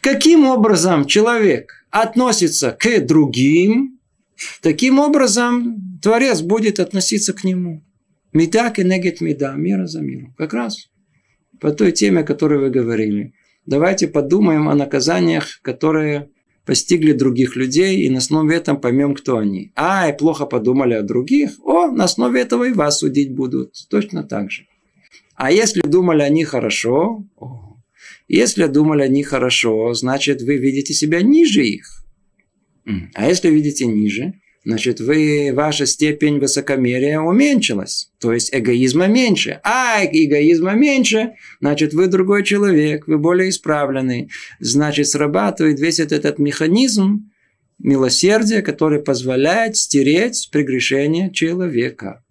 Каким 0.00 0.46
образом 0.46 1.06
человек 1.06 1.72
относится 1.90 2.72
к 2.72 3.00
другим, 3.00 3.98
таким 4.62 4.98
образом 4.98 5.98
Творец 6.02 6.40
будет 6.40 6.80
относиться 6.80 7.32
к 7.32 7.44
нему. 7.44 7.82
Меда 8.32 8.70
кенегет 8.70 9.20
меда, 9.20 9.54
мера 9.54 9.86
за 9.86 10.00
меру. 10.00 10.34
Как 10.36 10.52
раз 10.52 10.88
по 11.60 11.72
той 11.72 11.92
теме, 11.92 12.20
о 12.20 12.24
которой 12.24 12.58
вы 12.58 12.70
говорили. 12.70 13.32
Давайте 13.64 14.08
подумаем 14.08 14.68
о 14.68 14.74
наказаниях, 14.74 15.60
которые 15.62 16.30
постигли 16.64 17.12
других 17.12 17.56
людей, 17.56 18.02
и 18.02 18.10
на 18.10 18.18
основе 18.18 18.56
этого 18.56 18.76
поймем, 18.76 19.14
кто 19.14 19.38
они. 19.38 19.72
А, 19.76 20.10
и 20.10 20.16
плохо 20.16 20.46
подумали 20.46 20.94
о 20.94 21.02
других, 21.02 21.52
о, 21.64 21.86
на 21.86 22.04
основе 22.04 22.40
этого 22.40 22.64
и 22.64 22.72
вас 22.72 22.98
судить 22.98 23.34
будут. 23.34 23.74
Точно 23.88 24.24
так 24.24 24.50
же. 24.50 24.66
А 25.34 25.52
если 25.52 25.80
думали 25.80 26.22
они 26.22 26.44
хорошо, 26.44 27.24
о, 27.36 27.75
если 28.28 28.66
думали 28.66 29.02
они 29.02 29.22
хорошо, 29.22 29.92
значит, 29.94 30.42
вы 30.42 30.56
видите 30.56 30.94
себя 30.94 31.22
ниже 31.22 31.64
их. 31.64 32.04
А 33.14 33.28
если 33.28 33.50
видите 33.50 33.86
ниже, 33.86 34.34
значит, 34.64 35.00
вы, 35.00 35.50
ваша 35.52 35.86
степень 35.86 36.38
высокомерия 36.38 37.20
уменьшилась. 37.20 38.10
То 38.20 38.32
есть 38.32 38.50
эгоизма 38.52 39.06
меньше. 39.06 39.60
А 39.62 40.04
эгоизма 40.04 40.74
меньше, 40.74 41.34
значит, 41.60 41.94
вы 41.94 42.08
другой 42.08 42.44
человек, 42.44 43.06
вы 43.06 43.18
более 43.18 43.50
исправленный. 43.50 44.28
Значит, 44.60 45.08
срабатывает 45.08 45.80
весь 45.80 46.00
этот, 46.00 46.24
этот 46.24 46.38
механизм 46.38 47.30
милосердия, 47.78 48.62
который 48.62 49.00
позволяет 49.02 49.76
стереть 49.76 50.48
прегрешение 50.50 51.32
человека. 51.32 52.24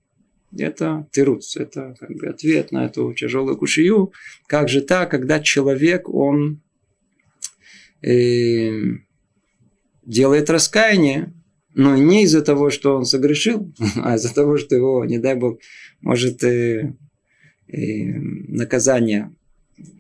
Это 0.58 1.08
тируц, 1.12 1.58
это 1.58 1.95
как 1.99 2.12
бы 2.12 2.28
ответ 2.28 2.72
на 2.72 2.86
эту 2.86 3.14
тяжелую 3.14 3.58
кушию. 3.58 4.14
Как 4.47 4.70
же 4.70 4.82
так, 4.82 5.12
когда 5.12 5.39
человек, 5.39 6.08
он 6.10 6.62
э, 8.01 8.72
делает 10.06 10.49
раскаяние, 10.49 11.34
но 11.74 11.95
не 11.95 12.24
из-за 12.24 12.41
того, 12.41 12.70
что 12.70 12.95
он 12.95 13.06
согрешил, 13.06 13.74
а 13.97 14.16
из-за 14.16 14.34
того, 14.34 14.58
что 14.58 14.76
его, 14.76 15.03
не 15.06 15.18
дай 15.18 15.36
бог, 15.36 15.60
может 16.01 16.43
э, 16.43 16.93
э, 17.68 17.78
наказание 18.47 19.36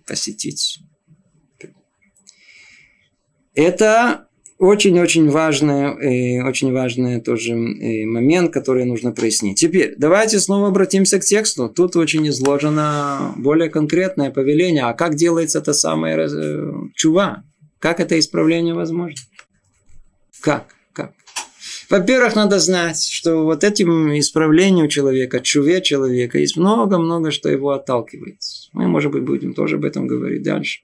посетить. 0.07 0.79
Это 3.53 4.24
очень-очень 4.57 5.29
важный, 5.29 6.39
э, 6.39 6.47
очень 6.47 6.71
важный 6.71 7.21
тоже 7.21 7.53
э, 7.53 8.05
момент, 8.05 8.53
который 8.53 8.85
нужно 8.85 9.11
прояснить. 9.11 9.59
Теперь 9.59 9.95
давайте 9.97 10.39
снова 10.39 10.69
обратимся 10.69 11.19
к 11.19 11.25
тексту. 11.25 11.69
Тут 11.69 11.95
очень 11.95 12.27
изложено 12.29 13.33
более 13.37 13.69
конкретное 13.69 14.31
повеление. 14.31 14.83
А 14.83 14.93
как 14.93 15.15
делается 15.15 15.59
это 15.59 15.73
самое 15.73 16.17
э, 16.17 16.71
чува? 16.95 17.43
Как 17.79 17.99
это 17.99 18.17
исправление 18.17 18.73
возможно? 18.73 19.19
Как? 20.41 20.75
Во-первых, 21.89 22.35
надо 22.35 22.59
знать, 22.59 23.03
что 23.03 23.43
вот 23.43 23.63
этим 23.63 24.17
исправлению 24.17 24.87
человека, 24.87 25.39
чуве 25.39 25.81
человека, 25.81 26.39
есть 26.39 26.57
много-много, 26.57 27.31
что 27.31 27.49
его 27.49 27.71
отталкивает. 27.71 28.37
Мы, 28.73 28.87
может 28.87 29.11
быть, 29.11 29.23
будем 29.23 29.53
тоже 29.53 29.75
об 29.75 29.85
этом 29.85 30.07
говорить 30.07 30.43
дальше. 30.43 30.81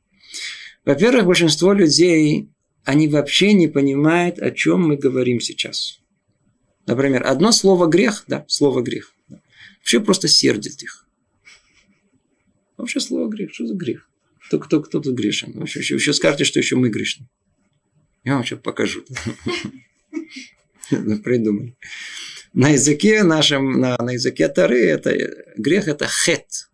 Во-первых, 0.86 1.26
большинство 1.26 1.74
людей, 1.74 2.50
они 2.86 3.08
вообще 3.08 3.54
не 3.54 3.68
понимают, 3.68 4.40
о 4.40 4.52
чем 4.52 4.88
мы 4.88 4.98
говорим 4.98 5.40
сейчас. 5.40 6.00
Например, 6.88 7.26
одно 7.26 7.52
слово 7.52 7.88
грех, 7.88 8.24
да, 8.28 8.46
слово 8.48 8.82
грех, 8.82 9.14
да, 9.30 9.42
вообще 9.80 10.00
просто 10.00 10.28
сердит 10.28 10.82
их. 10.82 11.08
Вообще 12.78 13.00
слово 13.00 13.30
грех, 13.30 13.54
что 13.54 13.68
за 13.68 13.76
грех? 13.76 14.10
Кто, 14.48 14.60
кто, 14.60 14.82
кто 14.82 15.00
тут 15.00 15.16
грешен? 15.16 15.54
Вообще, 15.54 15.80
еще, 15.80 15.96
еще 15.96 16.14
скажете, 16.14 16.44
что 16.44 16.60
еще 16.60 16.76
мы 16.76 16.90
грешны. 16.90 17.30
Я 18.24 18.36
вам 18.36 18.44
сейчас 18.44 18.60
покажу. 18.60 19.06
придумали. 21.24 21.76
На 22.54 22.70
языке 22.70 23.24
нашем, 23.24 23.80
на, 23.80 23.96
на 23.98 24.12
языке 24.12 24.50
Тары, 24.50 24.82
это, 24.82 25.16
грех 25.56 25.88
это 25.88 26.08
хет. 26.08 26.70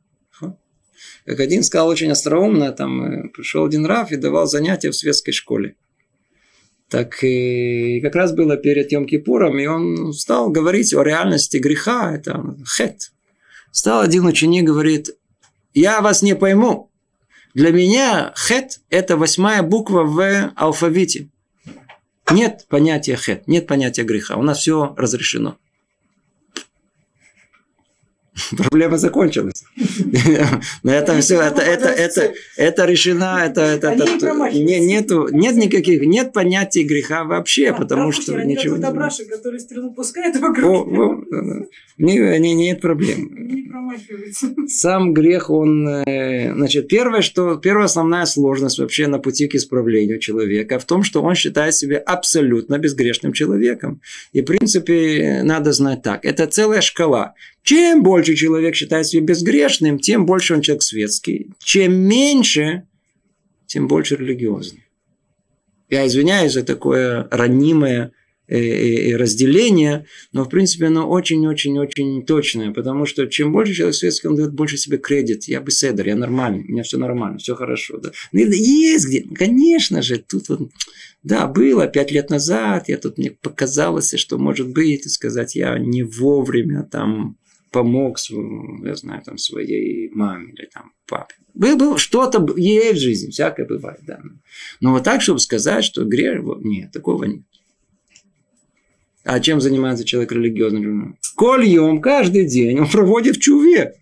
Как 1.26 1.42
один 1.42 1.62
сказал 1.62 1.90
очень 1.90 2.10
остроумно, 2.10 2.72
там 2.72 3.04
э, 3.04 3.30
пришел 3.30 3.66
один 3.66 3.86
Раф 3.86 4.14
и 4.14 4.16
давал 4.16 4.48
занятия 4.48 4.92
в 4.92 4.96
светской 4.96 5.34
школе. 5.34 5.76
Так 6.90 7.22
и 7.24 8.00
как 8.02 8.16
раз 8.16 8.32
было 8.34 8.56
перед 8.56 8.92
Йом 8.92 9.06
Кипуром, 9.06 9.60
и 9.60 9.66
он 9.66 10.14
стал 10.14 10.50
говорить 10.50 10.94
о 10.94 11.04
реальности 11.04 11.58
греха, 11.58 12.16
это 12.16 12.56
хет. 12.66 13.12
Стал 13.72 14.02
один 14.02 14.26
ученик, 14.26 14.66
говорит, 14.66 15.10
я 15.74 16.02
вас 16.02 16.22
не 16.22 16.36
пойму. 16.36 16.90
Для 17.54 17.72
меня 17.72 18.34
хет– 18.38 18.80
это 18.90 19.18
восьмая 19.18 19.64
буква 19.64 20.04
в 20.04 20.54
алфавите. 20.56 21.30
Нет 22.32 22.66
понятия 22.70 23.16
хет, 23.16 23.48
нет 23.48 23.68
понятия 23.68 24.04
греха. 24.04 24.38
У 24.38 24.44
нас 24.44 24.60
все 24.60 24.94
разрешено. 24.98 25.58
Проблема 28.58 28.98
закончилась. 28.98 29.64
На 30.84 30.92
этом 30.92 31.22
все, 31.22 31.42
это, 31.42 31.62
это, 31.62 31.90
это, 31.90 32.34
это 32.56 32.86
решено, 32.86 33.42
это, 33.46 33.62
это, 33.62 33.90
это 33.90 34.50
не, 34.54 34.80
нету, 34.80 35.28
нет 35.32 35.56
никаких, 35.56 36.02
нет 36.02 36.34
понятия 36.34 36.84
греха 36.84 37.24
вообще, 37.24 37.74
потому 37.74 38.12
что 38.12 38.34
ничего 38.44 38.76
не 38.78 38.82
тот 38.82 38.92
Абрашек, 38.92 39.30
который 39.30 39.60
стрелу 39.60 39.92
пускает 39.94 40.36
вокруг. 40.38 40.88
Не, 41.98 42.40
не, 42.40 42.54
нет 42.54 42.80
проблем. 42.80 43.68
Сам 44.68 45.14
грех, 45.14 45.50
он, 45.50 45.88
э, 45.88 46.54
значит, 46.54 46.88
первое, 46.88 47.22
что, 47.22 47.56
первая 47.56 47.86
основная 47.86 48.26
сложность 48.26 48.78
вообще 48.78 49.08
на 49.08 49.18
пути 49.18 49.48
к 49.48 49.56
исправлению 49.56 50.20
человека 50.20 50.78
в 50.78 50.86
том, 50.86 51.04
что 51.04 51.24
он 51.24 51.34
считает 51.34 51.74
себя 51.74 51.98
абсолютно 51.98 52.78
безгрешным 52.78 53.34
человеком. 53.34 54.02
И, 54.32 54.42
в 54.42 54.46
принципе, 54.46 55.42
надо 55.44 55.72
знать 55.72 56.04
так. 56.04 56.24
Это 56.24 56.46
целая 56.46 56.82
шкала. 56.82 57.34
Чем 57.68 58.02
больше 58.02 58.34
человек 58.36 58.76
считает 58.76 59.08
себя 59.08 59.24
безгрешным, 59.24 60.00
тем 60.00 60.26
больше 60.26 60.54
он 60.54 60.62
человек 60.62 60.84
светский. 60.84 61.50
Чем 61.60 61.96
меньше, 61.96 62.84
тем 63.66 63.90
больше 63.90 64.16
религиозный. 64.16 64.86
Я 65.90 66.08
извиняюсь 66.08 66.54
за 66.54 66.64
такое 66.64 67.28
ранимое 67.30 68.14
э, 68.48 68.58
э, 68.58 69.12
э, 69.12 69.18
разделение, 69.18 70.06
но 70.32 70.46
в 70.46 70.50
принципе 70.50 70.86
оно 70.86 71.10
очень-очень-очень 71.10 72.26
точное, 72.26 72.72
потому 72.72 73.06
что 73.06 73.28
чем 73.28 73.52
больше 73.52 73.74
человек 73.74 73.96
светский, 73.96 74.30
он 74.30 74.38
дает 74.38 74.54
больше 74.54 74.78
себе 74.78 74.98
кредит. 74.98 75.50
Я 75.50 75.60
бы 75.60 75.70
седер, 75.70 76.08
я 76.08 76.16
нормальный, 76.16 76.64
у 76.64 76.72
меня 76.72 76.84
все 76.84 76.98
нормально, 76.98 77.38
все 77.38 77.54
хорошо. 77.54 77.98
Да. 77.98 78.12
Ну, 78.32 78.40
есть 78.40 79.08
где, 79.08 79.24
конечно 79.36 80.02
же, 80.02 80.20
тут 80.20 80.48
вот, 80.48 80.72
да, 81.22 81.48
было 81.48 81.86
пять 81.88 82.12
лет 82.12 82.30
назад, 82.30 82.88
я 82.88 82.98
тут 82.98 83.18
мне 83.18 83.32
показалось, 83.32 84.14
что 84.16 84.38
может 84.38 84.70
быть, 84.70 85.06
и 85.06 85.10
сказать, 85.10 85.54
я 85.58 85.78
не 85.78 86.04
вовремя 86.04 86.88
там 86.90 87.36
помог, 87.72 88.18
я 88.84 88.96
знаю, 88.96 89.22
там, 89.24 89.38
своей 89.38 90.10
маме 90.14 90.54
или 90.54 90.70
там 90.74 90.92
папе. 91.06 91.36
Было, 91.54 91.98
что-то 91.98 92.46
есть 92.56 92.98
в 92.98 93.02
жизни, 93.02 93.32
всякое 93.32 93.66
бывает, 93.66 94.00
да. 94.06 94.20
Но 94.80 94.94
вот 94.94 95.04
так, 95.04 95.22
чтобы 95.22 95.40
сказать, 95.40 95.84
что 95.84 96.06
грех, 96.06 96.44
нет, 96.62 96.92
такого 96.92 97.24
нет. 97.26 97.44
А 99.24 99.40
чем 99.40 99.60
занимается 99.60 100.06
человек 100.06 100.32
религиозным? 100.32 101.18
Кольем 101.36 102.02
каждый 102.02 102.46
день 102.46 102.80
он 102.80 102.90
проводит 102.90 103.38
в 103.38 103.42
чуве. 103.42 103.96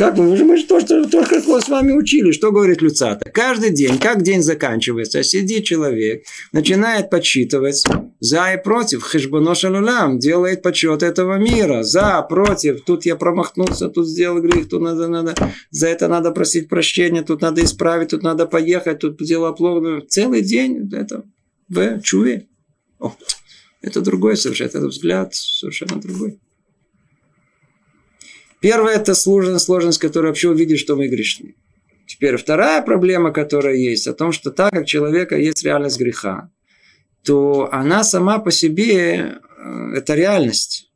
Как 0.00 0.16
мы, 0.16 0.34
мы 0.44 0.56
же 0.56 0.64
то, 0.64 0.80
что, 0.80 1.06
то, 1.06 1.22
как 1.26 1.46
мы 1.46 1.60
с 1.60 1.68
вами 1.68 1.92
учили, 1.92 2.32
что 2.32 2.52
говорит 2.52 2.80
Люцата. 2.80 3.30
Каждый 3.30 3.68
день, 3.68 3.98
как 3.98 4.22
день 4.22 4.40
заканчивается, 4.40 5.22
сидит 5.22 5.64
человек, 5.64 6.24
начинает 6.52 7.10
подсчитывать 7.10 7.84
за 8.18 8.54
и 8.54 8.62
против, 8.64 9.02
хешбоно 9.02 9.54
шалулам, 9.54 10.18
делает 10.18 10.62
подсчет 10.62 11.02
этого 11.02 11.36
мира, 11.36 11.82
за, 11.82 12.22
против, 12.22 12.82
тут 12.82 13.04
я 13.04 13.14
промахнулся, 13.14 13.90
тут 13.90 14.08
сделал 14.08 14.40
грех, 14.40 14.70
тут 14.70 14.80
надо, 14.80 15.06
надо, 15.06 15.34
за 15.70 15.88
это 15.88 16.08
надо 16.08 16.30
просить 16.30 16.70
прощения, 16.70 17.20
тут 17.20 17.42
надо 17.42 17.62
исправить, 17.62 18.08
тут 18.08 18.22
надо 18.22 18.46
поехать, 18.46 19.00
тут 19.00 19.18
дело 19.18 19.52
плохо. 19.52 20.00
Целый 20.08 20.40
день 20.40 20.90
это 20.94 21.24
в 21.68 22.00
чуве. 22.00 22.46
О, 23.00 23.14
это 23.82 24.00
другой 24.00 24.38
совершенно, 24.38 24.68
это 24.68 24.88
взгляд 24.88 25.34
совершенно 25.34 26.00
другой. 26.00 26.38
Первое– 28.60 28.94
это 28.96 29.14
сложность, 29.14 29.64
сложность, 29.64 29.98
которая 29.98 30.30
вообще 30.30 30.50
увидит, 30.50 30.78
что 30.78 30.96
мы 30.96 31.08
грешны. 31.08 31.54
Теперь 32.06 32.36
вторая 32.36 32.82
проблема, 32.82 33.32
которая 33.32 33.76
есть, 33.76 34.06
о 34.06 34.12
том, 34.12 34.32
что 34.32 34.50
так 34.50 34.72
как 34.72 34.86
человека 34.86 35.36
есть 35.36 35.64
реальность 35.64 35.98
греха, 35.98 36.50
то 37.24 37.68
она 37.72 38.04
сама 38.04 38.38
по 38.38 38.50
себе 38.50 39.38
э,– 39.58 39.92
это 39.96 40.14
реальность. 40.14 40.90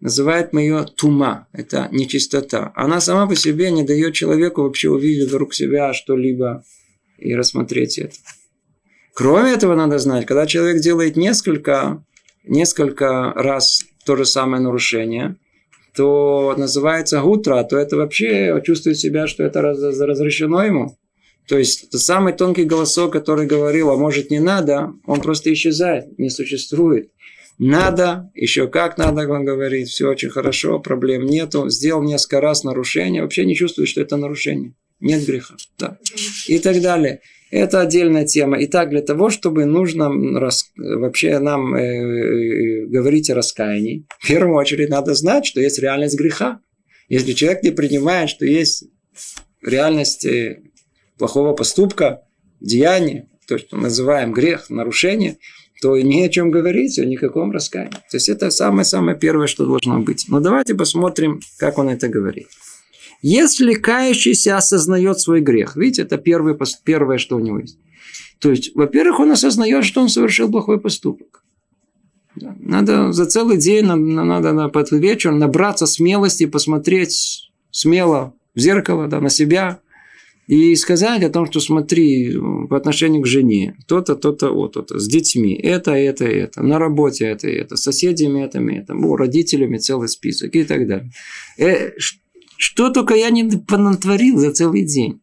Называет 0.00 0.52
мы 0.52 0.62
ее 0.62 0.86
тума, 0.96 1.46
это 1.52 1.88
нечистота. 1.92 2.72
Она 2.74 3.00
сама 3.00 3.26
по 3.26 3.36
себе 3.36 3.70
не 3.70 3.84
дает 3.84 4.14
человеку 4.14 4.62
вообще 4.62 4.88
увидеть 4.88 5.30
вокруг 5.30 5.54
себя 5.54 5.92
что-либо 5.92 6.64
и 7.18 7.34
рассмотреть 7.34 7.98
это. 7.98 8.16
Кроме 9.12 9.52
этого, 9.52 9.74
надо 9.74 9.98
знать, 9.98 10.24
когда 10.24 10.46
человек 10.46 10.80
делает 10.80 11.16
несколько, 11.16 12.02
несколько 12.44 13.32
раз 13.34 13.82
то 14.06 14.16
же 14.16 14.24
самое 14.24 14.62
нарушение, 14.62 15.36
то 15.94 16.54
называется 16.56 17.20
гутра, 17.20 17.62
то 17.64 17.76
это 17.76 17.96
вообще 17.96 18.60
чувствует 18.64 18.98
себя, 18.98 19.26
что 19.26 19.42
это 19.42 19.60
раз- 19.60 20.00
разрешено 20.00 20.62
ему. 20.62 20.96
То 21.48 21.58
есть 21.58 21.98
самый 21.98 22.32
тонкий 22.32 22.64
голосок, 22.64 23.12
который 23.12 23.46
говорил, 23.46 23.90
а 23.90 23.96
может 23.96 24.30
не 24.30 24.38
надо, 24.38 24.92
он 25.06 25.20
просто 25.20 25.52
исчезает, 25.52 26.16
не 26.18 26.30
существует. 26.30 27.10
Надо, 27.58 28.30
еще 28.34 28.68
как 28.68 28.96
надо, 28.96 29.28
он 29.28 29.44
говорит, 29.44 29.88
все 29.88 30.08
очень 30.08 30.30
хорошо, 30.30 30.78
проблем 30.78 31.26
нету, 31.26 31.68
сделал 31.68 32.02
несколько 32.02 32.40
раз 32.40 32.64
нарушение, 32.64 33.22
вообще 33.22 33.44
не 33.44 33.54
чувствует, 33.54 33.88
что 33.88 34.00
это 34.00 34.16
нарушение. 34.16 34.74
Нет 35.00 35.26
греха. 35.26 35.56
Да. 35.78 35.98
И 36.46 36.58
так 36.58 36.80
далее. 36.80 37.20
Это 37.50 37.80
отдельная 37.80 38.24
тема. 38.24 38.56
Итак, 38.64 38.90
для 38.90 39.02
того, 39.02 39.28
чтобы 39.28 39.64
нужно 39.64 40.08
рас- 40.38 40.70
вообще 40.76 41.38
нам 41.40 41.74
э, 41.74 41.80
э, 41.82 42.86
говорить 42.86 43.28
о 43.30 43.34
раскаянии, 43.34 44.06
в 44.20 44.28
первую 44.28 44.56
очередь 44.56 44.88
надо 44.88 45.14
знать, 45.14 45.46
что 45.46 45.60
есть 45.60 45.78
реальность 45.78 46.16
греха. 46.16 46.60
Если 47.08 47.32
человек 47.32 47.64
не 47.64 47.70
принимает, 47.72 48.30
что 48.30 48.46
есть 48.46 48.84
реальность 49.62 50.24
э, 50.24 50.62
плохого 51.18 51.52
поступка, 51.54 52.22
деяния, 52.60 53.28
то, 53.48 53.58
что 53.58 53.76
мы 53.76 53.84
называем 53.84 54.32
грех, 54.32 54.70
нарушение, 54.70 55.38
то 55.82 55.96
и 55.96 56.04
не 56.04 56.24
о 56.24 56.28
чем 56.28 56.52
говорить, 56.52 56.98
о 57.00 57.04
никаком 57.04 57.50
раскаянии. 57.50 57.90
То 58.10 58.16
есть 58.16 58.28
это 58.28 58.50
самое-самое 58.50 59.18
первое, 59.18 59.48
что 59.48 59.66
должно 59.66 59.98
быть. 59.98 60.26
Но 60.28 60.38
давайте 60.38 60.74
посмотрим, 60.74 61.40
как 61.58 61.78
он 61.78 61.88
это 61.88 62.08
говорит. 62.08 62.46
Если 63.22 63.74
кающийся 63.74 64.56
осознает 64.56 65.20
свой 65.20 65.40
грех, 65.40 65.76
видите, 65.76 66.02
это 66.02 66.16
пос- 66.16 66.76
первое, 66.84 67.18
что 67.18 67.36
у 67.36 67.40
него 67.40 67.58
есть. 67.58 67.78
То 68.38 68.50
есть, 68.50 68.74
во-первых, 68.74 69.20
он 69.20 69.32
осознает, 69.32 69.84
что 69.84 70.00
он 70.00 70.08
совершил 70.08 70.50
плохой 70.50 70.80
поступок. 70.80 71.44
Надо 72.34 73.12
за 73.12 73.26
целый 73.26 73.58
день, 73.58 73.84
на- 73.84 73.96
на- 73.96 74.24
надо 74.24 74.52
на 74.52 74.68
под 74.68 74.90
вечер 74.92 75.32
набраться 75.32 75.86
смелости, 75.86 76.46
посмотреть 76.46 77.50
смело 77.70 78.34
в 78.54 78.60
зеркало, 78.60 79.08
да, 79.08 79.20
на 79.20 79.28
себя, 79.28 79.80
и 80.46 80.74
сказать 80.74 81.22
о 81.22 81.30
том, 81.30 81.46
что 81.46 81.60
смотри, 81.60 82.36
по 82.68 82.76
отношению 82.76 83.22
к 83.22 83.26
жене, 83.26 83.76
то-то, 83.86 84.16
то-то, 84.16 84.50
вот, 84.50 84.72
то-то, 84.72 84.98
с 84.98 85.06
детьми, 85.06 85.54
это, 85.54 85.92
это, 85.92 86.24
это, 86.24 86.62
на 86.62 86.78
работе 86.78 87.26
это, 87.26 87.46
это, 87.48 87.76
с 87.76 87.82
соседями 87.82 88.42
это, 88.42 88.58
это, 88.58 88.94
ну, 88.94 89.14
родителями 89.14 89.78
целый 89.78 90.08
список 90.08 90.56
и 90.56 90.64
так 90.64 90.88
далее. 90.88 91.10
Что 92.60 92.90
только 92.90 93.14
я 93.14 93.30
не 93.30 93.56
понатворил 93.56 94.36
за 94.36 94.52
целый 94.52 94.84
день. 94.84 95.22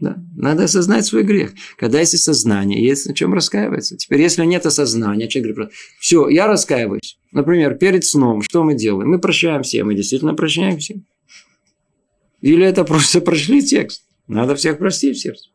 Да. 0.00 0.16
Надо 0.34 0.64
осознать 0.64 1.04
свой 1.04 1.22
грех. 1.22 1.52
Когда 1.76 2.00
есть 2.00 2.16
сознание, 2.16 2.82
есть 2.82 3.06
о 3.06 3.12
чем 3.12 3.34
раскаиваться. 3.34 3.98
Теперь, 3.98 4.22
если 4.22 4.42
нет 4.46 4.64
осознания, 4.64 5.28
человек 5.28 5.54
говорит, 5.54 5.74
все, 6.00 6.30
я 6.30 6.46
раскаиваюсь. 6.46 7.18
Например, 7.30 7.74
перед 7.74 8.06
сном, 8.06 8.40
что 8.40 8.64
мы 8.64 8.74
делаем? 8.74 9.10
Мы 9.10 9.18
прощаем 9.18 9.64
всем, 9.64 9.88
мы 9.88 9.94
действительно 9.94 10.32
прощаем 10.32 10.78
всем. 10.78 11.04
Или 12.40 12.64
это 12.64 12.84
просто 12.84 13.20
прошли 13.20 13.60
текст. 13.60 14.04
Надо 14.26 14.56
всех 14.56 14.78
простить 14.78 15.18
в 15.18 15.20
сердце. 15.20 15.50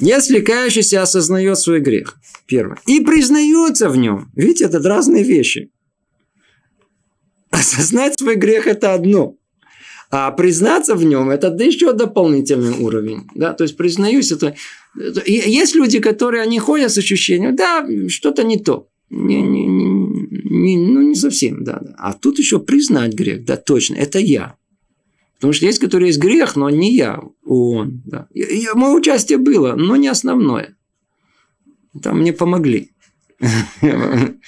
Если 0.00 0.40
кающийся 0.40 1.00
осознает 1.00 1.58
свой 1.58 1.78
грех, 1.78 2.16
первое, 2.46 2.78
и 2.86 3.00
признается 3.00 3.88
в 3.88 3.96
нем, 3.96 4.32
видите, 4.34 4.64
это 4.64 4.80
разные 4.80 5.22
вещи. 5.22 5.70
Осознать 7.56 8.18
свой 8.18 8.36
грех– 8.36 8.66
это 8.68 8.94
одно. 8.94 9.36
А 10.10 10.30
признаться 10.30 10.94
в 10.94 11.04
нем– 11.04 11.30
это 11.30 11.48
еще 11.64 11.92
дополнительный 11.92 12.74
уровень. 12.78 13.22
Да? 13.34 13.54
То 13.54 13.64
есть, 13.64 13.76
признаюсь, 13.76 14.30
это... 14.30 14.54
Есть 15.26 15.74
люди, 15.74 15.98
которые, 16.00 16.42
они 16.42 16.58
ходят 16.58 16.92
с 16.92 16.98
ощущением, 16.98 17.56
да, 17.56 17.86
что-то 18.08 18.44
не 18.44 18.58
то. 18.58 18.88
Не, 19.10 19.42
не, 19.42 19.66
не- 19.66 20.74
не- 20.76 20.76
ну, 20.76 21.00
не 21.02 21.14
совсем, 21.14 21.64
да, 21.64 21.78
да. 21.80 21.94
А 21.98 22.12
тут 22.12 22.38
еще 22.38 22.58
признать 22.58 23.14
грех, 23.14 23.44
да, 23.44 23.56
точно, 23.56 23.94
это 23.94 24.18
я. 24.18 24.56
Потому 25.36 25.52
что 25.52 25.66
есть, 25.66 25.78
которые 25.78 26.08
есть 26.08 26.18
грех, 26.18 26.56
но 26.56 26.70
не 26.70 26.94
я, 26.94 27.20
он. 27.44 28.02
Да. 28.06 28.26
Мое 28.74 28.94
участие 28.94 29.38
было, 29.38 29.74
но 29.76 29.96
не 29.96 30.08
основное. 30.08 30.76
Там 32.02 32.20
мне 32.20 32.32
помогли. 32.32 32.90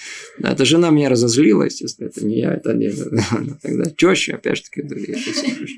Это 0.42 0.64
жена 0.64 0.90
меня 0.90 1.08
разозлила, 1.08 1.64
естественно, 1.64 2.08
это 2.08 2.24
не 2.24 2.38
я, 2.38 2.54
это 2.54 2.72
не 2.72 2.90
Тогда 3.62 3.90
четче, 3.96 4.34
опять 4.34 4.56
же 4.56 4.62
таки, 4.64 4.88
слышу. 4.88 5.74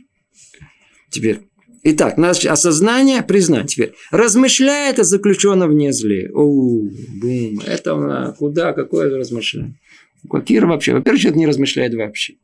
Теперь, 1.10 1.40
итак, 1.82 2.16
наше 2.18 2.48
осознание, 2.48 3.22
признать. 3.22 3.74
Теперь, 3.74 3.94
размышляет 4.12 5.00
о 5.00 5.04
заключенном 5.04 5.70
вне 5.70 5.92
зле. 5.92 6.30
О, 6.32 6.88
бум, 7.20 7.60
это 7.66 7.94
она, 7.94 8.32
куда, 8.32 8.72
какое 8.72 9.10
размышление? 9.10 9.78
Какие 10.30 10.60
вообще? 10.60 10.92
Во-первых, 10.92 11.20
человек 11.20 11.38
не 11.38 11.46
размышляет 11.46 11.94
вообще. 11.94 12.34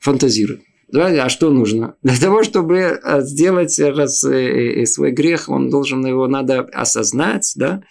Фантазирует. 0.00 0.62
Давайте, 0.88 1.20
а 1.20 1.28
что 1.28 1.50
нужно? 1.50 1.96
Для 2.02 2.16
того, 2.16 2.44
чтобы 2.44 2.78
э, 2.78 3.20
сделать 3.22 3.76
раз, 3.80 4.24
э, 4.24 4.82
э, 4.82 4.86
свой 4.86 5.10
грех, 5.10 5.48
он 5.48 5.68
должен 5.68 6.06
его 6.06 6.28
надо 6.28 6.60
осознать, 6.60 7.52
да, 7.56 7.82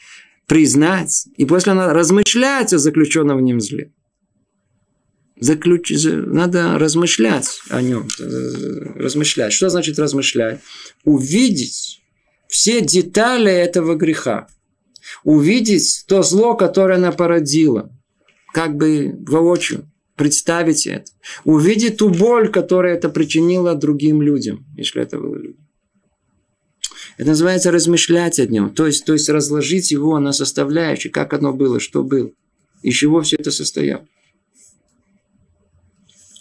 признать, 0.48 1.28
и 1.38 1.46
после 1.46 1.74
надо 1.74 1.94
размышлять 1.94 2.74
о 2.74 2.78
заключенном 2.78 3.38
в 3.38 3.42
нем 3.42 3.60
зле. 3.62 3.92
заключ... 5.40 5.92
надо 6.04 6.78
размышлять 6.78 7.60
о 7.70 7.82
нем. 7.82 8.08
Размышлять. 8.96 9.54
Что 9.54 9.70
значит 9.70 10.00
размышлять? 10.00 10.62
Увидеть 11.04 12.02
все 12.48 12.82
детали 12.82 13.52
этого 13.52 13.96
греха. 13.96 14.48
Увидеть 15.24 16.06
то 16.08 16.24
зло, 16.24 16.56
которое 16.56 16.96
она 16.96 17.12
породила. 17.12 17.92
Как 18.54 18.76
бы 18.76 19.14
воочию. 19.28 19.92
Представить 20.16 20.88
это. 20.88 21.12
Увидеть 21.44 21.98
ту 21.98 22.10
боль, 22.10 22.50
которую 22.50 22.94
это 22.94 23.10
причинило 23.10 23.76
другим 23.76 24.22
людям, 24.22 24.66
если 24.78 25.02
это 25.02 25.18
было 25.18 25.36
люди. 25.36 25.65
Это 27.18 27.30
называется 27.30 27.72
размышлять 27.72 28.40
о 28.40 28.46
нем. 28.46 28.74
То 28.74 28.86
есть, 28.88 29.06
то 29.06 29.14
есть 29.14 29.30
разложить 29.30 29.92
его 29.92 30.20
на 30.20 30.34
составляющие, 30.34 31.12
как 31.12 31.34
оно 31.34 31.54
было, 31.54 31.80
что 31.80 32.04
было. 32.04 32.30
Из 32.82 32.96
чего 32.96 33.22
все 33.22 33.38
это 33.38 33.52
состояло. 33.52 34.06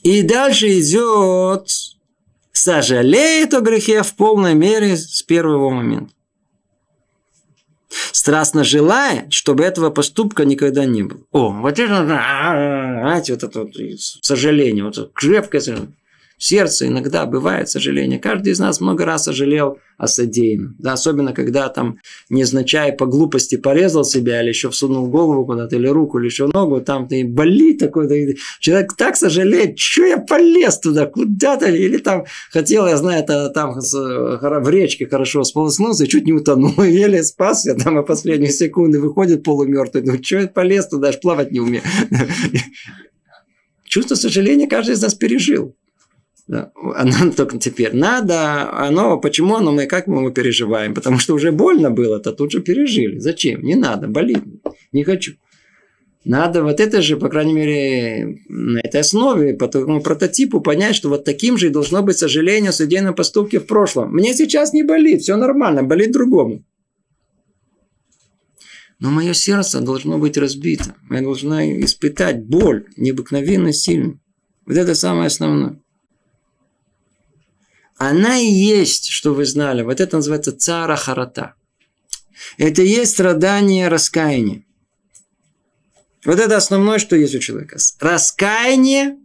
И 0.02 0.22
дальше 0.22 0.80
идет 0.80 1.68
сожалеет 2.52 3.54
о 3.54 3.60
грехе 3.60 4.02
в 4.02 4.14
полной 4.14 4.54
мере 4.54 4.96
с 4.96 5.22
первого 5.22 5.70
момента. 5.70 6.12
Страстно 8.12 8.64
желает, 8.64 9.32
чтобы 9.32 9.64
этого 9.64 9.90
поступка 9.90 10.44
никогда 10.44 10.84
не 10.84 11.04
было. 11.04 11.20
О, 11.30 11.52
вот 11.52 11.78
это, 11.78 12.04
знаете, 12.04 13.34
вот 13.34 13.44
это 13.44 13.60
вот 13.60 13.74
сожаление, 14.20 14.84
вот 14.84 14.98
это 14.98 15.10
крепкое 15.14 15.60
сожаление 15.60 15.94
сердце 16.44 16.88
иногда 16.88 17.24
бывает 17.24 17.70
сожаление. 17.70 18.18
Каждый 18.18 18.52
из 18.52 18.58
нас 18.58 18.80
много 18.80 19.06
раз 19.06 19.24
сожалел 19.24 19.78
о 19.96 20.06
содеянном. 20.06 20.76
Да, 20.78 20.92
особенно, 20.92 21.32
когда 21.32 21.70
там, 21.70 21.98
незначай 22.28 22.92
по 22.92 23.06
глупости 23.06 23.56
порезал 23.56 24.04
себя, 24.04 24.42
или 24.42 24.48
еще 24.48 24.68
всунул 24.68 25.08
голову 25.08 25.46
куда-то, 25.46 25.76
или 25.76 25.86
руку, 25.86 26.18
или 26.18 26.26
еще 26.26 26.46
ногу, 26.48 26.82
там 26.82 27.08
ты 27.08 27.24
болит 27.24 27.78
такой, 27.78 28.08
да, 28.08 28.14
человек 28.60 28.94
так 28.94 29.16
сожалеет, 29.16 29.78
что 29.78 30.04
я 30.04 30.18
полез 30.18 30.78
туда, 30.80 31.06
куда-то, 31.06 31.70
или 31.70 31.96
там 31.96 32.24
хотел, 32.50 32.86
я 32.86 32.98
знаю, 32.98 33.22
это 33.22 33.48
там 33.48 33.72
в 33.80 34.68
речке 34.68 35.06
хорошо 35.06 35.44
сполоснулся, 35.44 36.06
чуть 36.06 36.26
не 36.26 36.32
утонул, 36.34 36.82
еле 36.82 37.22
спасся, 37.22 37.74
там 37.74 37.98
и 37.98 38.06
последние 38.06 38.52
секунды 38.52 39.00
выходит 39.00 39.44
полумертвый, 39.44 40.02
ну 40.04 40.22
что 40.22 40.40
я 40.40 40.48
полез 40.48 40.88
туда, 40.88 41.08
аж 41.08 41.20
плавать 41.20 41.52
не 41.52 41.60
умею. 41.60 41.82
Чувство 43.84 44.14
сожаления 44.14 44.66
каждый 44.66 44.94
из 44.94 45.02
нас 45.02 45.14
пережил. 45.14 45.74
Да. 46.46 46.72
Оно 46.94 47.32
только 47.36 47.58
теперь 47.58 47.94
надо, 47.94 48.70
оно, 48.72 49.18
почему 49.18 49.56
оно, 49.56 49.72
мы 49.72 49.86
как 49.86 50.06
мы 50.06 50.18
его 50.18 50.30
переживаем? 50.30 50.94
Потому 50.94 51.18
что 51.18 51.34
уже 51.34 51.52
больно 51.52 51.90
было, 51.90 52.20
то 52.20 52.32
тут 52.32 52.52
же 52.52 52.60
пережили. 52.60 53.18
Зачем? 53.18 53.62
Не 53.62 53.74
надо, 53.74 54.08
болит. 54.08 54.42
Не 54.92 55.04
хочу. 55.04 55.34
Надо 56.24 56.62
вот 56.62 56.80
это 56.80 57.02
же, 57.02 57.18
по 57.18 57.28
крайней 57.28 57.52
мере, 57.52 58.38
на 58.48 58.78
этой 58.78 59.00
основе, 59.00 59.52
по 59.52 59.68
такому 59.68 60.00
прототипу 60.00 60.62
понять, 60.62 60.96
что 60.96 61.10
вот 61.10 61.24
таким 61.24 61.58
же 61.58 61.66
и 61.66 61.70
должно 61.70 62.02
быть 62.02 62.16
сожаление 62.16 62.70
о 62.70 62.72
судейном 62.72 63.14
поступке 63.14 63.60
в 63.60 63.66
прошлом. 63.66 64.12
Мне 64.12 64.32
сейчас 64.34 64.72
не 64.72 64.82
болит, 64.82 65.20
все 65.20 65.36
нормально, 65.36 65.82
болит 65.82 66.12
другому. 66.12 66.64
Но 69.00 69.10
мое 69.10 69.34
сердце 69.34 69.80
должно 69.80 70.16
быть 70.16 70.38
разбито. 70.38 70.94
Я 71.10 71.20
должна 71.20 71.70
испытать 71.82 72.46
боль 72.46 72.86
необыкновенно 72.96 73.72
сильно. 73.74 74.18
Вот 74.64 74.78
это 74.78 74.94
самое 74.94 75.26
основное. 75.26 75.78
Она 77.96 78.38
и 78.38 78.46
есть, 78.46 79.08
что 79.08 79.34
вы 79.34 79.44
знали. 79.44 79.82
Вот 79.82 80.00
это 80.00 80.16
называется 80.16 80.56
цара 80.56 80.96
харата. 80.96 81.54
Это 82.58 82.82
и 82.82 82.88
есть 82.88 83.12
страдание 83.12 83.88
раскаяние. 83.88 84.64
Вот 86.24 86.40
это 86.40 86.56
основное, 86.56 86.98
что 86.98 87.16
есть 87.16 87.34
у 87.34 87.38
человека. 87.38 87.78
Раскаяние, 88.00 89.18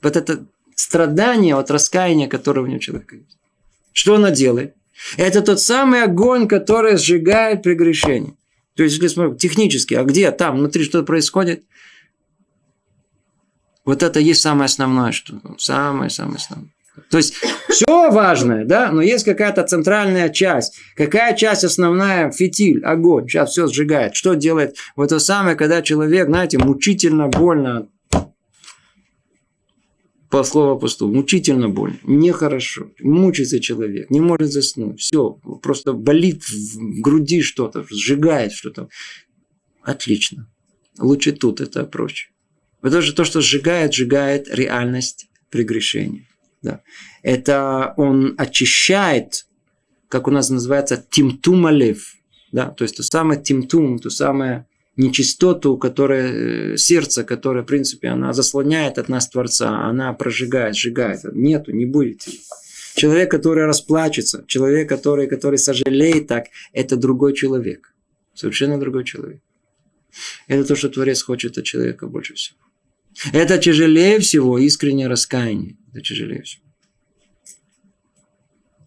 вот 0.00 0.16
это 0.16 0.46
страдание 0.76 1.56
от 1.56 1.70
раскаяния, 1.70 2.28
которое 2.28 2.62
у 2.62 2.66
него 2.66 2.78
человека 2.78 3.16
есть. 3.16 3.36
Что 3.92 4.14
она 4.16 4.30
делает? 4.30 4.74
Это 5.16 5.42
тот 5.42 5.60
самый 5.60 6.02
огонь, 6.02 6.48
который 6.48 6.96
сжигает 6.96 7.62
прегрешение. 7.62 8.34
То 8.74 8.82
есть, 8.82 8.96
если 8.96 9.08
смотрим 9.08 9.36
технически, 9.36 9.94
а 9.94 10.04
где 10.04 10.30
там 10.30 10.58
внутри 10.58 10.84
что 10.84 11.02
происходит? 11.02 11.64
Вот 13.84 14.02
это 14.02 14.20
есть 14.20 14.42
самое 14.42 14.66
основное, 14.66 15.12
что 15.12 15.40
самое-самое 15.58 16.36
основное. 16.36 16.75
То 17.10 17.18
есть 17.18 17.34
все 17.68 18.10
важное, 18.10 18.64
да, 18.64 18.90
но 18.90 19.02
есть 19.02 19.24
какая-то 19.24 19.62
центральная 19.64 20.28
часть. 20.28 20.76
Какая 20.96 21.36
часть 21.36 21.64
основная? 21.64 22.30
Фитиль, 22.30 22.84
огонь. 22.84 23.28
Сейчас 23.28 23.50
все 23.50 23.66
сжигает. 23.66 24.14
Что 24.14 24.34
делает 24.34 24.76
вот 24.96 25.10
то 25.10 25.18
самое, 25.18 25.56
когда 25.56 25.82
человек, 25.82 26.26
знаете, 26.26 26.58
мучительно 26.58 27.28
больно 27.28 27.88
по 30.30 30.42
слову 30.42 30.78
пусту, 30.78 31.08
мучительно 31.08 31.68
больно, 31.68 31.98
нехорошо, 32.02 32.90
мучается 33.00 33.60
человек, 33.60 34.10
не 34.10 34.20
может 34.20 34.50
заснуть, 34.50 35.00
все, 35.00 35.30
просто 35.62 35.92
болит 35.92 36.42
в 36.44 37.00
груди 37.00 37.42
что-то, 37.42 37.86
сжигает 37.88 38.52
что-то. 38.52 38.88
Отлично. 39.82 40.50
Лучше 40.98 41.32
тут, 41.32 41.60
это 41.60 41.84
проще. 41.84 42.30
Потому 42.80 43.02
что 43.02 43.14
то, 43.14 43.24
что 43.24 43.40
сжигает, 43.40 43.94
сжигает 43.94 44.48
реальность 44.52 45.28
прегрешения. 45.50 46.26
Да. 46.66 46.80
Это 47.22 47.94
он 47.96 48.34
очищает, 48.38 49.46
как 50.08 50.26
у 50.26 50.32
нас 50.32 50.50
называется, 50.50 51.04
тимтумалев. 51.10 52.16
Да? 52.50 52.70
То 52.70 52.82
есть 52.82 52.96
то 52.96 53.04
самое 53.04 53.40
тимтум, 53.40 54.00
то 54.00 54.10
самое 54.10 54.66
нечистоту, 54.96 55.78
которая, 55.78 56.72
э, 56.72 56.76
сердце, 56.76 57.22
которое, 57.22 57.62
в 57.62 57.66
принципе, 57.66 58.08
она 58.08 58.32
заслоняет 58.32 58.98
от 58.98 59.08
нас 59.08 59.28
Творца, 59.28 59.86
она 59.86 60.12
прожигает, 60.12 60.74
сжигает. 60.74 61.20
Нету, 61.32 61.70
не 61.70 61.86
будет. 61.86 62.26
Человек, 62.96 63.30
который 63.30 63.64
расплачется, 63.64 64.44
человек, 64.48 64.88
который, 64.88 65.28
который 65.28 65.58
сожалеет 65.58 66.26
так, 66.26 66.46
это 66.72 66.96
другой 66.96 67.34
человек. 67.34 67.94
Совершенно 68.34 68.80
другой 68.80 69.04
человек. 69.04 69.40
Это 70.48 70.64
то, 70.64 70.74
что 70.74 70.88
Творец 70.88 71.22
хочет 71.22 71.58
от 71.58 71.64
человека 71.64 72.08
больше 72.08 72.34
всего. 72.34 72.58
Это 73.32 73.58
тяжелее 73.58 74.18
всего 74.18 74.58
искреннее 74.58 75.08
раскаяние. 75.08 75.76
Тяжелее 76.00 76.42
всего. 76.42 76.62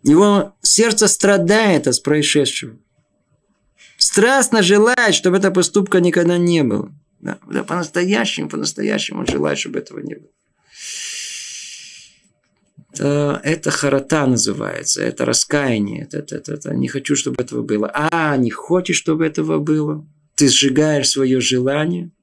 Его 0.04 0.56
сердце 0.62 1.08
страдает 1.08 1.88
от 1.88 2.02
происшедшего. 2.04 2.78
Страстно 3.98 4.62
желает, 4.62 5.14
чтобы 5.14 5.38
эта 5.38 5.52
поступка 5.52 6.00
никогда 6.00 6.38
не 6.38 6.64
было. 6.64 6.94
Да, 7.20 7.38
да, 7.52 7.64
по-настоящему, 7.64 8.48
по-настоящему 8.48 9.20
он 9.20 9.28
желает, 9.28 9.60
чтобы 9.60 9.80
этого 9.80 10.00
не 10.00 10.16
было. 10.16 10.30
Это, 12.94 13.42
это 13.44 13.72
харата 13.72 14.26
называется, 14.26 15.04
это 15.04 15.26
раскаяние. 15.26 16.04
Это, 16.04 16.20
это, 16.20 16.38
это, 16.38 16.54
это, 16.54 16.74
не 16.74 16.88
хочу, 16.88 17.16
чтобы 17.16 17.44
этого 17.44 17.62
было. 17.62 17.92
А, 17.94 18.38
не 18.38 18.52
хочешь, 18.52 18.96
чтобы 18.96 19.26
этого 19.26 19.60
было? 19.60 20.08
Ты 20.36 20.48
сжигаешь 20.48 21.10
свое 21.10 21.42
желание– 21.42 22.12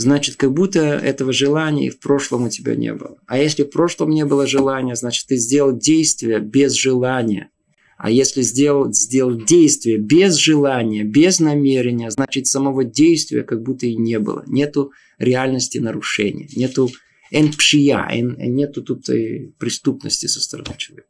значит, 0.00 0.36
как 0.36 0.52
будто 0.52 0.80
этого 0.80 1.32
желания 1.32 1.86
и 1.86 1.90
в 1.90 2.00
прошлом 2.00 2.44
у 2.44 2.48
тебя 2.48 2.74
не 2.74 2.92
было. 2.92 3.18
А 3.26 3.38
если 3.38 3.62
в 3.62 3.70
прошлом 3.70 4.10
не 4.10 4.24
было 4.24 4.46
желания, 4.46 4.96
значит, 4.96 5.26
ты 5.26 5.36
сделал 5.36 5.76
действие 5.76 6.40
без 6.40 6.72
желания. 6.72 7.50
А 7.98 8.10
если 8.10 8.40
сделал, 8.40 8.92
сделал 8.92 9.36
действие 9.44 9.98
без 9.98 10.36
желания, 10.36 11.04
без 11.04 11.38
намерения, 11.38 12.10
значит, 12.10 12.46
самого 12.46 12.82
действия 12.82 13.42
как 13.42 13.62
будто 13.62 13.86
и 13.86 13.94
не 13.94 14.18
было. 14.18 14.42
Нету 14.46 14.92
реальности 15.18 15.78
нарушения, 15.78 16.48
нету 16.56 16.90
энпшия, 17.30 18.08
нету 18.10 18.82
тут 18.82 19.10
и 19.10 19.52
преступности 19.58 20.26
со 20.26 20.40
стороны 20.40 20.76
человека. 20.78 21.08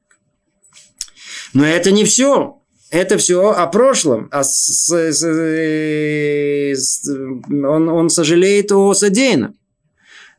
Но 1.55 1.65
это 1.65 1.93
не 1.93 2.05
все. 2.05 2.60
Это 2.91 3.19
все 3.19 3.51
о 3.53 3.67
прошлом. 3.69 4.29
А 4.33 4.43
с, 4.43 4.89
с, 4.89 5.23
с, 5.23 7.09
он, 7.49 7.89
он 7.89 8.11
сожалеет 8.11 8.73
о 8.73 8.93
содеянном. 8.95 9.55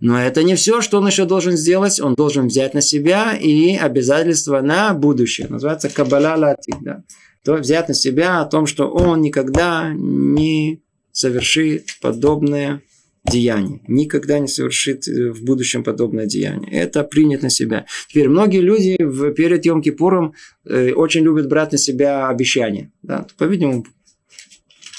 Но 0.01 0.19
это 0.19 0.43
не 0.43 0.55
все, 0.55 0.81
что 0.81 0.97
он 0.97 1.07
еще 1.07 1.25
должен 1.25 1.55
сделать. 1.55 2.01
Он 2.01 2.15
должен 2.15 2.47
взять 2.47 2.73
на 2.73 2.81
себя 2.81 3.37
и 3.37 3.77
обязательства 3.77 4.61
на 4.61 4.93
будущее. 4.93 5.47
Называется 5.47 5.89
кабаля 5.89 6.35
латик. 6.35 6.75
Да? 6.81 7.03
То 7.43 7.55
взять 7.55 7.87
на 7.87 7.93
себя 7.93 8.41
о 8.41 8.45
том, 8.45 8.65
что 8.65 8.89
он 8.89 9.21
никогда 9.21 9.93
не 9.95 10.81
совершит 11.11 11.97
подобное 12.01 12.81
деяние. 13.25 13.81
Никогда 13.87 14.39
не 14.39 14.47
совершит 14.47 15.07
э, 15.07 15.31
в 15.31 15.43
будущем 15.43 15.83
подобное 15.83 16.25
деяние. 16.25 16.71
Это 16.71 17.03
принят 17.03 17.43
на 17.43 17.49
себя. 17.49 17.85
Теперь 18.07 18.29
многие 18.29 18.61
люди 18.61 18.97
перед 18.97 19.65
Йом 19.65 19.81
Кипуром 19.81 20.33
э, 20.65 20.91
очень 20.91 21.23
любят 21.23 21.47
брать 21.47 21.71
на 21.71 21.77
себя 21.77 22.27
обещания. 22.27 22.91
Да? 23.03 23.27
По-видимому, 23.37 23.85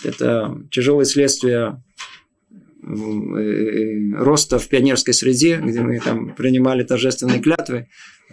это 0.04 0.58
тяжелое 0.70 1.04
следствие 1.04 1.82
э, 2.82 4.14
роста 4.16 4.58
в 4.58 4.68
пионерской 4.68 5.14
среде, 5.14 5.60
где 5.62 5.80
мы 5.80 5.98
там 5.98 6.34
принимали 6.34 6.84
торжественные 6.84 7.40
клятвы. 7.40 7.88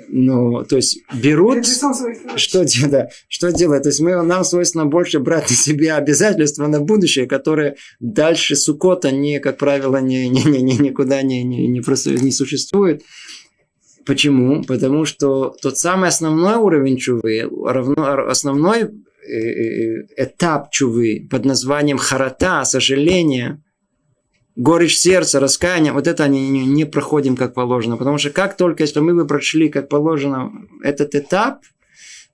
Ну, 0.08 0.64
то 0.64 0.76
есть 0.76 1.02
берут 1.14 1.66
что, 2.36 2.66
да, 2.88 3.10
что 3.28 3.52
делать? 3.52 3.84
То 3.84 3.90
есть 3.90 4.00
мы, 4.00 4.22
нам 4.24 4.44
свойственно 4.44 4.86
больше 4.86 5.20
брать 5.20 5.50
на 5.50 5.56
себя 5.56 5.98
обязательства 5.98 6.68
на 6.68 6.80
будущее, 6.80 7.28
которые 7.28 7.76
дальше 8.00 8.56
Сукота, 8.56 9.12
не, 9.12 9.40
как 9.40 9.58
правило, 9.58 9.98
не, 9.98 10.30
не, 10.30 10.44
не, 10.44 10.62
не- 10.62 10.78
никуда 10.78 11.22
не, 11.22 11.44
не, 11.44 11.68
не, 11.68 11.82
просто 11.82 12.12
не 12.12 12.32
существует. 12.32 13.04
Почему? 14.06 14.64
Потому 14.64 15.06
что 15.06 15.56
тот 15.62 15.78
самый 15.78 16.10
основной 16.10 16.56
уровень 16.56 16.98
чувы, 16.98 17.48
равно, 17.66 18.28
основной 18.28 18.82
э, 18.82 18.88
э, 19.28 20.06
этап 20.18 20.72
чувы 20.72 21.28
под 21.30 21.46
названием 21.46 21.98
харата, 21.98 22.64
сожаление, 22.66 23.62
горечь 24.60 24.98
сердца, 24.98 25.40
раскаяние, 25.40 25.94
вот 25.94 26.06
это 26.06 26.26
они 26.26 26.50
не, 26.50 26.86
проходим 26.86 27.36
как 27.38 27.54
положено. 27.54 27.98
Потому 27.98 28.18
что 28.18 28.30
как 28.30 28.58
только, 28.58 28.84
если 28.84 29.00
мы 29.00 29.16
бы 29.16 29.26
прошли 29.26 29.70
как 29.70 29.88
положено 29.88 30.52
этот 30.84 31.16
этап, 31.16 31.64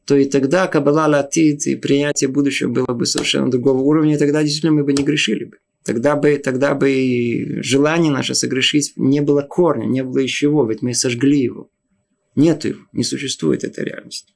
то 0.05 0.15
и 0.15 0.25
тогда 0.25 0.67
Каббала 0.67 1.07
Латит 1.07 1.67
и 1.67 1.75
принятие 1.75 2.27
будущего 2.27 2.69
было 2.69 2.93
бы 2.93 3.05
совершенно 3.05 3.49
другого 3.49 3.79
уровня, 3.79 4.15
и 4.15 4.17
тогда 4.17 4.41
действительно 4.41 4.73
мы 4.73 4.83
бы 4.83 4.93
не 4.93 5.03
грешили 5.03 5.45
бы. 5.45 5.57
Тогда 5.83 6.15
бы, 6.15 6.37
тогда 6.37 6.73
бы 6.73 6.91
и 6.91 7.61
желание 7.61 8.11
наше 8.11 8.33
согрешить 8.33 8.93
не 8.95 9.21
было 9.21 9.41
корня, 9.41 9.85
не 9.85 10.03
было 10.03 10.19
из 10.19 10.31
чего, 10.31 10.65
ведь 10.65 10.81
мы 10.81 10.95
сожгли 10.95 11.41
его. 11.41 11.69
Нет 12.35 12.65
его, 12.65 12.79
не 12.91 13.03
существует 13.03 13.63
этой 13.63 13.85
реальности. 13.85 14.33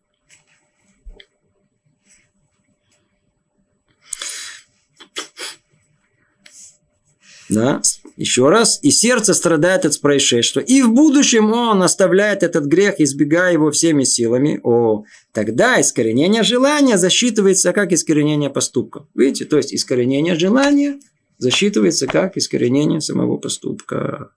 Да, 7.49 7.81
еще 8.15 8.49
раз. 8.49 8.79
И 8.83 8.91
сердце 8.91 9.33
страдает 9.33 9.85
от 9.85 9.99
происшествия. 9.99 10.61
И 10.61 10.83
в 10.83 10.91
будущем 10.91 11.51
он 11.51 11.81
оставляет 11.81 12.43
этот 12.43 12.65
грех, 12.65 12.99
избегая 12.99 13.53
его 13.53 13.71
всеми 13.71 14.03
силами. 14.03 14.59
О, 14.63 15.03
тогда 15.31 15.81
искоренение 15.81 16.43
желания 16.43 16.97
засчитывается 16.97 17.73
как 17.73 17.91
искоренение 17.91 18.49
поступка. 18.49 19.07
Видите, 19.15 19.45
то 19.45 19.57
есть 19.57 19.73
искоренение 19.73 20.35
желания 20.35 20.99
засчитывается 21.39 22.05
как 22.05 22.37
искоренение 22.37 23.01
самого 23.01 23.37
поступка. 23.37 24.29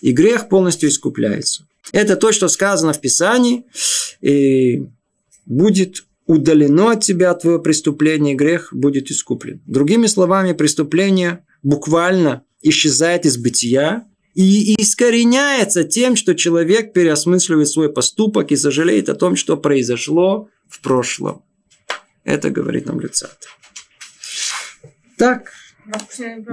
И 0.00 0.12
грех 0.12 0.48
полностью 0.48 0.88
искупляется. 0.88 1.66
Это 1.92 2.16
то, 2.16 2.30
что 2.30 2.48
сказано 2.48 2.92
в 2.92 3.00
Писании. 3.00 3.64
И 4.20 4.84
будет 5.46 6.04
удалено 6.26 6.92
от 6.92 7.02
тебя 7.02 7.34
твое 7.34 7.58
преступление, 7.58 8.36
грех 8.36 8.68
будет 8.72 9.10
искуплен. 9.10 9.60
Другими 9.66 10.06
словами, 10.06 10.52
преступление 10.52 11.44
буквально 11.62 12.44
исчезает 12.62 13.26
из 13.26 13.36
бытия 13.36 14.06
и 14.34 14.80
искореняется 14.80 15.84
тем, 15.84 16.16
что 16.16 16.34
человек 16.34 16.92
переосмысливает 16.92 17.68
свой 17.68 17.92
поступок 17.92 18.52
и 18.52 18.56
сожалеет 18.56 19.08
о 19.08 19.14
том, 19.14 19.36
что 19.36 19.56
произошло 19.56 20.48
в 20.68 20.80
прошлом. 20.80 21.42
Это 22.24 22.50
говорит 22.50 22.86
нам 22.86 23.00
Люцат. 23.00 23.38
Так, 25.16 25.52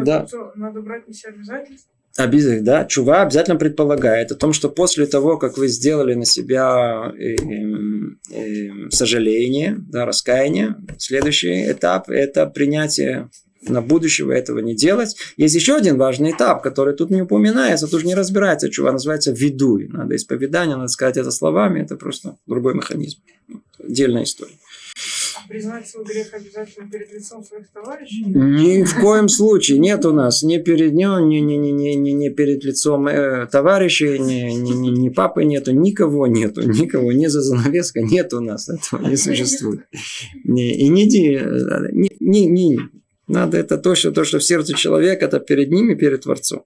Да. 0.03 0.28
надо 0.55 0.82
брать 0.82 1.08
на 1.08 1.14
себя 1.14 1.30
обязательства. 1.32 1.91
Обязательно, 2.18 2.66
да. 2.66 2.86
Чува 2.86 3.22
обязательно 3.22 3.58
предполагает 3.58 4.32
о 4.32 4.36
том, 4.36 4.51
что 4.51 4.70
после 4.70 5.05
того, 5.05 5.38
как 5.38 5.58
вы 5.58 5.68
сделали 5.68 6.16
на 6.16 6.26
себя 6.26 7.14
э, 7.16 7.36
эм, 7.36 8.89
сожаление, 8.89 9.76
да, 9.78 10.05
раскаяние, 10.05 10.76
следующий 10.97 11.72
этап– 11.72 12.10
это 12.10 12.47
принятие 12.47 13.30
на 13.62 13.82
будущего 13.82 14.32
этого 14.32 14.60
не 14.60 14.76
делать. 14.76 15.16
Есть 15.38 15.55
еще 15.55 15.76
один 15.76 15.97
важный 15.97 16.32
этап, 16.32 16.62
который 16.62 16.95
тут 16.95 17.10
не 17.10 17.22
упоминается, 17.22 17.88
тут 17.88 18.01
же 18.01 18.08
не 18.08 18.16
разбирается, 18.16 18.70
чува 18.70 18.91
называется 18.91 19.32
видуй. 19.32 19.88
Надо 19.88 20.16
исповедание, 20.16 20.76
надо 20.76 20.89
сказать 20.89 21.18
это 21.18 21.32
словами, 21.32 21.82
это 21.82 21.95
просто 21.95 22.38
другой 22.45 22.76
механизм. 22.76 23.20
Отдельная 23.80 24.24
история. 24.24 24.53
Признать 25.47 25.88
свой 25.88 26.03
грех 26.03 26.34
обязательно 26.34 26.89
перед 26.89 27.14
лицом 27.14 27.43
своих 27.43 27.70
товарищей. 27.70 28.26
Ни 28.26 28.84
в 28.84 28.99
коем 28.99 29.30
случае 29.30 29.78
нет 29.78 30.03
у 30.05 30.12
нас 30.12 30.43
ни 30.43 30.58
перед 30.58 30.93
ним, 30.93 31.30
ни, 31.30 31.38
ни, 31.38 31.53
ни, 31.53 31.70
ни, 31.70 31.93
ни, 31.93 32.10
ни 32.10 32.30
перед 32.30 32.64
лицом 32.66 33.08
э, 33.08 33.45
товарищей, 33.45 34.20
ни, 34.20 34.51
ни, 34.51 34.72
ни, 34.72 34.89
ни 34.89 35.10
папы 35.10 35.45
нету, 35.45 35.72
никого 35.72 36.28
нету, 36.28 36.68
никого, 36.68 37.12
ни 37.12 37.28
за 37.28 37.41
занавеской 37.41 38.03
нет 38.03 38.34
у 38.34 38.41
нас, 38.41 38.68
этого 38.68 39.08
не 39.08 39.16
существует. 39.16 39.82
Не, 40.43 40.76
и 40.76 40.89
не, 40.89 41.05
э, 41.36 41.89
не, 41.91 42.12
не, 42.20 42.45
не- 42.47 42.80
надо 43.28 43.57
это 43.57 43.78
то, 43.78 43.95
что, 43.95 44.11
то, 44.11 44.23
что 44.23 44.39
в 44.39 44.43
сердце 44.43 44.73
человека, 44.73 45.25
это 45.25 45.39
перед 45.39 45.71
ним 45.71 45.91
и 45.91 45.95
перед 45.95 46.21
Творцом. 46.21 46.63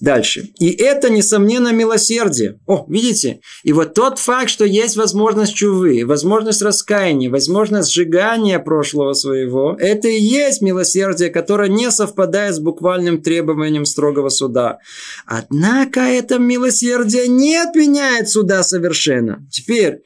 Дальше. 0.00 0.50
И 0.60 0.70
это, 0.70 1.10
несомненно, 1.10 1.72
милосердие. 1.72 2.60
О, 2.66 2.86
видите? 2.88 3.40
И 3.64 3.72
вот 3.72 3.94
тот 3.94 4.20
факт, 4.20 4.48
что 4.48 4.64
есть 4.64 4.96
возможность 4.96 5.54
чувы, 5.54 6.04
возможность 6.06 6.62
раскаяния, 6.62 7.28
возможность 7.28 7.92
сжигания 7.92 8.60
прошлого 8.60 9.12
своего, 9.14 9.76
это 9.78 10.06
и 10.06 10.20
есть 10.20 10.62
милосердие, 10.62 11.30
которое 11.30 11.68
не 11.68 11.90
совпадает 11.90 12.54
с 12.54 12.60
буквальным 12.60 13.20
требованием 13.20 13.84
строгого 13.84 14.28
суда. 14.28 14.78
Однако 15.26 16.00
это 16.00 16.38
милосердие 16.38 17.26
не 17.26 17.56
отменяет 17.56 18.28
суда 18.28 18.62
совершенно. 18.62 19.44
Теперь, 19.50 20.02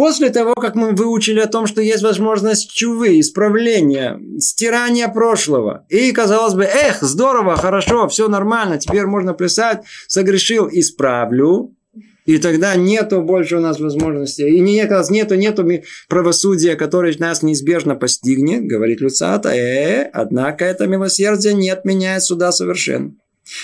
После 0.00 0.30
того, 0.30 0.54
как 0.54 0.76
мы 0.76 0.92
выучили 0.92 1.40
о 1.40 1.46
том, 1.46 1.66
что 1.66 1.82
есть 1.82 2.02
возможность 2.02 2.72
чувы, 2.72 3.20
исправления, 3.20 4.18
стирания 4.38 5.08
прошлого, 5.08 5.84
и 5.90 6.10
казалось 6.12 6.54
бы, 6.54 6.64
эх, 6.64 7.02
здорово, 7.02 7.54
хорошо, 7.58 8.08
все 8.08 8.26
нормально, 8.26 8.78
теперь 8.78 9.04
можно 9.04 9.34
писать, 9.34 9.82
согрешил, 10.08 10.70
исправлю, 10.72 11.76
и 12.24 12.38
тогда 12.38 12.76
нету 12.76 13.20
больше 13.20 13.58
у 13.58 13.60
нас 13.60 13.78
возможности. 13.78 14.40
И 14.40 14.60
не, 14.60 14.76
нету, 15.10 15.34
нету 15.34 15.64
ми- 15.64 15.84
правосудия, 16.08 16.76
которое 16.76 17.14
нас 17.18 17.42
неизбежно 17.42 17.94
постигнет, 17.94 18.64
говорит 18.64 19.02
Люцата. 19.02 19.50
Э, 19.50 20.08
однако 20.14 20.64
это 20.64 20.86
милосердие 20.86 21.52
не 21.52 21.68
отменяет 21.68 22.22
суда 22.22 22.52
совершенно. 22.52 23.12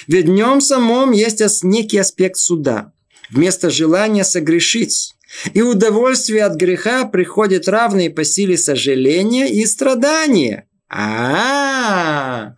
Ведь 0.07 0.27
в 0.27 0.33
нем 0.33 0.61
самом 0.61 1.13
есть 1.13 1.41
некий 1.63 1.97
аспект 1.97 2.37
суда. 2.37 2.93
Вместо 3.31 3.71
желания 3.71 4.23
согрешить. 4.23 5.16
И 5.55 5.63
удовольствие 5.63 6.45
от 6.45 6.57
греха 6.57 7.05
приходит 7.05 7.69
равные 7.69 8.11
по 8.11 8.25
силе 8.25 8.57
сожаления 8.57 9.49
и 9.49 9.65
страдания. 9.67 10.69
А, 10.89 12.55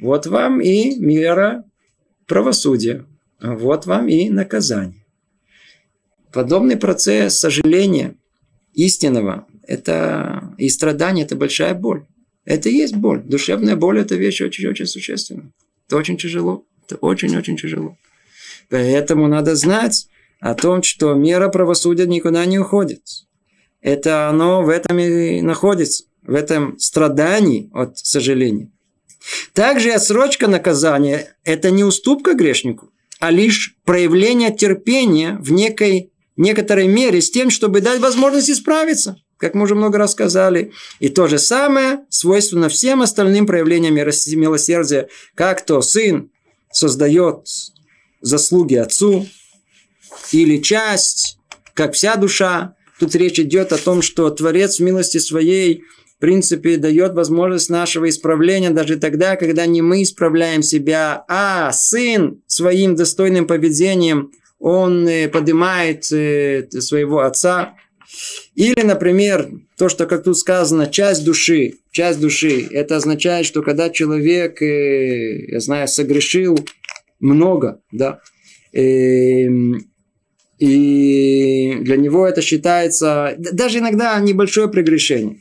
вот 0.00 0.26
вам 0.26 0.60
и 0.60 0.96
мера 0.96 1.64
правосудия. 2.26 3.06
Вот 3.40 3.86
вам 3.86 4.08
и 4.08 4.28
наказание. 4.28 5.04
Подобный 6.32 6.76
процесс 6.76 7.38
сожаления 7.38 8.16
истинного 8.74 9.46
это, 9.70 10.52
и 10.58 10.68
страдания– 10.68 11.22
это 11.24 11.36
большая 11.36 11.74
боль. 11.74 12.04
Это 12.44 12.68
и 12.68 12.74
есть 12.74 12.96
боль. 12.96 13.22
Душевная 13.22 13.76
боль– 13.76 13.98
это 14.00 14.16
вещь 14.16 14.40
очень-очень 14.40 14.86
существенная. 14.86 15.52
Это 15.86 15.96
очень 15.96 16.16
тяжело. 16.16 16.64
Это 16.84 16.96
очень-очень 16.96 17.56
тяжело. 17.56 17.96
Поэтому 18.68 19.28
надо 19.28 19.54
знать 19.54 20.08
о 20.40 20.54
том, 20.54 20.82
что 20.82 21.14
мера 21.14 21.48
правосудия 21.48 22.06
никуда 22.06 22.44
не 22.46 22.58
уходит. 22.58 23.02
Это 23.80 24.28
оно 24.28 24.62
в 24.62 24.68
этом 24.68 24.98
и 24.98 25.40
находится. 25.42 26.04
В 26.22 26.34
этом 26.34 26.78
страдании 26.78 27.70
от 27.72 27.98
сожаления. 27.98 28.70
Также 29.52 29.90
отсрочка 29.90 30.48
наказания– 30.48 31.34
это 31.44 31.70
не 31.70 31.84
уступка 31.84 32.34
грешнику, 32.34 32.90
а 33.20 33.30
лишь 33.30 33.76
проявление 33.84 34.54
терпения 34.54 35.38
в 35.40 35.50
некой, 35.52 36.10
некоторой 36.36 36.88
мере 36.88 37.20
с 37.20 37.30
тем, 37.30 37.50
чтобы 37.50 37.80
дать 37.80 38.00
возможность 38.00 38.50
исправиться, 38.50 39.16
как 39.36 39.54
мы 39.54 39.64
уже 39.64 39.74
много 39.74 39.98
раз 39.98 40.12
сказали. 40.12 40.72
И 41.00 41.08
то 41.08 41.26
же 41.26 41.38
самое 41.38 42.00
свойственно 42.10 42.68
всем 42.68 43.02
остальным 43.02 43.46
проявлениям 43.46 43.96
милос- 43.96 44.36
милосердия, 44.36 45.08
как 45.34 45.64
то 45.64 45.82
сын 45.82 46.30
создает 46.70 47.46
заслуги 48.20 48.76
отцу, 48.76 49.26
или 50.32 50.58
часть, 50.58 51.38
как 51.74 51.94
вся 51.94 52.16
душа. 52.16 52.74
Тут 52.98 53.14
речь 53.14 53.40
идет 53.40 53.72
о 53.72 53.78
том, 53.78 54.02
что 54.02 54.28
Творец 54.30 54.78
в 54.78 54.82
милости 54.82 55.18
своей 55.18 55.82
в 56.16 56.20
принципе, 56.20 56.76
дает 56.76 57.14
возможность 57.14 57.70
нашего 57.70 58.06
исправления 58.06 58.68
даже 58.68 58.98
тогда, 58.98 59.36
когда 59.36 59.64
не 59.64 59.80
мы 59.80 60.02
исправляем 60.02 60.62
себя, 60.62 61.24
а 61.28 61.72
сын 61.72 62.42
своим 62.46 62.94
достойным 62.94 63.46
поведением, 63.46 64.30
он 64.58 65.08
э, 65.08 65.28
поднимает 65.28 66.12
э, 66.12 66.68
своего 66.70 67.20
отца. 67.20 67.74
Или, 68.54 68.82
например, 68.82 69.48
то, 69.78 69.88
что, 69.88 70.04
как 70.04 70.22
тут 70.22 70.36
сказано, 70.36 70.88
часть 70.88 71.24
души. 71.24 71.78
Часть 71.90 72.20
души. 72.20 72.68
Это 72.70 72.96
означает, 72.96 73.46
что 73.46 73.62
когда 73.62 73.88
человек, 73.88 74.60
э, 74.60 75.52
я 75.52 75.60
знаю, 75.60 75.88
согрешил 75.88 76.58
много, 77.18 77.80
да, 77.90 78.20
эм, 78.74 79.86
и 80.60 81.78
для 81.80 81.96
него 81.96 82.26
это 82.26 82.42
считается 82.42 83.34
даже 83.38 83.78
иногда 83.78 84.20
небольшое 84.20 84.68
прегрешение. 84.68 85.38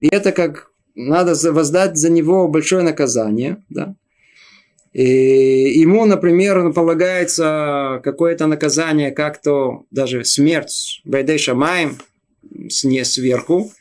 И 0.00 0.06
это 0.06 0.30
как 0.30 0.70
надо 0.94 1.34
воздать 1.52 1.96
за 1.96 2.08
него 2.08 2.46
большое 2.46 2.82
наказание, 2.82 3.56
да. 3.68 3.96
И 4.92 5.78
ему, 5.80 6.04
например, 6.04 6.72
полагается 6.72 8.00
какое-то 8.04 8.46
наказание, 8.46 9.10
как 9.10 9.42
то 9.42 9.84
даже 9.90 10.24
смерть, 10.24 11.00
Байдей 11.04 11.38
Шамаем, 11.38 11.98
сверху, 12.68 13.72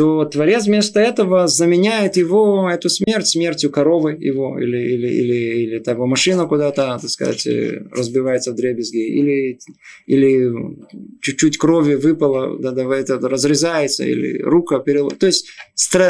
то 0.00 0.24
Творец 0.24 0.64
вместо 0.64 0.98
этого 0.98 1.46
заменяет 1.46 2.16
его, 2.16 2.70
эту 2.70 2.88
смерть, 2.88 3.26
смертью 3.26 3.70
коровы 3.70 4.16
его, 4.18 4.58
или, 4.58 4.78
или, 4.78 5.08
или, 5.08 5.34
или 5.64 5.78
того 5.78 6.06
машина 6.06 6.46
куда-то, 6.46 6.98
так 6.98 7.10
сказать, 7.10 7.46
э, 7.46 7.82
разбивается 7.92 8.52
в 8.52 8.54
дребезги, 8.54 8.96
или, 8.96 9.58
или 10.06 10.50
чуть-чуть 11.20 11.58
крови 11.58 11.96
выпало, 11.96 12.58
да, 12.58 12.70
да, 12.70 12.82
это 12.96 13.18
разрезается, 13.28 14.06
или 14.06 14.40
рука 14.40 14.78
перелом. 14.78 15.10
То 15.10 15.26
есть 15.26 15.48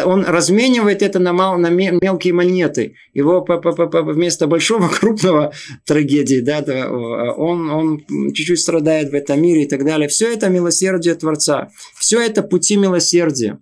он 0.04 0.24
разменивает 0.24 1.02
это 1.02 1.18
на, 1.18 1.32
мал, 1.32 1.58
на 1.58 1.70
мелкие 1.70 2.32
монеты. 2.32 2.94
Его 3.12 3.44
вместо 3.44 4.46
большого 4.46 4.86
крупного 5.00 5.52
трагедии, 5.84 6.38
да, 6.38 6.60
да, 6.60 6.88
он, 6.92 7.68
он 7.68 8.04
чуть-чуть 8.34 8.60
страдает 8.60 9.10
в 9.10 9.14
этом 9.14 9.42
мире 9.42 9.64
и 9.64 9.68
так 9.68 9.84
далее. 9.84 10.08
Все 10.08 10.32
это 10.32 10.48
милосердие 10.48 11.16
Творца. 11.16 11.70
Все 11.98 12.20
это 12.20 12.44
пути 12.44 12.76
милосердия 12.76 13.58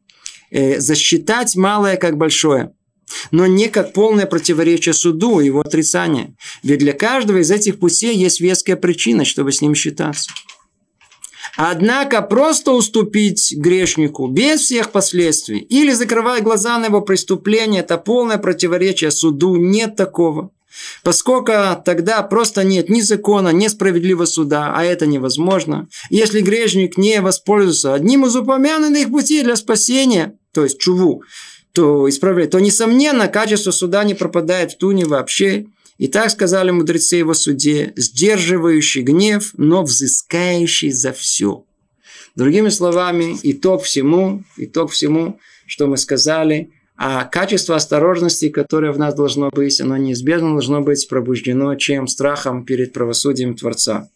э, 0.50 0.78
засчитать 0.80 1.56
малое 1.56 1.96
как 1.96 2.16
большое, 2.16 2.72
но 3.30 3.46
не 3.46 3.68
как 3.68 3.92
полное 3.92 4.26
противоречие 4.26 4.92
суду, 4.92 5.40
его 5.40 5.60
отрицание. 5.60 6.34
Ведь 6.62 6.78
для 6.80 6.92
каждого 6.92 7.38
из 7.38 7.50
этих 7.50 7.78
путей 7.78 8.16
есть 8.16 8.40
веская 8.40 8.76
причина, 8.76 9.24
чтобы 9.24 9.52
с 9.52 9.60
ним 9.60 9.74
считаться. 9.74 10.30
Однако 11.56 12.22
просто 12.22 12.70
уступить 12.70 13.52
грешнику 13.56 14.28
без 14.28 14.60
всех 14.60 14.92
последствий 14.92 15.58
или 15.58 15.90
закрывая 15.90 16.40
глаза 16.40 16.78
на 16.78 16.86
его 16.86 17.00
преступление, 17.00 17.80
это 17.80 17.98
полное 17.98 18.38
противоречие 18.38 19.10
суду, 19.10 19.56
нет 19.56 19.96
такого. 19.96 20.52
Поскольку 21.02 21.52
тогда 21.84 22.22
просто 22.22 22.62
нет 22.62 22.88
ни 22.88 23.00
закона, 23.00 23.48
ни 23.48 23.66
справедливого 23.66 24.26
суда, 24.26 24.72
а 24.76 24.84
это 24.84 25.06
невозможно. 25.06 25.88
Если 26.10 26.40
грешник 26.42 26.96
не 26.96 27.20
воспользуется 27.20 27.94
одним 27.94 28.26
из 28.26 28.36
упомянутых 28.36 29.10
путей 29.10 29.42
для 29.42 29.56
спасения, 29.56 30.37
то 30.52 30.64
есть 30.64 30.78
чуву, 30.78 31.22
то 31.72 32.08
исправляет, 32.08 32.50
то, 32.50 32.58
несомненно, 32.58 33.28
качество 33.28 33.70
суда 33.70 34.04
не 34.04 34.14
пропадает 34.14 34.72
в 34.72 34.78
туне 34.78 35.04
вообще. 35.04 35.66
И 35.98 36.06
так 36.06 36.30
сказали 36.30 36.70
мудрецы 36.70 37.16
его 37.16 37.34
суде, 37.34 37.92
сдерживающий 37.96 39.02
гнев, 39.02 39.50
но 39.56 39.82
взыскающий 39.82 40.92
за 40.92 41.12
все. 41.12 41.64
Другими 42.36 42.68
словами, 42.68 43.36
итог 43.42 43.82
всему, 43.82 44.44
итог 44.56 44.92
всему, 44.92 45.40
что 45.66 45.88
мы 45.88 45.96
сказали, 45.96 46.70
а 46.96 47.24
качество 47.24 47.76
осторожности, 47.76 48.48
которое 48.48 48.92
в 48.92 48.98
нас 48.98 49.14
должно 49.14 49.50
быть, 49.50 49.80
оно 49.80 49.96
неизбежно 49.96 50.50
должно 50.50 50.80
быть 50.80 51.08
пробуждено 51.08 51.74
чем 51.76 52.06
страхом 52.06 52.64
перед 52.64 52.92
правосудием 52.92 53.54
Творца. 53.54 54.08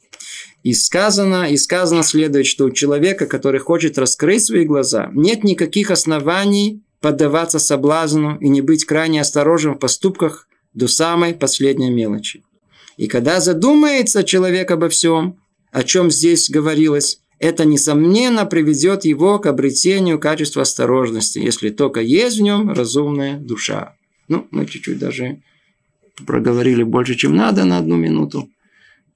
И 0.62 0.74
сказано, 0.74 1.50
и 1.50 1.56
сказано 1.56 2.02
следует, 2.02 2.46
что 2.46 2.66
у 2.66 2.70
человека, 2.70 3.26
который 3.26 3.60
хочет 3.60 3.98
раскрыть 3.98 4.44
свои 4.44 4.64
глаза, 4.64 5.10
нет 5.12 5.42
никаких 5.42 5.90
оснований 5.90 6.82
поддаваться 7.00 7.58
соблазну 7.58 8.38
и 8.38 8.48
не 8.48 8.60
быть 8.60 8.84
крайне 8.84 9.20
осторожным 9.20 9.74
в 9.74 9.78
поступках 9.78 10.48
до 10.72 10.86
самой 10.86 11.34
последней 11.34 11.90
мелочи. 11.90 12.44
И 12.96 13.08
когда 13.08 13.40
задумается 13.40 14.22
человек 14.22 14.70
обо 14.70 14.88
всем, 14.88 15.36
о 15.72 15.82
чем 15.82 16.10
здесь 16.10 16.48
говорилось, 16.48 17.18
это, 17.40 17.64
несомненно, 17.64 18.46
приведет 18.46 19.04
его 19.04 19.40
к 19.40 19.46
обретению 19.46 20.20
качества 20.20 20.62
осторожности, 20.62 21.40
если 21.40 21.70
только 21.70 22.00
есть 22.00 22.38
в 22.38 22.42
нем 22.42 22.70
разумная 22.70 23.36
душа. 23.36 23.96
Ну, 24.28 24.46
мы 24.52 24.64
чуть-чуть 24.66 25.00
даже 25.00 25.42
проговорили 26.24 26.84
больше, 26.84 27.16
чем 27.16 27.34
надо 27.34 27.64
на 27.64 27.78
одну 27.78 27.96
минуту. 27.96 28.48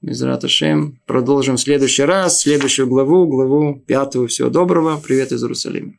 Мизрат 0.01 0.43
Ашем. 0.43 0.99
Продолжим 1.05 1.57
в 1.57 1.61
следующий 1.61 2.03
раз, 2.03 2.41
следующую 2.41 2.87
главу, 2.87 3.27
главу 3.27 3.81
пятую. 3.85 4.27
Всего 4.27 4.49
доброго. 4.49 5.01
Привет 5.03 5.31
из 5.31 5.43
Иерусалима. 5.43 5.93